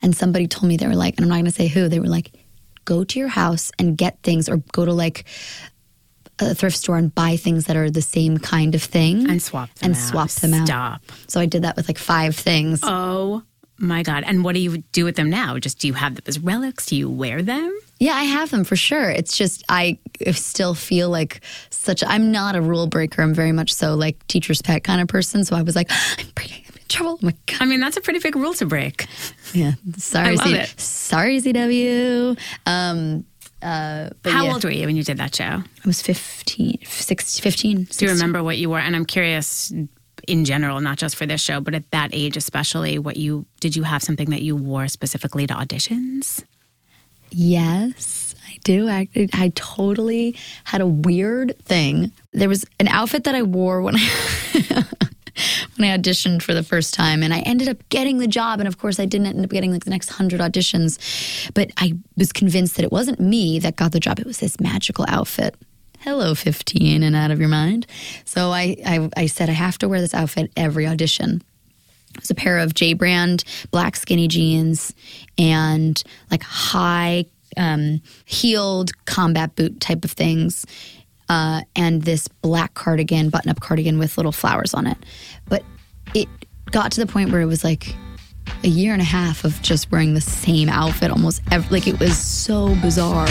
And 0.01 0.13
somebody 0.13 0.47
told 0.47 0.67
me 0.67 0.75
they 0.75 0.88
were 0.88 0.95
like, 0.95 1.15
and 1.15 1.23
I'm 1.23 1.29
not 1.29 1.36
going 1.36 1.45
to 1.45 1.51
say 1.51 1.67
who, 1.67 1.88
they 1.88 2.01
were 2.01 2.07
like, 2.07 2.33
go 2.83 3.05
to 3.05 3.19
your 3.19 3.29
house 3.29 3.71
and 3.79 3.97
get 3.97 4.21
things, 4.21 4.49
or 4.49 4.57
go 4.57 4.83
to 4.83 4.91
like 4.91 5.25
a 6.39 6.53
thrift 6.55 6.75
store 6.75 6.97
and 6.97 7.13
buy 7.13 7.38
things 7.38 7.65
that 7.65 7.77
are 7.77 7.89
the 7.89 8.01
same 8.01 8.38
kind 8.38 8.75
of 8.75 8.83
thing 8.83 9.29
and 9.29 9.41
swap 9.41 9.73
them 9.75 9.91
and 9.91 9.95
out. 9.95 10.01
swap 10.01 10.29
them 10.29 10.53
out. 10.53 10.67
Stop. 10.67 11.01
So 11.27 11.39
I 11.39 11.45
did 11.45 11.62
that 11.62 11.77
with 11.77 11.88
like 11.88 11.97
five 11.97 12.36
things. 12.36 12.81
Oh 12.83 13.43
my 13.84 14.04
God. 14.04 14.24
And 14.26 14.43
what 14.43 14.56
do 14.56 14.62
you 14.62 14.78
do 14.91 15.06
with 15.06 15.15
them 15.15 15.30
now? 15.30 15.58
Just 15.60 15.80
do 15.80 15.88
you 15.88 15.93
have 15.93 16.15
them 16.15 16.24
as 16.28 16.39
relics? 16.39 16.88
Do 16.88 16.96
you 16.96 17.10
wear 17.10 17.41
them? 17.41 17.78
Yeah, 18.00 18.13
I 18.13 18.24
have 18.24 18.50
them 18.50 18.63
for 18.63 18.76
sure. 18.76 19.10
It's 19.10 19.38
just 19.38 19.63
I 19.69 19.98
still 20.32 20.74
feel 20.74 21.10
like 21.10 21.41
such. 21.69 22.04
I'm 22.06 22.32
not 22.32 22.56
a 22.56 22.62
rule 22.62 22.88
breaker. 22.88 23.22
I'm 23.22 23.34
very 23.34 23.52
much 23.52 23.74
so 23.74 23.96
like 23.96 24.26
teacher's 24.28 24.62
pet 24.62 24.84
kind 24.84 25.02
of 25.02 25.08
person. 25.08 25.43
So 25.46 25.56
I 25.56 25.62
was 25.62 25.76
like, 25.76 25.89
I'm 26.17 26.28
breaking 26.36 26.63
I'm 26.67 26.76
in 26.76 26.88
trouble. 26.89 27.19
Oh 27.22 27.26
my 27.26 27.36
god. 27.46 27.62
I 27.62 27.65
mean, 27.65 27.80
that's 27.80 27.98
a 27.98 28.02
pretty 28.02 28.19
big 28.19 28.36
rule 28.36 28.54
to 28.56 28.65
break. 28.65 29.08
Yeah. 29.54 29.74
Sorry, 29.98 30.30
I 30.30 30.32
love 30.34 30.54
it. 30.54 30.80
sorry, 30.80 31.39
CW. 31.39 32.38
Um, 32.65 33.26
uh, 33.62 34.10
but 34.22 34.34
How 34.34 34.43
yeah, 34.46 34.54
old 34.54 34.63
were 34.65 34.72
you 34.72 34.86
when 34.88 34.98
you 34.98 35.04
did 35.04 35.17
that 35.17 35.36
show? 35.36 35.43
I 35.46 35.63
was 35.86 36.02
15, 36.02 36.80
16, 36.86 37.41
15. 37.41 37.84
Do 37.86 38.06
you 38.06 38.12
remember 38.12 38.43
what 38.43 38.58
you 38.58 38.69
were? 38.69 38.80
And 38.80 38.96
I'm 38.96 39.06
curious 39.06 39.72
in 40.27 40.45
general, 40.45 40.79
not 40.81 40.97
just 40.97 41.15
for 41.15 41.25
this 41.25 41.41
show, 41.41 41.59
but 41.59 41.73
at 41.73 41.89
that 41.91 42.09
age 42.13 42.38
especially, 42.38 42.99
what 42.99 43.17
you 43.17 43.45
did 43.59 43.75
you 43.75 43.83
have 43.83 44.03
something 44.03 44.29
that 44.29 44.41
you 44.41 44.55
wore 44.55 44.88
specifically 44.88 45.47
to 45.47 45.53
auditions? 45.53 46.43
Yes, 47.29 48.36
I 48.47 48.57
do. 48.63 48.88
I, 48.89 49.07
I 49.33 49.51
totally 49.55 50.38
had 50.65 50.81
a 50.81 50.88
weird 50.88 51.57
thing. 51.63 52.12
There 52.31 52.49
was 52.49 52.63
an 52.79 52.88
outfit 52.88 53.23
that 53.23 53.33
I 53.33 53.41
wore 53.41 53.81
when 53.81 53.95
I 53.97 54.86
when 55.77 55.89
I 55.89 55.97
auditioned 55.97 56.41
for 56.41 56.53
the 56.53 56.63
first 56.63 56.93
time, 56.93 57.23
and 57.23 57.33
I 57.33 57.39
ended 57.39 57.67
up 57.67 57.77
getting 57.89 58.19
the 58.19 58.27
job. 58.27 58.59
And 58.59 58.67
of 58.67 58.77
course, 58.77 58.99
I 58.99 59.05
didn't 59.05 59.27
end 59.27 59.43
up 59.43 59.49
getting 59.49 59.71
like 59.71 59.83
the 59.83 59.89
next 59.89 60.09
hundred 60.09 60.39
auditions, 60.41 61.51
but 61.53 61.71
I 61.77 61.93
was 62.17 62.31
convinced 62.31 62.75
that 62.75 62.83
it 62.83 62.91
wasn't 62.91 63.19
me 63.19 63.59
that 63.59 63.75
got 63.75 63.91
the 63.91 63.99
job. 63.99 64.19
It 64.19 64.25
was 64.25 64.39
this 64.39 64.59
magical 64.59 65.05
outfit. 65.07 65.55
Hello 66.03 66.35
15 66.35 67.01
and 67.01 67.15
out 67.15 67.31
of 67.31 67.39
your 67.39 67.47
mind. 67.47 67.87
So 68.25 68.51
I, 68.51 68.75
I, 68.85 69.09
I 69.15 69.25
said, 69.27 69.49
I 69.49 69.53
have 69.53 69.77
to 69.77 69.87
wear 69.87 70.01
this 70.01 70.13
outfit 70.13 70.51
every 70.57 70.85
audition. 70.85 71.41
It 72.13 72.19
was 72.19 72.29
a 72.29 72.35
pair 72.35 72.59
of 72.59 72.73
J 72.73 72.91
brand 72.91 73.45
black 73.71 73.95
skinny 73.95 74.27
jeans 74.27 74.93
and 75.37 76.03
like 76.29 76.43
high 76.43 77.25
um, 77.55 78.01
heeled 78.25 78.91
combat 79.05 79.55
boot 79.55 79.79
type 79.79 80.03
of 80.03 80.11
things. 80.11 80.65
Uh, 81.29 81.61
and 81.73 82.01
this 82.01 82.27
black 82.27 82.73
cardigan, 82.73 83.29
button 83.29 83.49
up 83.49 83.61
cardigan 83.61 83.97
with 83.97 84.17
little 84.17 84.33
flowers 84.33 84.73
on 84.73 84.87
it. 84.87 84.97
But 85.47 85.63
it 86.13 86.27
got 86.71 86.91
to 86.91 86.99
the 86.99 87.09
point 87.09 87.31
where 87.31 87.39
it 87.39 87.45
was 87.45 87.63
like 87.63 87.95
a 88.65 88.67
year 88.67 88.91
and 88.91 89.01
a 89.01 89.05
half 89.05 89.45
of 89.45 89.61
just 89.61 89.89
wearing 89.89 90.15
the 90.15 90.21
same 90.21 90.67
outfit 90.67 91.11
almost 91.11 91.41
every, 91.49 91.79
like 91.79 91.87
it 91.87 91.97
was 91.97 92.17
so 92.17 92.75
bizarre. 92.81 93.29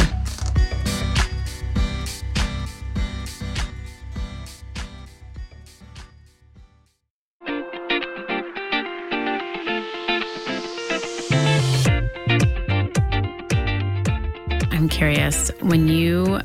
Curious 14.92 15.50
when 15.60 15.88
you 15.88 16.40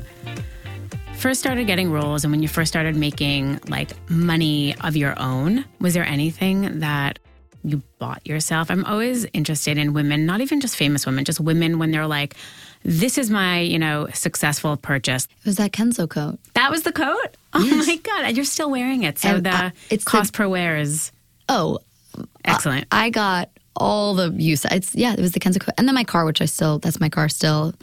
first 1.16 1.38
started 1.40 1.66
getting 1.66 1.90
roles 1.92 2.24
and 2.24 2.30
when 2.32 2.42
you 2.42 2.48
first 2.48 2.70
started 2.72 2.96
making 2.96 3.60
like 3.68 3.90
money 4.10 4.74
of 4.80 4.96
your 4.96 5.18
own, 5.20 5.64
was 5.80 5.94
there 5.94 6.04
anything 6.04 6.80
that 6.80 7.18
you 7.62 7.82
bought 7.98 8.26
yourself? 8.26 8.70
I'm 8.70 8.84
always 8.86 9.26
interested 9.34 9.76
in 9.78 9.92
women, 9.92 10.24
not 10.26 10.40
even 10.40 10.60
just 10.60 10.76
famous 10.76 11.04
women, 11.04 11.24
just 11.24 11.40
women 11.40 11.78
when 11.78 11.90
they're 11.90 12.06
like, 12.06 12.34
this 12.84 13.18
is 13.18 13.28
my, 13.30 13.60
you 13.60 13.78
know, 13.78 14.08
successful 14.14 14.76
purchase. 14.76 15.26
It 15.40 15.44
was 15.46 15.56
that 15.56 15.72
Kenzo 15.72 16.08
coat. 16.08 16.38
That 16.54 16.70
was 16.70 16.84
the 16.84 16.92
coat? 16.92 17.36
Oh 17.52 17.62
Yes. 17.64 17.86
my 17.86 17.96
God. 17.96 18.24
And 18.24 18.36
you're 18.36 18.44
still 18.46 18.70
wearing 18.70 19.02
it. 19.02 19.18
So 19.18 19.28
And, 19.28 19.44
the 19.46 19.50
uh, 19.50 19.70
it's 19.90 20.04
the- 20.04 20.10
cost 20.10 20.32
per 20.32 20.48
wear 20.48 20.78
is 20.78 21.12
Oh, 21.50 21.80
excellent. 22.44 22.86
I 22.92 23.10
got 23.10 23.50
all 23.76 24.14
the 24.14 24.30
use. 24.32 24.64
It's 24.66 24.94
yeah, 24.94 25.12
it 25.12 25.20
was 25.20 25.32
the 25.32 25.40
Kenzo 25.40 25.60
coat, 25.60 25.74
and 25.78 25.86
then 25.86 25.94
my 25.94 26.02
car, 26.04 26.24
which 26.24 26.40
I 26.42 26.46
still 26.46 26.78
that's 26.80 26.98
my 27.00 27.08
car 27.08 27.28
still, 27.28 27.74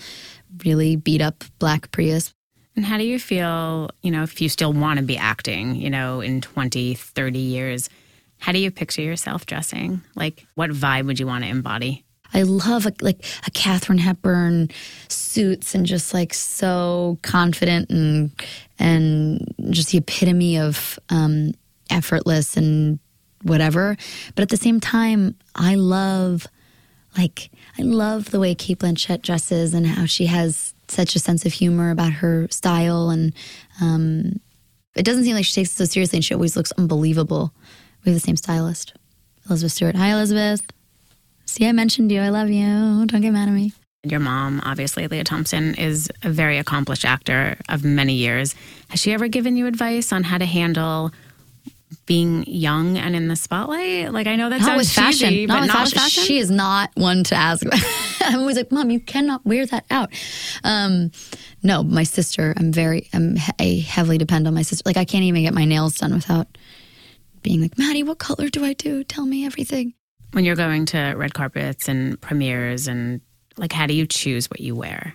really 0.63 0.95
beat 0.95 1.21
up 1.21 1.43
black 1.59 1.91
Prius. 1.91 2.33
And 2.75 2.85
how 2.85 2.97
do 2.97 3.03
you 3.05 3.19
feel, 3.19 3.89
you 4.01 4.11
know, 4.11 4.23
if 4.23 4.41
you 4.41 4.49
still 4.49 4.73
want 4.73 4.99
to 4.99 5.05
be 5.05 5.17
acting, 5.17 5.75
you 5.75 5.89
know, 5.89 6.21
in 6.21 6.41
20, 6.41 6.93
30 6.93 7.39
years, 7.39 7.89
how 8.37 8.51
do 8.51 8.59
you 8.59 8.69
picture 8.69 9.01
yourself 9.01 9.45
dressing? 9.45 10.01
Like, 10.15 10.45
what 10.55 10.71
vibe 10.71 11.05
would 11.05 11.19
you 11.19 11.27
want 11.27 11.45
to 11.45 11.49
embody? 11.49 12.03
I 12.33 12.43
love 12.43 12.85
a, 12.85 12.93
like 13.01 13.23
a 13.47 13.51
Katharine 13.51 13.97
Hepburn 13.97 14.69
suits 15.07 15.73
and 15.73 15.85
just 15.85 16.13
like 16.13 16.33
so 16.33 17.17
confident 17.21 17.89
and 17.89 18.31
and 18.77 19.53
just 19.69 19.91
the 19.91 19.99
epitome 19.99 20.57
of 20.59 20.99
um, 21.09 21.53
effortless 21.89 22.57
and 22.57 22.99
whatever. 23.43 23.95
But 24.35 24.41
at 24.41 24.49
the 24.49 24.57
same 24.57 24.81
time, 24.81 25.35
I 25.55 25.75
love 25.75 26.45
like 27.17 27.51
I 27.77 27.81
love 27.83 28.31
the 28.31 28.39
way 28.39 28.55
Cate 28.55 28.79
Blanchett 28.79 29.21
dresses 29.21 29.73
and 29.73 29.85
how 29.85 30.05
she 30.05 30.25
has 30.27 30.73
such 30.87 31.15
a 31.15 31.19
sense 31.19 31.45
of 31.45 31.53
humor 31.53 31.91
about 31.91 32.13
her 32.13 32.47
style 32.49 33.09
and 33.09 33.33
um, 33.81 34.39
it 34.95 35.03
doesn't 35.03 35.23
seem 35.23 35.35
like 35.35 35.45
she 35.45 35.53
takes 35.53 35.71
it 35.71 35.75
so 35.75 35.85
seriously 35.85 36.17
and 36.17 36.25
she 36.25 36.33
always 36.33 36.55
looks 36.55 36.71
unbelievable. 36.73 37.53
We 38.03 38.11
have 38.11 38.21
the 38.21 38.25
same 38.25 38.37
stylist, 38.37 38.93
Elizabeth 39.47 39.73
Stewart. 39.73 39.95
Hi, 39.95 40.11
Elizabeth. 40.11 40.61
See, 41.45 41.67
I 41.67 41.71
mentioned 41.71 42.11
you. 42.11 42.21
I 42.21 42.29
love 42.29 42.49
you. 42.49 43.05
Don't 43.05 43.21
get 43.21 43.31
mad 43.31 43.49
at 43.49 43.53
me. 43.53 43.73
Your 44.03 44.19
mom, 44.19 44.61
obviously, 44.63 45.07
Lea 45.07 45.23
Thompson, 45.23 45.73
is 45.75 46.11
a 46.21 46.29
very 46.29 46.59
accomplished 46.59 47.05
actor 47.05 47.57
of 47.69 47.83
many 47.83 48.13
years. 48.13 48.53
Has 48.89 48.99
she 48.99 49.13
ever 49.13 49.27
given 49.27 49.57
you 49.57 49.65
advice 49.65 50.13
on 50.13 50.23
how 50.23 50.37
to 50.37 50.45
handle 50.45 51.11
being 52.05 52.43
young 52.47 52.97
and 52.97 53.15
in 53.15 53.27
the 53.27 53.35
spotlight? 53.35 54.11
Like, 54.13 54.27
I 54.27 54.35
know 54.35 54.49
that 54.49 54.59
Not 54.61 54.65
sounds 54.67 54.77
with 54.79 54.91
fashion. 54.91 55.29
cheesy, 55.29 55.45
not 55.47 55.53
but 55.55 55.61
with 55.61 55.67
not 55.67 55.77
fashion. 55.77 55.95
with 55.95 56.01
fashion. 56.03 56.23
She 56.23 56.37
is 56.39 56.51
not 56.51 56.91
one 56.95 57.23
to 57.25 57.35
ask. 57.35 57.65
I'm 58.21 58.39
always 58.39 58.57
like, 58.57 58.71
Mom, 58.71 58.89
you 58.91 58.99
cannot 58.99 59.45
wear 59.45 59.65
that 59.65 59.85
out. 59.89 60.11
Um, 60.63 61.11
no, 61.63 61.83
my 61.83 62.03
sister. 62.03 62.53
I'm 62.57 62.71
very. 62.71 63.09
I'm. 63.13 63.35
he- 63.35 63.51
I 63.59 63.79
heavily 63.87 64.17
depend 64.17 64.47
on 64.47 64.53
my 64.53 64.61
sister. 64.61 64.83
Like, 64.85 64.97
I 64.97 65.05
can't 65.05 65.23
even 65.23 65.43
get 65.43 65.53
my 65.53 65.65
nails 65.65 65.95
done 65.95 66.13
without 66.13 66.47
being 67.41 67.61
like, 67.61 67.77
Maddie, 67.77 68.03
what 68.03 68.17
color 68.19 68.49
do 68.49 68.63
I 68.65 68.73
do? 68.73 69.03
Tell 69.03 69.25
me 69.25 69.45
everything. 69.45 69.93
when 70.33 70.45
you're 70.45 70.55
going 70.55 70.85
to 70.87 71.13
red 71.15 71.33
carpets 71.33 71.87
and 71.87 72.19
premieres 72.21 72.87
and 72.87 73.21
like 73.57 73.71
how 73.71 73.85
do 73.87 73.93
you 73.93 74.05
choose 74.05 74.49
what 74.49 74.59
you 74.59 74.75
wear 74.75 75.13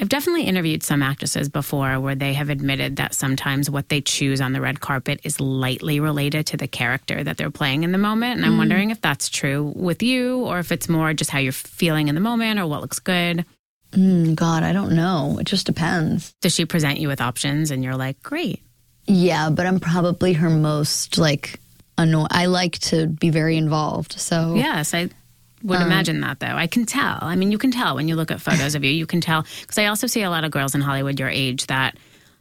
i've 0.00 0.08
definitely 0.08 0.42
interviewed 0.44 0.82
some 0.82 1.02
actresses 1.02 1.48
before 1.48 2.00
where 2.00 2.14
they 2.14 2.32
have 2.34 2.50
admitted 2.50 2.96
that 2.96 3.14
sometimes 3.14 3.70
what 3.70 3.88
they 3.88 4.00
choose 4.00 4.40
on 4.40 4.52
the 4.52 4.60
red 4.60 4.80
carpet 4.80 5.20
is 5.24 5.40
lightly 5.40 6.00
related 6.00 6.46
to 6.46 6.56
the 6.56 6.66
character 6.68 7.22
that 7.22 7.36
they're 7.36 7.50
playing 7.50 7.82
in 7.84 7.92
the 7.92 7.98
moment 7.98 8.36
and 8.36 8.44
i'm 8.44 8.58
wondering 8.58 8.90
if 8.90 9.00
that's 9.00 9.28
true 9.28 9.72
with 9.76 10.02
you 10.02 10.40
or 10.40 10.58
if 10.58 10.72
it's 10.72 10.88
more 10.88 11.12
just 11.14 11.30
how 11.30 11.38
you're 11.38 11.52
feeling 11.52 12.08
in 12.08 12.14
the 12.14 12.20
moment 12.20 12.58
or 12.60 12.66
what 12.66 12.80
looks 12.80 12.98
good 12.98 13.44
Mm, 13.92 14.34
God, 14.34 14.64
I 14.64 14.72
don't 14.72 14.96
know. 14.96 15.38
It 15.38 15.44
just 15.44 15.66
depends. 15.66 16.34
does 16.40 16.52
she 16.52 16.64
present 16.64 16.98
you 16.98 17.06
with 17.06 17.20
options 17.20 17.70
and 17.70 17.84
you're 17.84 17.94
like 17.94 18.20
great 18.24 18.60
Yeah, 19.06 19.50
but 19.50 19.66
I'm 19.66 19.78
probably 19.78 20.32
her 20.32 20.50
most 20.50 21.16
like 21.16 21.60
annoy. 21.96 22.26
I 22.28 22.46
like 22.46 22.76
to 22.90 23.06
be 23.06 23.30
very 23.30 23.56
involved. 23.56 24.18
So 24.18 24.54
Yes, 24.56 24.94
I 24.94 25.10
would 25.64 25.80
Um, 25.80 25.86
imagine 25.86 26.20
that 26.20 26.38
though. 26.40 26.54
I 26.56 26.66
can 26.68 26.86
tell. 26.86 27.18
I 27.22 27.34
mean, 27.36 27.50
you 27.50 27.58
can 27.58 27.70
tell 27.72 27.96
when 27.96 28.06
you 28.06 28.14
look 28.16 28.30
at 28.30 28.40
photos 28.40 28.74
of 28.76 28.84
you. 28.84 28.90
You 28.92 29.06
can 29.06 29.20
tell 29.20 29.44
because 29.62 29.78
I 29.78 29.86
also 29.86 30.06
see 30.06 30.22
a 30.22 30.30
lot 30.30 30.44
of 30.44 30.50
girls 30.52 30.74
in 30.74 30.80
Hollywood 30.82 31.18
your 31.18 31.28
age 31.30 31.66
that 31.66 31.96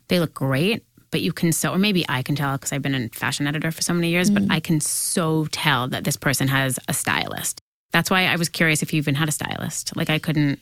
they 0.09 0.19
look 0.19 0.33
great, 0.33 0.83
but 1.09 1.21
you 1.21 1.31
can 1.33 1.51
so, 1.51 1.71
or 1.73 1.77
maybe 1.77 2.05
I 2.09 2.21
can 2.21 2.35
tell 2.35 2.51
because 2.57 2.71
I've 2.73 2.81
been 2.81 2.95
a 2.95 3.07
fashion 3.09 3.47
editor 3.47 3.71
for 3.71 3.81
so 3.81 3.93
many 3.93 4.09
years, 4.09 4.29
Mm. 4.29 4.33
but 4.47 4.55
I 4.55 4.59
can 4.59 4.79
so 4.81 5.45
tell 5.51 5.87
that 5.87 6.03
this 6.03 6.17
person 6.17 6.47
has 6.49 6.77
a 6.87 6.93
stylist. 6.93 7.59
That's 7.93 8.09
why 8.09 8.25
I 8.25 8.35
was 8.35 8.49
curious 8.49 8.81
if 8.83 8.91
you 8.93 8.97
even 8.97 9.15
had 9.15 9.29
a 9.29 9.31
stylist. 9.31 9.95
Like 9.95 10.09
I 10.09 10.19
couldn't, 10.19 10.59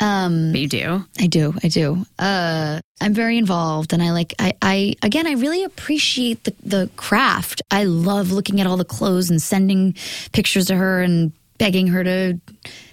um, 0.00 0.50
but 0.52 0.60
you 0.60 0.68
do. 0.68 1.04
I 1.20 1.26
do. 1.28 1.54
I 1.62 1.68
do. 1.68 2.04
Uh, 2.18 2.80
I'm 3.00 3.14
very 3.14 3.38
involved, 3.38 3.92
and 3.92 4.02
I 4.02 4.10
like. 4.12 4.34
I, 4.38 4.54
I 4.62 4.94
again, 5.02 5.26
I 5.26 5.32
really 5.32 5.62
appreciate 5.62 6.42
the 6.44 6.54
the 6.64 6.90
craft. 6.96 7.62
I 7.70 7.84
love 7.84 8.32
looking 8.32 8.60
at 8.60 8.66
all 8.66 8.76
the 8.76 8.84
clothes 8.84 9.30
and 9.30 9.40
sending 9.40 9.94
pictures 10.32 10.66
to 10.66 10.74
her 10.76 11.02
and 11.02 11.32
begging 11.62 11.86
her 11.88 12.02
to 12.04 12.40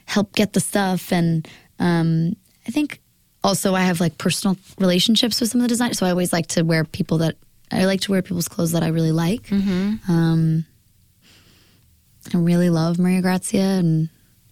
help 0.05 0.34
get 0.36 0.53
the 0.53 0.60
stuff. 0.60 1.12
And 1.12 1.47
um, 1.79 2.36
I 2.67 2.71
think 2.71 3.01
also 3.43 3.73
I 3.75 3.82
have 3.82 3.99
like 3.99 4.17
personal 4.17 4.58
relationships 4.77 5.41
with 5.41 5.49
some 5.49 5.60
of 5.62 5.63
the 5.63 5.69
designers, 5.69 5.97
so 5.97 6.05
I 6.05 6.12
always 6.12 6.32
like 6.32 6.47
to 6.47 6.62
wear 6.63 6.84
people 6.86 7.17
that 7.19 7.36
I 7.71 7.86
like 7.86 8.01
to 8.01 8.12
wear 8.12 8.21
people's 8.21 8.47
clothes 8.47 8.71
that 8.73 8.84
I 8.84 8.88
really 8.89 9.12
like. 9.12 9.51
Um, 9.51 10.65
I 12.34 12.38
really 12.38 12.69
love 12.69 12.99
Maria 12.99 13.21
Grazia 13.21 13.62
and 13.79 14.10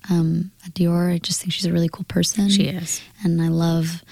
um, 0.10 0.52
Dior. 0.72 1.14
I 1.14 1.18
just 1.20 1.42
think 1.42 1.54
she's 1.54 1.66
a 1.66 1.72
really 1.74 1.90
cool 1.90 2.06
person 2.06 2.50
She 2.50 2.64
is. 2.70 3.02
and 3.24 3.42
I 3.42 3.50
love 3.50 4.04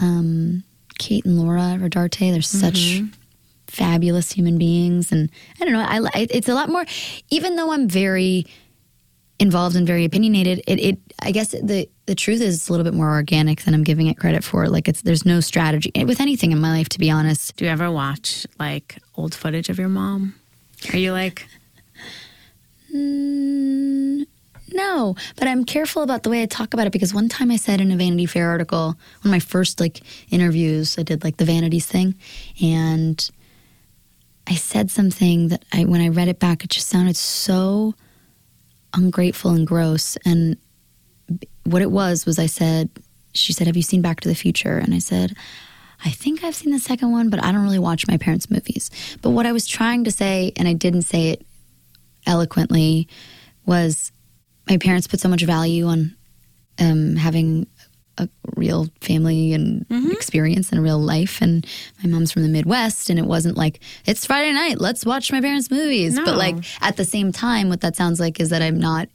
um, 0.00 0.62
Kate 0.98 1.24
and 1.24 1.38
Laura 1.38 1.76
Rodarte. 1.80 2.30
They're 2.32 2.42
such 2.42 2.74
Mm-hmm. 3.00 3.06
fabulous 3.66 4.32
human 4.32 4.58
beings, 4.58 5.12
and 5.12 5.30
I 5.60 5.64
don't 5.64 5.72
know. 5.72 5.86
I 5.88 6.26
it's 6.30 6.48
a 6.48 6.54
lot 6.54 6.68
more. 6.68 6.84
Even 7.30 7.56
though 7.56 7.72
I'm 7.72 7.88
very 7.88 8.46
involved 9.40 9.74
and 9.74 9.86
very 9.86 10.04
opinionated, 10.04 10.62
it, 10.68 10.78
it 10.78 10.98
I 11.18 11.32
guess 11.32 11.50
the 11.50 11.88
the 12.06 12.14
truth 12.14 12.40
is 12.40 12.56
it's 12.56 12.68
a 12.68 12.72
little 12.72 12.84
bit 12.84 12.94
more 12.94 13.10
organic 13.10 13.62
than 13.62 13.74
I'm 13.74 13.84
giving 13.84 14.06
it 14.06 14.18
credit 14.18 14.44
for. 14.44 14.68
Like 14.68 14.86
it's 14.86 15.02
there's 15.02 15.26
no 15.26 15.40
strategy 15.40 15.92
with 16.04 16.20
anything 16.20 16.52
in 16.52 16.60
my 16.60 16.70
life, 16.70 16.88
to 16.90 16.98
be 16.98 17.10
honest. 17.10 17.56
Do 17.56 17.64
you 17.64 17.70
ever 17.70 17.90
watch 17.90 18.46
like 18.58 18.98
old 19.16 19.34
footage 19.34 19.68
of 19.68 19.78
your 19.78 19.88
mom? 19.88 20.34
Are 20.92 20.98
you 20.98 21.12
like, 21.12 21.46
Mm, 22.94 24.26
no, 24.72 25.14
but 25.36 25.46
I'm 25.46 25.64
careful 25.64 26.02
about 26.02 26.22
the 26.22 26.30
way 26.30 26.42
I 26.42 26.46
talk 26.46 26.74
about 26.74 26.86
it 26.86 26.92
because 26.92 27.14
one 27.14 27.28
time 27.28 27.50
I 27.50 27.56
said 27.56 27.80
in 27.80 27.92
a 27.92 27.96
Vanity 27.96 28.26
Fair 28.26 28.48
article, 28.48 28.86
one 28.88 28.96
of 29.24 29.30
my 29.30 29.38
first 29.38 29.80
like 29.80 30.00
interviews, 30.30 30.98
I 30.98 31.02
did 31.02 31.22
like 31.22 31.36
the 31.36 31.44
vanities 31.44 31.86
thing, 31.86 32.16
and 32.60 33.30
I 34.48 34.54
said 34.54 34.90
something 34.90 35.48
that 35.48 35.64
I 35.72 35.84
when 35.84 36.00
I 36.00 36.08
read 36.08 36.28
it 36.28 36.40
back, 36.40 36.64
it 36.64 36.70
just 36.70 36.88
sounded 36.88 37.16
so 37.16 37.94
ungrateful 38.94 39.52
and 39.52 39.66
gross. 39.66 40.16
And 40.24 40.56
what 41.64 41.82
it 41.82 41.90
was 41.90 42.26
was 42.26 42.38
I 42.38 42.46
said, 42.46 42.90
she 43.32 43.52
said, 43.52 43.66
"Have 43.66 43.76
you 43.76 43.82
seen 43.82 44.02
Back 44.02 44.20
to 44.20 44.28
the 44.28 44.34
Future?" 44.34 44.78
And 44.78 44.94
I 44.94 44.98
said. 44.98 45.36
I 46.02 46.08
think 46.08 46.42
I've 46.42 46.54
seen 46.54 46.72
the 46.72 46.78
second 46.78 47.12
one, 47.12 47.28
but 47.28 47.44
I 47.44 47.52
don't 47.52 47.62
really 47.62 47.78
watch 47.78 48.08
my 48.08 48.16
parents' 48.16 48.50
movies. 48.50 48.90
But 49.20 49.32
what 49.32 49.44
I 49.44 49.52
was 49.52 49.66
trying 49.66 50.04
to 50.04 50.10
say, 50.10 50.50
and 50.56 50.66
I 50.66 50.72
didn't 50.72 51.02
say 51.02 51.28
it 51.28 51.46
eloquently 52.26 53.06
was 53.66 54.10
my 54.66 54.78
parents 54.78 55.06
put 55.06 55.20
so 55.20 55.28
much 55.28 55.42
value 55.42 55.86
on 55.86 56.16
um, 56.78 57.16
having 57.16 57.66
a 58.22 58.28
real 58.56 58.88
family 59.00 59.52
and 59.52 59.86
experience 60.12 60.70
and 60.70 60.78
a 60.78 60.82
real 60.82 60.98
life. 60.98 61.40
And 61.40 61.66
my 62.02 62.10
mom's 62.10 62.32
from 62.32 62.42
the 62.42 62.48
Midwest, 62.48 63.10
and 63.10 63.18
it 63.18 63.24
wasn't 63.24 63.56
like 63.56 63.80
it's 64.06 64.26
Friday 64.26 64.52
night, 64.52 64.80
let's 64.80 65.04
watch 65.04 65.32
my 65.32 65.40
parents' 65.40 65.70
movies. 65.70 66.14
No. 66.14 66.24
But 66.24 66.36
like 66.36 66.56
at 66.82 66.96
the 66.96 67.04
same 67.04 67.32
time, 67.32 67.68
what 67.68 67.80
that 67.80 67.96
sounds 67.96 68.20
like 68.20 68.40
is 68.40 68.50
that 68.50 68.62
I'm 68.62 68.78
not, 68.78 69.08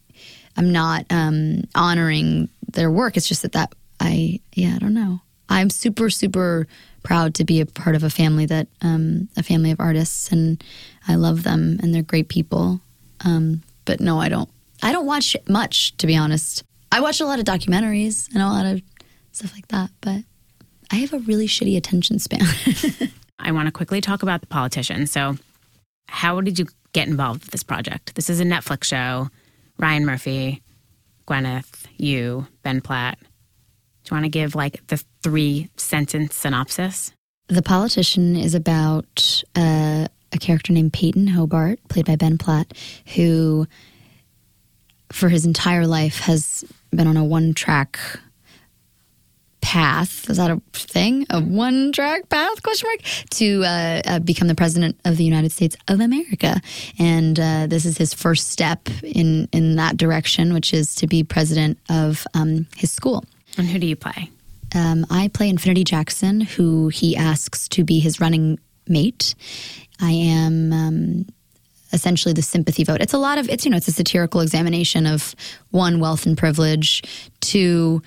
I'm 0.58 0.72
not 0.72 1.06
um, 1.10 1.64
honoring 1.76 2.50
their 2.72 2.92
work. 2.92 3.18
It's 3.18 3.28
just 3.28 3.44
that 3.44 3.54
that 3.54 3.74
I, 4.00 4.40
yeah, 4.54 4.76
I 4.76 4.80
don't 4.80 4.94
know. 4.94 5.22
I'm 5.48 5.70
super, 5.70 6.10
super 6.10 6.68
proud 7.04 7.36
to 7.36 7.46
be 7.46 7.62
a 7.62 7.66
part 7.66 7.96
of 7.96 8.04
a 8.04 8.10
family 8.10 8.46
that 8.48 8.68
um, 8.82 9.30
a 9.38 9.44
family 9.44 9.72
of 9.72 9.80
artists, 9.80 10.32
and 10.32 10.64
I 11.08 11.16
love 11.16 11.44
them, 11.44 11.80
and 11.82 11.94
they're 11.94 12.02
great 12.02 12.30
people. 12.30 12.82
Um, 13.24 13.62
but 13.86 14.00
no, 14.00 14.20
I 14.20 14.30
don't. 14.30 14.50
I 14.84 14.92
don't 14.92 15.06
watch 15.06 15.38
much, 15.48 15.96
to 15.98 16.08
be 16.08 16.18
honest. 16.18 16.64
I 16.92 17.00
watch 17.00 17.22
a 17.22 17.26
lot 17.26 17.40
of 17.40 17.46
documentaries 17.46 18.32
and 18.34 18.42
a 18.42 18.48
lot 18.48 18.66
of 18.66 18.82
stuff 19.36 19.54
like 19.54 19.68
that, 19.68 19.92
but 20.02 20.24
I 20.92 20.96
have 20.98 21.14
a 21.14 21.20
really 21.20 21.48
shitty 21.48 21.76
attention 21.76 22.20
span. 22.20 22.42
I 23.40 23.52
want 23.52 23.68
to 23.68 23.72
quickly 23.72 24.02
talk 24.02 24.24
about 24.24 24.42
the 24.42 24.48
politician. 24.48 25.08
So, 25.08 25.38
how 26.08 26.40
did 26.42 26.58
you 26.58 26.68
get 26.94 27.08
involved 27.08 27.42
with 27.42 27.52
this 27.52 27.64
project? 27.64 28.16
This 28.16 28.30
is 28.30 28.40
a 28.40 28.46
Netflix 28.46 28.86
show. 28.86 29.30
Ryan 29.78 30.06
Murphy, 30.06 30.62
Gwyneth, 31.28 31.86
you, 31.98 32.48
Ben 32.64 32.80
Platt. 32.80 33.18
Do 33.20 33.26
you 34.12 34.16
want 34.16 34.26
to 34.26 34.30
give 34.30 34.56
like 34.56 34.86
the 34.88 35.04
three 35.22 35.70
sentence 35.76 36.36
synopsis? 36.36 37.12
The 37.48 37.62
Politician 37.62 38.36
is 38.36 38.56
about 38.56 39.44
uh, 39.56 40.08
a 40.32 40.38
character 40.40 40.72
named 40.72 40.94
Peyton 40.94 41.28
Hobart, 41.28 41.80
played 41.90 42.06
by 42.06 42.16
Ben 42.16 42.38
Platt, 42.38 42.74
who 43.16 43.68
for 45.12 45.30
his 45.30 45.46
entire 45.46 45.86
life 45.86 46.20
has 46.20 46.64
been 46.92 47.08
on 47.08 47.18
a 47.18 47.24
one 47.24 47.54
track 47.54 48.00
path 49.66 50.30
is 50.30 50.38
that 50.38 50.52
a 50.52 50.62
thing? 50.74 51.26
A 51.32 51.42
one 51.42 51.92
track 51.92 52.30
path 52.30 52.62
question 52.62 52.88
mark? 52.88 53.00
To 53.32 53.64
uh, 53.64 54.02
uh, 54.06 54.20
become 54.20 54.48
the 54.48 54.54
president 54.54 55.00
of 55.06 55.18
the 55.18 55.24
united 55.24 55.52
states 55.52 55.76
of 55.88 56.00
america. 56.00 56.62
And 57.00 57.40
uh, 57.40 57.66
this 57.66 57.84
is 57.84 57.98
his 57.98 58.14
first 58.14 58.50
step 58.50 58.88
in 59.02 59.50
in 59.52 59.76
that 59.78 59.98
direction 59.98 60.54
which 60.54 60.72
is 60.72 60.94
to 60.96 61.08
be 61.08 61.24
president 61.24 61.80
of 61.90 62.28
um, 62.36 62.68
his 62.78 62.92
school. 62.92 63.26
And 63.58 63.66
who 63.66 63.80
do 63.80 63.88
you 63.88 63.96
play? 63.96 64.30
Um, 64.76 65.08
i 65.10 65.30
play 65.30 65.50
infinity 65.50 65.84
jackson 65.84 66.42
who 66.42 66.90
he 66.90 67.18
asks 67.18 67.68
to 67.70 67.84
be 67.84 68.00
his 68.00 68.22
running 68.22 68.60
mate. 68.88 69.34
I 70.00 70.12
am 70.12 70.74
um, 70.74 71.26
essentially 71.92 72.34
the 72.34 72.44
sympathy 72.44 72.84
vote. 72.84 73.02
It's 73.02 73.14
a 73.14 73.18
lot 73.18 73.40
of 73.40 73.50
it's 73.50 73.66
you 73.66 73.72
know 73.72 73.78
it's 73.78 73.88
a 73.88 73.92
satirical 73.92 74.42
examination 74.42 75.08
of 75.08 75.34
one 75.72 76.00
wealth 76.00 76.28
and 76.28 76.38
privilege, 76.38 77.02
two 77.42 78.04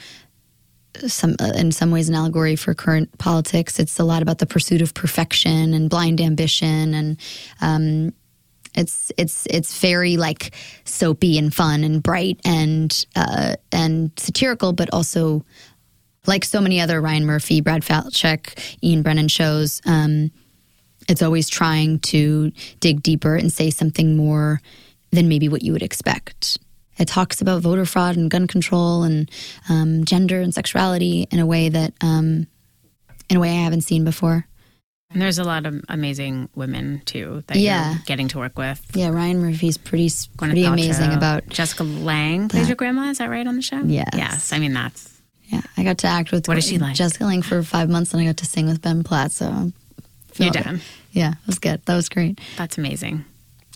some 1.07 1.37
uh, 1.41 1.53
in 1.55 1.73
some 1.73 1.91
ways 1.91 2.09
an 2.09 2.15
allegory 2.15 2.57
for 2.57 2.75
current 2.75 3.17
politics. 3.19 3.79
It's 3.79 3.99
a 3.99 4.05
lot 4.05 4.23
about 4.23 4.39
the 4.39 4.47
pursuit 4.47 4.83
of 4.83 4.95
perfection 4.95 5.75
and 5.75 5.89
blind 5.89 6.21
ambition 6.21 6.95
and 6.95 7.21
um, 7.61 8.13
it's 8.75 9.11
it's 9.17 9.47
it's 9.51 9.79
very 9.81 10.17
like 10.17 10.55
soapy 10.85 11.39
and 11.39 11.53
fun 11.53 11.85
and 11.85 12.03
bright 12.03 12.41
and 12.45 13.07
uh, 13.17 13.57
and 13.73 14.13
satirical, 14.17 14.73
but 14.73 14.89
also 14.93 15.45
like 16.27 16.45
so 16.45 16.61
many 16.61 16.81
other 16.81 17.01
Ryan 17.01 17.27
Murphy, 17.27 17.61
Brad 17.61 17.83
Falchuk, 17.83 18.59
Ian 18.83 19.03
Brennan 19.03 19.29
shows. 19.29 19.81
Um, 19.87 20.31
it's 21.09 21.23
always 21.23 21.49
trying 21.49 22.01
to 22.01 22.53
dig 22.81 23.03
deeper 23.03 23.35
and 23.35 23.53
say 23.53 23.71
something 23.71 24.17
more 24.17 24.61
than 25.11 25.29
maybe 25.29 25.49
what 25.49 25.63
you 25.63 25.73
would 25.73 25.83
expect. 25.83 26.59
It 26.99 27.09
talks 27.09 27.41
about 27.41 27.63
voter 27.63 27.87
fraud 27.87 28.17
and 28.17 28.31
gun 28.31 28.47
control 28.47 29.03
and 29.05 29.31
um, 29.69 30.05
gender 30.05 30.41
and 30.41 30.53
sexuality 30.53 31.27
in 31.31 31.39
a 31.39 31.47
way 31.47 31.69
that, 31.69 31.95
um, 32.01 32.47
in 33.29 33.37
a 33.37 33.41
way 33.41 33.51
I 33.51 33.63
haven't 33.63 33.83
seen 33.83 34.05
before. 34.05 34.47
And 35.11 35.23
there's 35.23 35.39
a 35.39 35.45
lot 35.45 35.65
of 35.65 35.83
amazing 35.89 36.51
women 36.55 37.01
too 37.07 37.43
that 37.47 37.57
yeah. 37.57 37.93
you're 37.93 38.03
getting 38.05 38.29
to 38.29 38.39
work 38.39 38.59
with. 38.59 38.85
Yeah, 38.95 39.09
Ryan 39.09 39.41
Murphy's 39.41 39.79
pretty 39.79 40.11
pretty 40.37 40.65
amazing 40.65 41.13
about 41.13 41.49
Jessica 41.49 41.85
plays 41.85 42.49
that. 42.49 42.67
your 42.67 42.77
grandma. 42.77 43.09
Is 43.09 43.19
that 43.19 43.31
right 43.31 43.47
on 43.47 43.57
the 43.57 43.63
show? 43.63 43.81
Yes. 43.85 44.11
Yes. 44.15 44.53
I 44.53 44.59
mean 44.59 44.75
that's. 44.75 45.15
Yeah, 45.45 45.63
I 45.79 45.85
got 45.85 45.97
to 45.99 46.07
act 46.09 46.31
with. 46.31 46.47
What 46.47 46.59
is 46.59 46.67
she 46.67 46.77
like? 46.77 46.95
Jessica 46.95 47.25
Lange 47.25 47.41
for 47.41 47.63
five 47.63 47.89
months, 47.89 48.13
and 48.13 48.21
I 48.21 48.27
got 48.27 48.37
to 48.39 48.45
sing 48.45 48.67
with 48.67 48.83
Ben 48.83 49.03
Platt. 49.03 49.33
So 49.33 49.73
you're 50.37 50.51
done. 50.51 50.83
Yeah, 51.13 51.31
it 51.31 51.47
was 51.47 51.59
good. 51.59 51.81
That 51.87 51.97
was 51.97 52.11
great. 52.11 52.39
That's 52.59 52.77
amazing. 52.77 53.25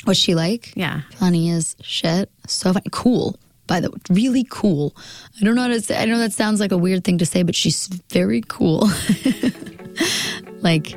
What's 0.04 0.18
she 0.18 0.34
like? 0.34 0.72
Yeah. 0.74 1.02
Funny 1.16 1.50
as 1.50 1.76
shit. 1.82 2.30
So 2.46 2.72
funny. 2.72 2.86
Cool. 2.90 3.36
By 3.66 3.80
the 3.80 3.90
way, 3.90 3.98
really 4.10 4.44
cool. 4.50 4.94
I 5.40 5.44
don't 5.44 5.54
know 5.54 5.62
how 5.62 5.68
to 5.68 5.80
say. 5.80 5.96
I 5.96 6.04
know 6.04 6.18
that 6.18 6.32
sounds 6.32 6.60
like 6.60 6.72
a 6.72 6.78
weird 6.78 7.04
thing 7.04 7.18
to 7.18 7.26
say, 7.26 7.42
but 7.42 7.54
she's 7.54 7.86
very 8.10 8.42
cool. 8.48 8.90
like, 10.60 10.92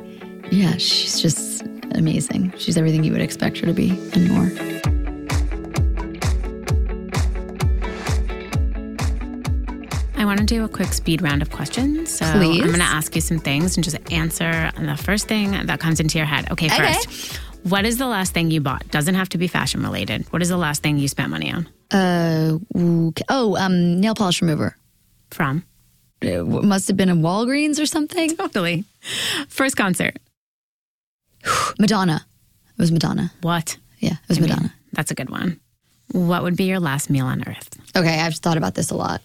yeah, 0.50 0.76
she's 0.76 1.20
just 1.20 1.62
amazing. 1.92 2.52
She's 2.58 2.76
everything 2.76 3.04
you 3.04 3.12
would 3.12 3.20
expect 3.20 3.58
her 3.58 3.66
to 3.66 3.72
be 3.72 3.90
and 4.14 4.28
more. 4.28 4.50
I 10.18 10.24
want 10.24 10.40
to 10.40 10.44
do 10.46 10.64
a 10.64 10.68
quick 10.68 10.92
speed 10.92 11.22
round 11.22 11.42
of 11.42 11.50
questions. 11.50 12.10
So 12.10 12.24
Please. 12.32 12.60
I'm 12.62 12.68
going 12.68 12.80
to 12.80 12.84
ask 12.84 13.14
you 13.14 13.20
some 13.20 13.38
things 13.38 13.76
and 13.76 13.84
just 13.84 13.96
answer 14.10 14.72
the 14.76 14.96
first 14.96 15.28
thing 15.28 15.66
that 15.66 15.78
comes 15.78 16.00
into 16.00 16.18
your 16.18 16.26
head. 16.26 16.50
Okay, 16.50 16.68
first. 16.68 17.40
What 17.68 17.84
is 17.84 17.98
the 17.98 18.06
last 18.06 18.32
thing 18.32 18.52
you 18.52 18.60
bought? 18.60 18.88
Doesn't 18.92 19.16
have 19.16 19.28
to 19.30 19.38
be 19.38 19.48
fashion 19.48 19.82
related. 19.82 20.24
What 20.32 20.40
is 20.40 20.48
the 20.50 20.56
last 20.56 20.84
thing 20.84 20.98
you 20.98 21.08
spent 21.08 21.30
money 21.30 21.52
on? 21.52 21.68
Uh, 21.90 22.58
oh, 23.28 23.56
um, 23.56 24.00
nail 24.00 24.14
polish 24.14 24.40
remover. 24.40 24.76
From? 25.32 25.64
It 26.22 26.46
must 26.46 26.86
have 26.86 26.96
been 26.96 27.08
a 27.08 27.16
Walgreens 27.16 27.80
or 27.80 27.86
something. 27.86 28.36
Totally. 28.36 28.84
First 29.48 29.76
concert. 29.76 30.16
Madonna. 31.80 32.24
It 32.68 32.78
was 32.80 32.92
Madonna. 32.92 33.32
What? 33.40 33.76
Yeah, 33.98 34.12
it 34.12 34.28
was 34.28 34.38
I 34.38 34.42
Madonna. 34.42 34.60
Mean, 34.62 34.72
that's 34.92 35.10
a 35.10 35.16
good 35.16 35.30
one. 35.30 35.58
What 36.12 36.44
would 36.44 36.56
be 36.56 36.64
your 36.64 36.78
last 36.78 37.10
meal 37.10 37.26
on 37.26 37.42
earth? 37.48 37.68
Okay, 37.96 38.20
I've 38.20 38.36
thought 38.36 38.56
about 38.56 38.76
this 38.76 38.92
a 38.92 38.94
lot. 38.94 39.22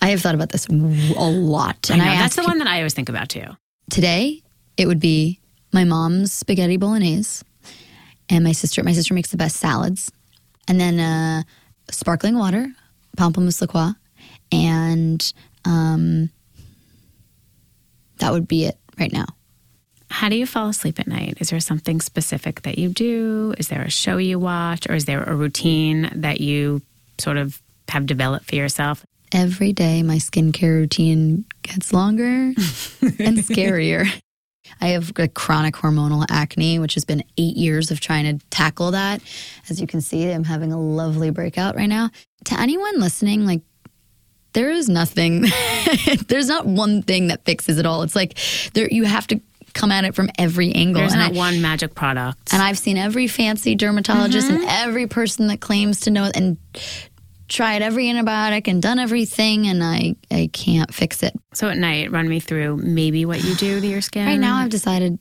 I 0.00 0.08
have 0.08 0.22
thought 0.22 0.34
about 0.34 0.48
this 0.52 0.66
a 0.68 0.72
lot. 0.72 1.90
And 1.90 2.00
I 2.00 2.04
know, 2.06 2.12
I 2.12 2.16
that's 2.16 2.36
the 2.36 2.44
one 2.44 2.60
that 2.60 2.66
I 2.66 2.78
always 2.78 2.94
think 2.94 3.10
about 3.10 3.28
too. 3.28 3.44
Today, 3.90 4.42
it 4.78 4.86
would 4.86 5.00
be 5.00 5.38
my 5.70 5.84
mom's 5.84 6.32
spaghetti 6.32 6.78
bolognese 6.78 7.44
and 8.28 8.44
my 8.44 8.52
sister. 8.52 8.82
My 8.82 8.92
sister 8.92 9.14
makes 9.14 9.30
the 9.30 9.36
best 9.36 9.56
salads. 9.56 10.10
And 10.66 10.80
then 10.80 11.00
uh, 11.00 11.42
sparkling 11.90 12.36
water, 12.36 12.70
pamplemousse 13.16 13.60
liqueur, 13.60 13.94
and 14.52 15.32
um, 15.64 16.30
that 18.18 18.32
would 18.32 18.46
be 18.46 18.66
it 18.66 18.78
right 18.98 19.12
now. 19.12 19.26
How 20.10 20.28
do 20.28 20.36
you 20.36 20.46
fall 20.46 20.68
asleep 20.68 20.98
at 20.98 21.06
night? 21.06 21.38
Is 21.40 21.50
there 21.50 21.60
something 21.60 22.00
specific 22.00 22.62
that 22.62 22.78
you 22.78 22.88
do? 22.88 23.54
Is 23.58 23.68
there 23.68 23.82
a 23.82 23.90
show 23.90 24.16
you 24.16 24.38
watch, 24.38 24.88
or 24.88 24.94
is 24.94 25.04
there 25.04 25.22
a 25.22 25.34
routine 25.34 26.10
that 26.16 26.40
you 26.40 26.82
sort 27.18 27.36
of 27.36 27.60
have 27.88 28.06
developed 28.06 28.46
for 28.46 28.56
yourself? 28.56 29.04
Every 29.32 29.72
day, 29.72 30.02
my 30.02 30.16
skincare 30.16 30.74
routine 30.74 31.44
gets 31.62 31.92
longer 31.92 32.24
and 33.02 33.38
scarier. 33.38 34.10
I 34.80 34.88
have 34.88 35.12
like 35.18 35.34
chronic 35.34 35.74
hormonal 35.74 36.24
acne, 36.30 36.78
which 36.78 36.94
has 36.94 37.04
been 37.04 37.22
eight 37.36 37.56
years 37.56 37.90
of 37.90 38.00
trying 38.00 38.38
to 38.38 38.44
tackle 38.50 38.92
that. 38.92 39.22
As 39.68 39.80
you 39.80 39.86
can 39.86 40.00
see, 40.00 40.30
I'm 40.30 40.44
having 40.44 40.72
a 40.72 40.80
lovely 40.80 41.30
breakout 41.30 41.76
right 41.76 41.88
now. 41.88 42.10
To 42.46 42.60
anyone 42.60 43.00
listening, 43.00 43.44
like, 43.46 43.62
there 44.52 44.70
is 44.70 44.88
nothing, 44.88 45.44
there's 46.28 46.48
not 46.48 46.66
one 46.66 47.02
thing 47.02 47.28
that 47.28 47.44
fixes 47.44 47.78
it 47.78 47.86
all. 47.86 48.02
It's 48.02 48.16
like 48.16 48.38
there, 48.72 48.88
you 48.90 49.04
have 49.04 49.26
to 49.28 49.40
come 49.74 49.92
at 49.92 50.04
it 50.04 50.14
from 50.14 50.30
every 50.38 50.72
angle. 50.72 51.00
There's 51.00 51.12
and 51.12 51.20
not 51.20 51.32
I, 51.32 51.36
one 51.36 51.62
magic 51.62 51.94
product. 51.94 52.52
And 52.52 52.62
I've 52.62 52.78
seen 52.78 52.96
every 52.96 53.28
fancy 53.28 53.74
dermatologist 53.74 54.48
mm-hmm. 54.48 54.62
and 54.62 54.68
every 54.68 55.06
person 55.06 55.46
that 55.48 55.60
claims 55.60 56.00
to 56.00 56.10
know 56.10 56.30
and 56.34 56.56
tried 57.48 57.82
every 57.82 58.06
antibiotic 58.06 58.68
and 58.68 58.82
done 58.82 58.98
everything 58.98 59.66
and 59.66 59.82
I, 59.82 60.16
I 60.30 60.50
can't 60.52 60.92
fix 60.92 61.22
it. 61.22 61.34
So 61.54 61.68
at 61.68 61.76
night, 61.76 62.10
run 62.10 62.28
me 62.28 62.40
through 62.40 62.76
maybe 62.76 63.24
what 63.24 63.42
you 63.42 63.54
do 63.54 63.80
to 63.80 63.86
your 63.86 64.00
skin. 64.00 64.26
Right 64.26 64.38
now, 64.38 64.56
I've 64.56 64.70
decided 64.70 65.18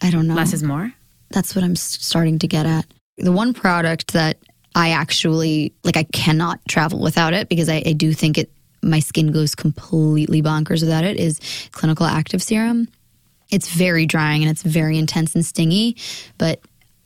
I 0.00 0.10
don't 0.10 0.26
know. 0.26 0.34
Less 0.34 0.52
is 0.52 0.62
more? 0.62 0.92
That's 1.30 1.54
what 1.54 1.64
I'm 1.64 1.76
starting 1.76 2.38
to 2.40 2.48
get 2.48 2.66
at. 2.66 2.86
The 3.18 3.32
one 3.32 3.54
product 3.54 4.12
that 4.12 4.38
I 4.74 4.90
actually, 4.90 5.72
like, 5.84 5.96
I 5.96 6.04
cannot 6.04 6.60
travel 6.68 7.00
without 7.00 7.32
it 7.32 7.48
because 7.48 7.68
I, 7.68 7.82
I 7.86 7.92
do 7.92 8.12
think 8.12 8.38
it, 8.38 8.50
my 8.82 9.00
skin 9.00 9.32
goes 9.32 9.54
completely 9.54 10.42
bonkers 10.42 10.82
without 10.82 11.04
it 11.04 11.16
is 11.16 11.40
Clinical 11.72 12.06
Active 12.06 12.42
Serum. 12.42 12.88
It's 13.50 13.68
very 13.68 14.06
drying 14.06 14.42
and 14.42 14.50
it's 14.50 14.62
very 14.62 14.98
intense 14.98 15.34
and 15.34 15.46
stingy, 15.46 15.96
but 16.36 16.60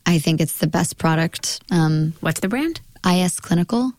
I 0.05 0.19
think 0.19 0.41
it's 0.41 0.59
the 0.59 0.67
best 0.67 0.99
product. 0.99 1.63
Um, 1.71 2.15
What's 2.21 2.41
the 2.41 2.49
brand? 2.49 2.81
IS 3.07 3.39
Clinical. 3.41 3.93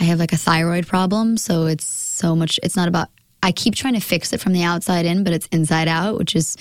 I 0.00 0.04
have 0.04 0.18
like 0.18 0.32
a 0.32 0.36
thyroid 0.36 0.86
problem. 0.86 1.36
So 1.36 1.66
it's 1.66 1.86
so 1.86 2.34
much, 2.34 2.58
it's 2.62 2.76
not 2.76 2.88
about, 2.88 3.08
I 3.42 3.52
keep 3.52 3.74
trying 3.74 3.94
to 3.94 4.00
fix 4.00 4.32
it 4.32 4.40
from 4.40 4.52
the 4.52 4.62
outside 4.62 5.06
in, 5.06 5.24
but 5.24 5.32
it's 5.32 5.46
inside 5.48 5.88
out, 5.88 6.18
which 6.18 6.34
is 6.34 6.56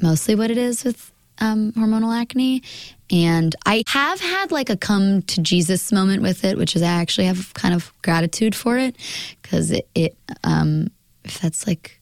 mostly 0.00 0.34
what 0.34 0.50
it 0.50 0.58
is 0.58 0.84
with 0.84 1.12
um, 1.38 1.72
hormonal 1.72 2.14
acne. 2.14 2.62
And 3.10 3.54
I 3.66 3.82
have 3.88 4.20
had 4.20 4.52
like 4.52 4.70
a 4.70 4.76
come 4.76 5.22
to 5.22 5.42
Jesus 5.42 5.92
moment 5.92 6.22
with 6.22 6.44
it, 6.44 6.56
which 6.56 6.76
is 6.76 6.82
I 6.82 6.86
actually 6.86 7.26
have 7.26 7.52
kind 7.54 7.74
of 7.74 7.92
gratitude 8.02 8.54
for 8.54 8.78
it 8.78 8.96
because 9.42 9.70
it, 9.70 9.88
it 9.94 10.16
um, 10.42 10.88
if 11.24 11.40
that's 11.40 11.66
like, 11.66 12.00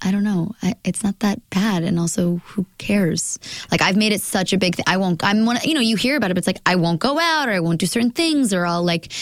I 0.00 0.10
don't 0.10 0.24
know. 0.24 0.54
I, 0.62 0.74
it's 0.84 1.02
not 1.02 1.18
that 1.20 1.40
bad, 1.50 1.82
and 1.82 1.98
also, 1.98 2.36
who 2.44 2.66
cares? 2.78 3.38
Like, 3.70 3.82
I've 3.82 3.96
made 3.96 4.12
it 4.12 4.20
such 4.20 4.52
a 4.52 4.58
big 4.58 4.76
thing. 4.76 4.84
I 4.86 4.96
won't. 4.96 5.22
I'm 5.24 5.44
one. 5.44 5.58
You 5.64 5.74
know, 5.74 5.80
you 5.80 5.96
hear 5.96 6.16
about 6.16 6.30
it, 6.30 6.34
but 6.34 6.38
it's 6.38 6.46
like 6.46 6.60
I 6.66 6.76
won't 6.76 7.00
go 7.00 7.18
out, 7.18 7.48
or 7.48 7.52
I 7.52 7.60
won't 7.60 7.80
do 7.80 7.86
certain 7.86 8.12
things, 8.12 8.54
or 8.54 8.64
I'll 8.64 8.84
like 8.84 9.12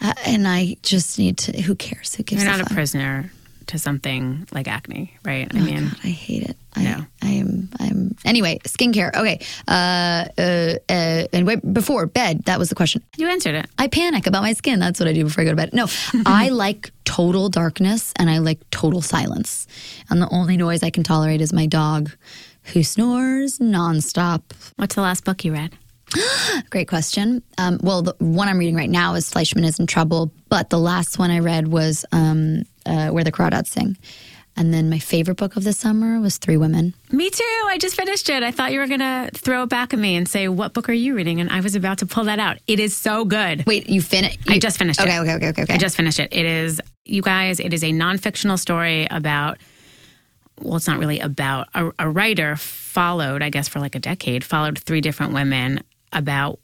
uh, 0.00 0.12
and 0.26 0.46
I 0.46 0.76
just 0.82 1.18
need 1.18 1.38
to. 1.38 1.62
Who 1.62 1.74
cares? 1.74 2.14
Who 2.14 2.22
gives? 2.22 2.42
You're 2.42 2.52
not 2.52 2.60
a, 2.60 2.72
a 2.72 2.74
prisoner 2.74 3.30
to 3.68 3.78
something 3.78 4.46
like 4.52 4.68
acne, 4.68 5.16
right? 5.24 5.52
I 5.52 5.58
oh 5.58 5.62
mean, 5.62 5.88
God, 5.88 5.98
I 6.04 6.08
hate 6.08 6.42
it. 6.44 6.56
I, 6.76 6.84
no. 6.84 7.06
I 7.22 7.28
am. 7.30 7.70
I'm. 7.80 8.16
Anyway, 8.24 8.58
skincare. 8.64 9.14
Okay. 9.14 9.40
Uh, 9.66 10.26
uh, 10.38 10.74
uh, 10.88 11.26
and 11.32 11.46
wait, 11.46 11.72
before 11.72 12.06
bed, 12.06 12.44
that 12.44 12.58
was 12.58 12.68
the 12.68 12.74
question. 12.74 13.02
You 13.16 13.28
answered 13.28 13.54
it. 13.54 13.66
I 13.78 13.88
panic 13.88 14.26
about 14.26 14.42
my 14.42 14.52
skin. 14.52 14.78
That's 14.78 15.00
what 15.00 15.08
I 15.08 15.12
do 15.12 15.24
before 15.24 15.42
I 15.42 15.44
go 15.44 15.50
to 15.50 15.56
bed. 15.56 15.72
No, 15.72 15.86
I 16.26 16.50
like 16.50 16.92
total 17.04 17.48
darkness 17.48 18.12
and 18.16 18.28
I 18.28 18.38
like 18.38 18.58
total 18.70 19.00
silence. 19.00 19.66
And 20.10 20.20
the 20.20 20.28
only 20.30 20.56
noise 20.56 20.82
I 20.82 20.90
can 20.90 21.02
tolerate 21.02 21.40
is 21.40 21.52
my 21.52 21.66
dog, 21.66 22.10
who 22.72 22.82
snores 22.82 23.58
nonstop. 23.58 24.42
What's 24.76 24.94
the 24.94 25.02
last 25.02 25.24
book 25.24 25.44
you 25.44 25.52
read? 25.52 25.76
Great 26.70 26.88
question. 26.88 27.42
Um, 27.58 27.78
well, 27.82 28.02
the 28.02 28.14
one 28.18 28.48
I'm 28.48 28.58
reading 28.58 28.76
right 28.76 28.90
now 28.90 29.14
is 29.14 29.30
Fleishman 29.30 29.64
is 29.64 29.80
in 29.80 29.86
Trouble, 29.86 30.32
but 30.48 30.70
the 30.70 30.78
last 30.78 31.18
one 31.18 31.30
I 31.30 31.40
read 31.40 31.68
was 31.68 32.04
um, 32.12 32.62
uh, 32.84 33.08
Where 33.08 33.24
the 33.24 33.32
Crawdads 33.32 33.68
Sing. 33.68 33.96
And 34.58 34.72
then 34.72 34.88
my 34.88 34.98
favorite 34.98 35.36
book 35.36 35.56
of 35.56 35.64
the 35.64 35.74
summer 35.74 36.18
was 36.18 36.38
Three 36.38 36.56
Women. 36.56 36.94
Me 37.12 37.28
too. 37.28 37.64
I 37.66 37.76
just 37.78 37.94
finished 37.94 38.30
it. 38.30 38.42
I 38.42 38.50
thought 38.50 38.72
you 38.72 38.80
were 38.80 38.86
going 38.86 39.00
to 39.00 39.30
throw 39.34 39.64
it 39.64 39.68
back 39.68 39.92
at 39.92 39.98
me 39.98 40.16
and 40.16 40.26
say, 40.26 40.48
What 40.48 40.72
book 40.72 40.88
are 40.88 40.94
you 40.94 41.14
reading? 41.14 41.40
And 41.40 41.50
I 41.50 41.60
was 41.60 41.74
about 41.74 41.98
to 41.98 42.06
pull 42.06 42.24
that 42.24 42.38
out. 42.38 42.58
It 42.66 42.80
is 42.80 42.96
so 42.96 43.26
good. 43.26 43.66
Wait, 43.66 43.88
you 43.88 44.00
finished? 44.00 44.38
I 44.48 44.58
just 44.58 44.78
finished 44.78 45.00
okay, 45.00 45.14
it. 45.14 45.20
Okay, 45.20 45.34
okay, 45.34 45.48
okay, 45.48 45.62
okay. 45.64 45.74
I 45.74 45.76
just 45.76 45.96
finished 45.96 46.18
it. 46.18 46.32
It 46.32 46.46
is, 46.46 46.80
you 47.04 47.20
guys, 47.20 47.60
it 47.60 47.74
is 47.74 47.84
a 47.84 47.92
non 47.92 48.16
fictional 48.16 48.56
story 48.56 49.06
about 49.10 49.58
well, 50.60 50.76
it's 50.76 50.86
not 50.86 50.98
really 50.98 51.20
about 51.20 51.68
a, 51.74 51.92
a, 51.98 52.08
writer 52.08 52.56
followed, 52.56 53.42
I 53.42 53.50
guess, 53.50 53.68
for 53.68 53.78
like 53.78 53.94
a 53.94 53.98
decade, 53.98 54.42
followed 54.42 54.78
three 54.78 55.02
different 55.02 55.34
women 55.34 55.82
about 56.12 56.58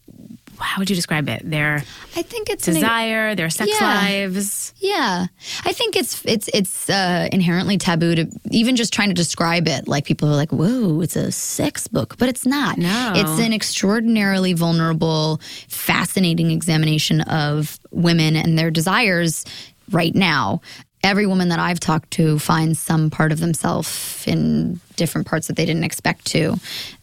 how 0.63 0.79
would 0.79 0.89
you 0.89 0.95
describe 0.95 1.27
it? 1.29 1.47
Their 1.49 1.83
I 2.15 2.21
think 2.21 2.49
it's 2.49 2.65
desire, 2.65 3.29
an, 3.29 3.37
their 3.37 3.49
sex 3.49 3.71
yeah, 3.79 3.85
lives. 3.85 4.73
Yeah, 4.77 5.27
I 5.65 5.73
think 5.73 5.95
it's 5.95 6.23
it's 6.25 6.49
it's 6.53 6.89
uh, 6.89 7.27
inherently 7.31 7.77
taboo 7.77 8.15
to 8.15 8.27
even 8.49 8.75
just 8.75 8.93
trying 8.93 9.09
to 9.09 9.13
describe 9.13 9.67
it. 9.67 9.87
Like 9.87 10.05
people 10.05 10.29
are 10.29 10.35
like, 10.35 10.51
"Whoa, 10.51 11.01
it's 11.01 11.15
a 11.15 11.31
sex 11.31 11.87
book," 11.87 12.17
but 12.17 12.29
it's 12.29 12.45
not. 12.45 12.77
No, 12.77 13.13
it's 13.15 13.39
an 13.39 13.53
extraordinarily 13.53 14.53
vulnerable, 14.53 15.41
fascinating 15.67 16.51
examination 16.51 17.21
of 17.21 17.79
women 17.91 18.35
and 18.35 18.57
their 18.57 18.71
desires 18.71 19.45
right 19.91 20.15
now. 20.15 20.61
Every 21.03 21.27
woman 21.27 21.49
that 21.49 21.59
I've 21.59 21.81
talked 21.81 22.11
to 22.11 22.39
finds 22.39 22.79
some 22.79 23.09
part 23.09 23.33
of 23.33 23.39
themselves 23.41 24.23
in 24.25 24.79
different 24.95 25.27
parts 25.27 25.47
that 25.47 25.57
they 25.57 25.65
didn't 25.65 25.83
expect 25.83 26.25
to, 26.27 26.53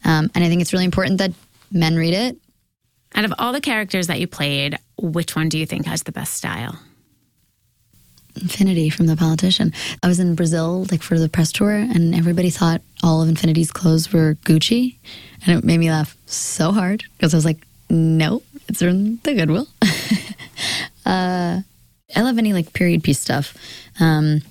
um, 0.05 0.31
and 0.35 0.43
I 0.43 0.49
think 0.49 0.63
it's 0.63 0.73
really 0.73 0.87
important 0.87 1.19
that 1.19 1.33
men 1.71 1.97
read 1.97 2.15
it. 2.15 2.39
Out 3.15 3.25
of 3.25 3.35
all 3.39 3.53
the 3.53 3.61
characters 3.61 4.07
that 4.07 4.21
you 4.21 4.27
played, 4.27 4.79
which 4.97 5.35
one 5.35 5.49
do 5.49 5.59
you 5.59 5.67
think 5.67 5.87
has 5.87 6.05
the 6.05 6.13
best 6.13 6.35
style? 6.35 6.79
Infinity 8.41 8.91
from 8.91 9.07
The 9.07 9.17
Politician. 9.17 9.73
I 10.03 10.09
was 10.09 10.21
in 10.21 10.35
Brazil 10.35 10.87
like 10.91 11.03
for 11.03 11.19
the 11.19 11.29
press 11.29 11.51
tour, 11.51 11.71
and 11.71 12.15
everybody 12.15 12.51
thought 12.51 12.81
all 13.03 13.23
of 13.23 13.29
Infinity's 13.29 13.73
clothes 13.73 14.13
were 14.13 14.37
Gucci, 14.45 14.97
and 15.45 15.59
it 15.59 15.65
made 15.65 15.79
me 15.79 15.91
laugh 15.91 16.17
so 16.27 16.71
hard 16.73 17.05
because 17.17 17.35
I 17.35 17.37
was 17.37 17.45
like, 17.45 17.67
"No, 17.89 18.43
it's 18.69 18.81
from 18.81 19.17
the 19.19 19.35
Goodwill." 19.35 19.67
uh, 21.05 21.61
I 22.17 22.23
love 22.23 22.39
any 22.39 22.53
like 22.53 22.73
period 22.73 23.03
piece 23.03 23.19
stuff. 23.19 23.55
Um, 23.99 24.43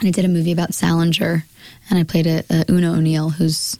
and 0.00 0.08
I 0.08 0.10
did 0.10 0.24
a 0.24 0.28
movie 0.28 0.52
about 0.52 0.74
Salinger, 0.74 1.44
and 1.90 1.98
I 1.98 2.04
played 2.04 2.26
a, 2.26 2.42
a 2.48 2.64
Oona 2.70 2.92
O'Neill, 2.92 3.30
who's 3.30 3.78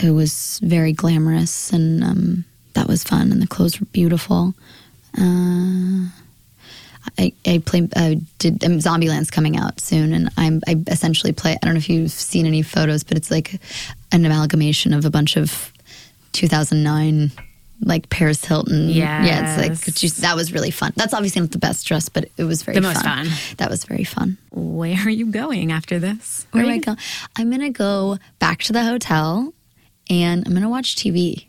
who 0.00 0.14
was 0.14 0.60
very 0.62 0.92
glamorous 0.92 1.72
and 1.72 2.04
um, 2.04 2.44
that 2.78 2.86
was 2.86 3.02
fun 3.02 3.32
and 3.32 3.42
the 3.42 3.46
clothes 3.46 3.80
were 3.80 3.86
beautiful. 3.86 4.54
Uh, 5.18 6.06
I, 7.18 7.32
I 7.44 7.62
play 7.64 7.88
uh, 7.96 8.14
did 8.38 8.62
um, 8.62 8.78
Zombieland's 8.80 9.30
coming 9.30 9.56
out 9.56 9.80
soon, 9.80 10.12
and 10.12 10.30
I'm 10.36 10.60
I 10.66 10.76
essentially 10.86 11.32
play. 11.32 11.52
I 11.52 11.64
don't 11.64 11.74
know 11.74 11.78
if 11.78 11.88
you've 11.88 12.10
seen 12.10 12.46
any 12.46 12.62
photos, 12.62 13.02
but 13.02 13.16
it's 13.16 13.30
like 13.30 13.60
an 14.12 14.24
amalgamation 14.24 14.92
of 14.92 15.04
a 15.04 15.10
bunch 15.10 15.36
of 15.36 15.72
2009 16.32 17.32
like 17.80 18.10
Paris 18.10 18.44
Hilton. 18.44 18.90
Yeah, 18.90 19.24
yeah. 19.24 19.56
It's 19.56 19.96
like 19.96 20.14
that 20.16 20.36
was 20.36 20.52
really 20.52 20.70
fun. 20.70 20.92
That's 20.96 21.14
obviously 21.14 21.40
not 21.40 21.50
the 21.50 21.58
best 21.58 21.86
dress, 21.86 22.08
but 22.08 22.28
it 22.36 22.44
was 22.44 22.62
very 22.62 22.74
the 22.74 22.82
most 22.82 23.02
fun. 23.02 23.28
That 23.56 23.70
was 23.70 23.84
very 23.84 24.04
fun. 24.04 24.36
Where 24.50 24.98
are 25.06 25.10
you 25.10 25.26
going 25.26 25.72
after 25.72 25.98
this? 25.98 26.46
Where, 26.50 26.64
Where 26.64 26.72
am 26.72 26.78
I 26.78 26.80
going? 26.80 26.98
I'm 27.36 27.50
gonna 27.50 27.70
go 27.70 28.18
back 28.38 28.60
to 28.64 28.72
the 28.72 28.84
hotel 28.84 29.52
and 30.10 30.46
I'm 30.46 30.54
gonna 30.54 30.68
watch 30.68 30.96
TV. 30.96 31.46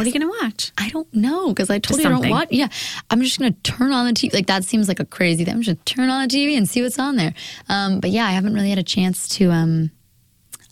What 0.00 0.06
are 0.06 0.10
you 0.12 0.18
gonna 0.18 0.32
watch? 0.42 0.72
I 0.78 0.88
don't 0.88 1.12
know 1.12 1.48
because 1.48 1.68
I 1.68 1.74
told 1.74 1.98
just 1.98 1.98
you 1.98 2.04
something. 2.04 2.24
I 2.24 2.28
don't 2.28 2.38
watch. 2.38 2.48
Yeah, 2.52 2.68
I'm 3.10 3.20
just 3.20 3.38
gonna 3.38 3.50
turn 3.50 3.92
on 3.92 4.06
the 4.06 4.14
TV. 4.14 4.32
Like 4.32 4.46
that 4.46 4.64
seems 4.64 4.88
like 4.88 4.98
a 4.98 5.04
crazy 5.04 5.44
thing. 5.44 5.52
I'm 5.52 5.60
just 5.60 5.76
gonna 5.76 5.84
turn 5.84 6.08
on 6.08 6.26
the 6.26 6.34
TV 6.34 6.56
and 6.56 6.66
see 6.66 6.80
what's 6.80 6.98
on 6.98 7.16
there. 7.16 7.34
Um, 7.68 8.00
but 8.00 8.08
yeah, 8.08 8.24
I 8.24 8.30
haven't 8.30 8.54
really 8.54 8.70
had 8.70 8.78
a 8.78 8.82
chance 8.82 9.28
to. 9.36 9.50
Um, 9.50 9.90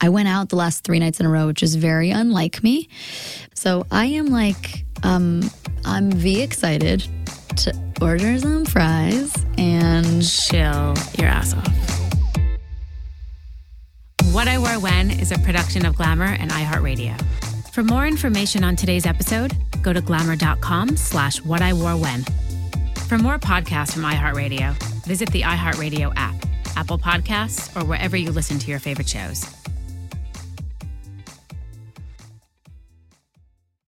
I 0.01 0.09
went 0.09 0.29
out 0.29 0.49
the 0.49 0.57
last 0.57 0.83
three 0.83 0.99
nights 0.99 1.21
in 1.21 1.27
a 1.27 1.29
row, 1.29 1.47
which 1.47 1.63
is 1.63 1.75
very 1.75 2.09
unlike 2.09 2.63
me. 2.63 2.89
So 3.53 3.85
I 3.91 4.07
am 4.07 4.29
like, 4.29 4.87
um, 5.03 5.43
I'm 5.85 6.11
V 6.11 6.41
excited 6.41 7.07
to 7.57 7.75
order 8.01 8.39
some 8.39 8.65
fries 8.65 9.35
and 9.59 10.27
chill 10.27 10.95
your 11.19 11.29
ass 11.29 11.53
off. 11.53 11.69
What 14.33 14.49
I 14.49 14.57
Wore 14.57 14.81
When 14.81 15.11
is 15.11 15.33
a 15.33 15.39
production 15.41 15.85
of 15.85 15.97
Glamour 15.97 16.35
and 16.41 16.51
iHeartRadio. 16.51 17.23
For 17.73 17.85
more 17.85 18.07
information 18.07 18.65
on 18.65 18.77
today's 18.77 19.07
episode, 19.07 19.57
go 19.83 19.93
to 19.93 20.01
glamour.com 20.01 20.97
slash 20.97 21.43
what 21.43 21.63
I 21.63 21.73
wore 21.73 21.97
when. 21.97 22.25
For 23.09 23.19
more 23.19 23.39
podcasts 23.39 23.93
from 23.93 24.03
iHeartRadio, 24.03 24.75
visit 25.05 25.31
the 25.31 25.43
iHeartRadio 25.43 26.13
app, 26.17 26.35
Apple 26.77 26.99
Podcasts, 26.99 27.75
or 27.81 27.85
wherever 27.85 28.17
you 28.17 28.33
listen 28.33 28.59
to 28.59 28.71
your 28.71 28.81
favorite 28.81 29.09
shows. 29.09 29.47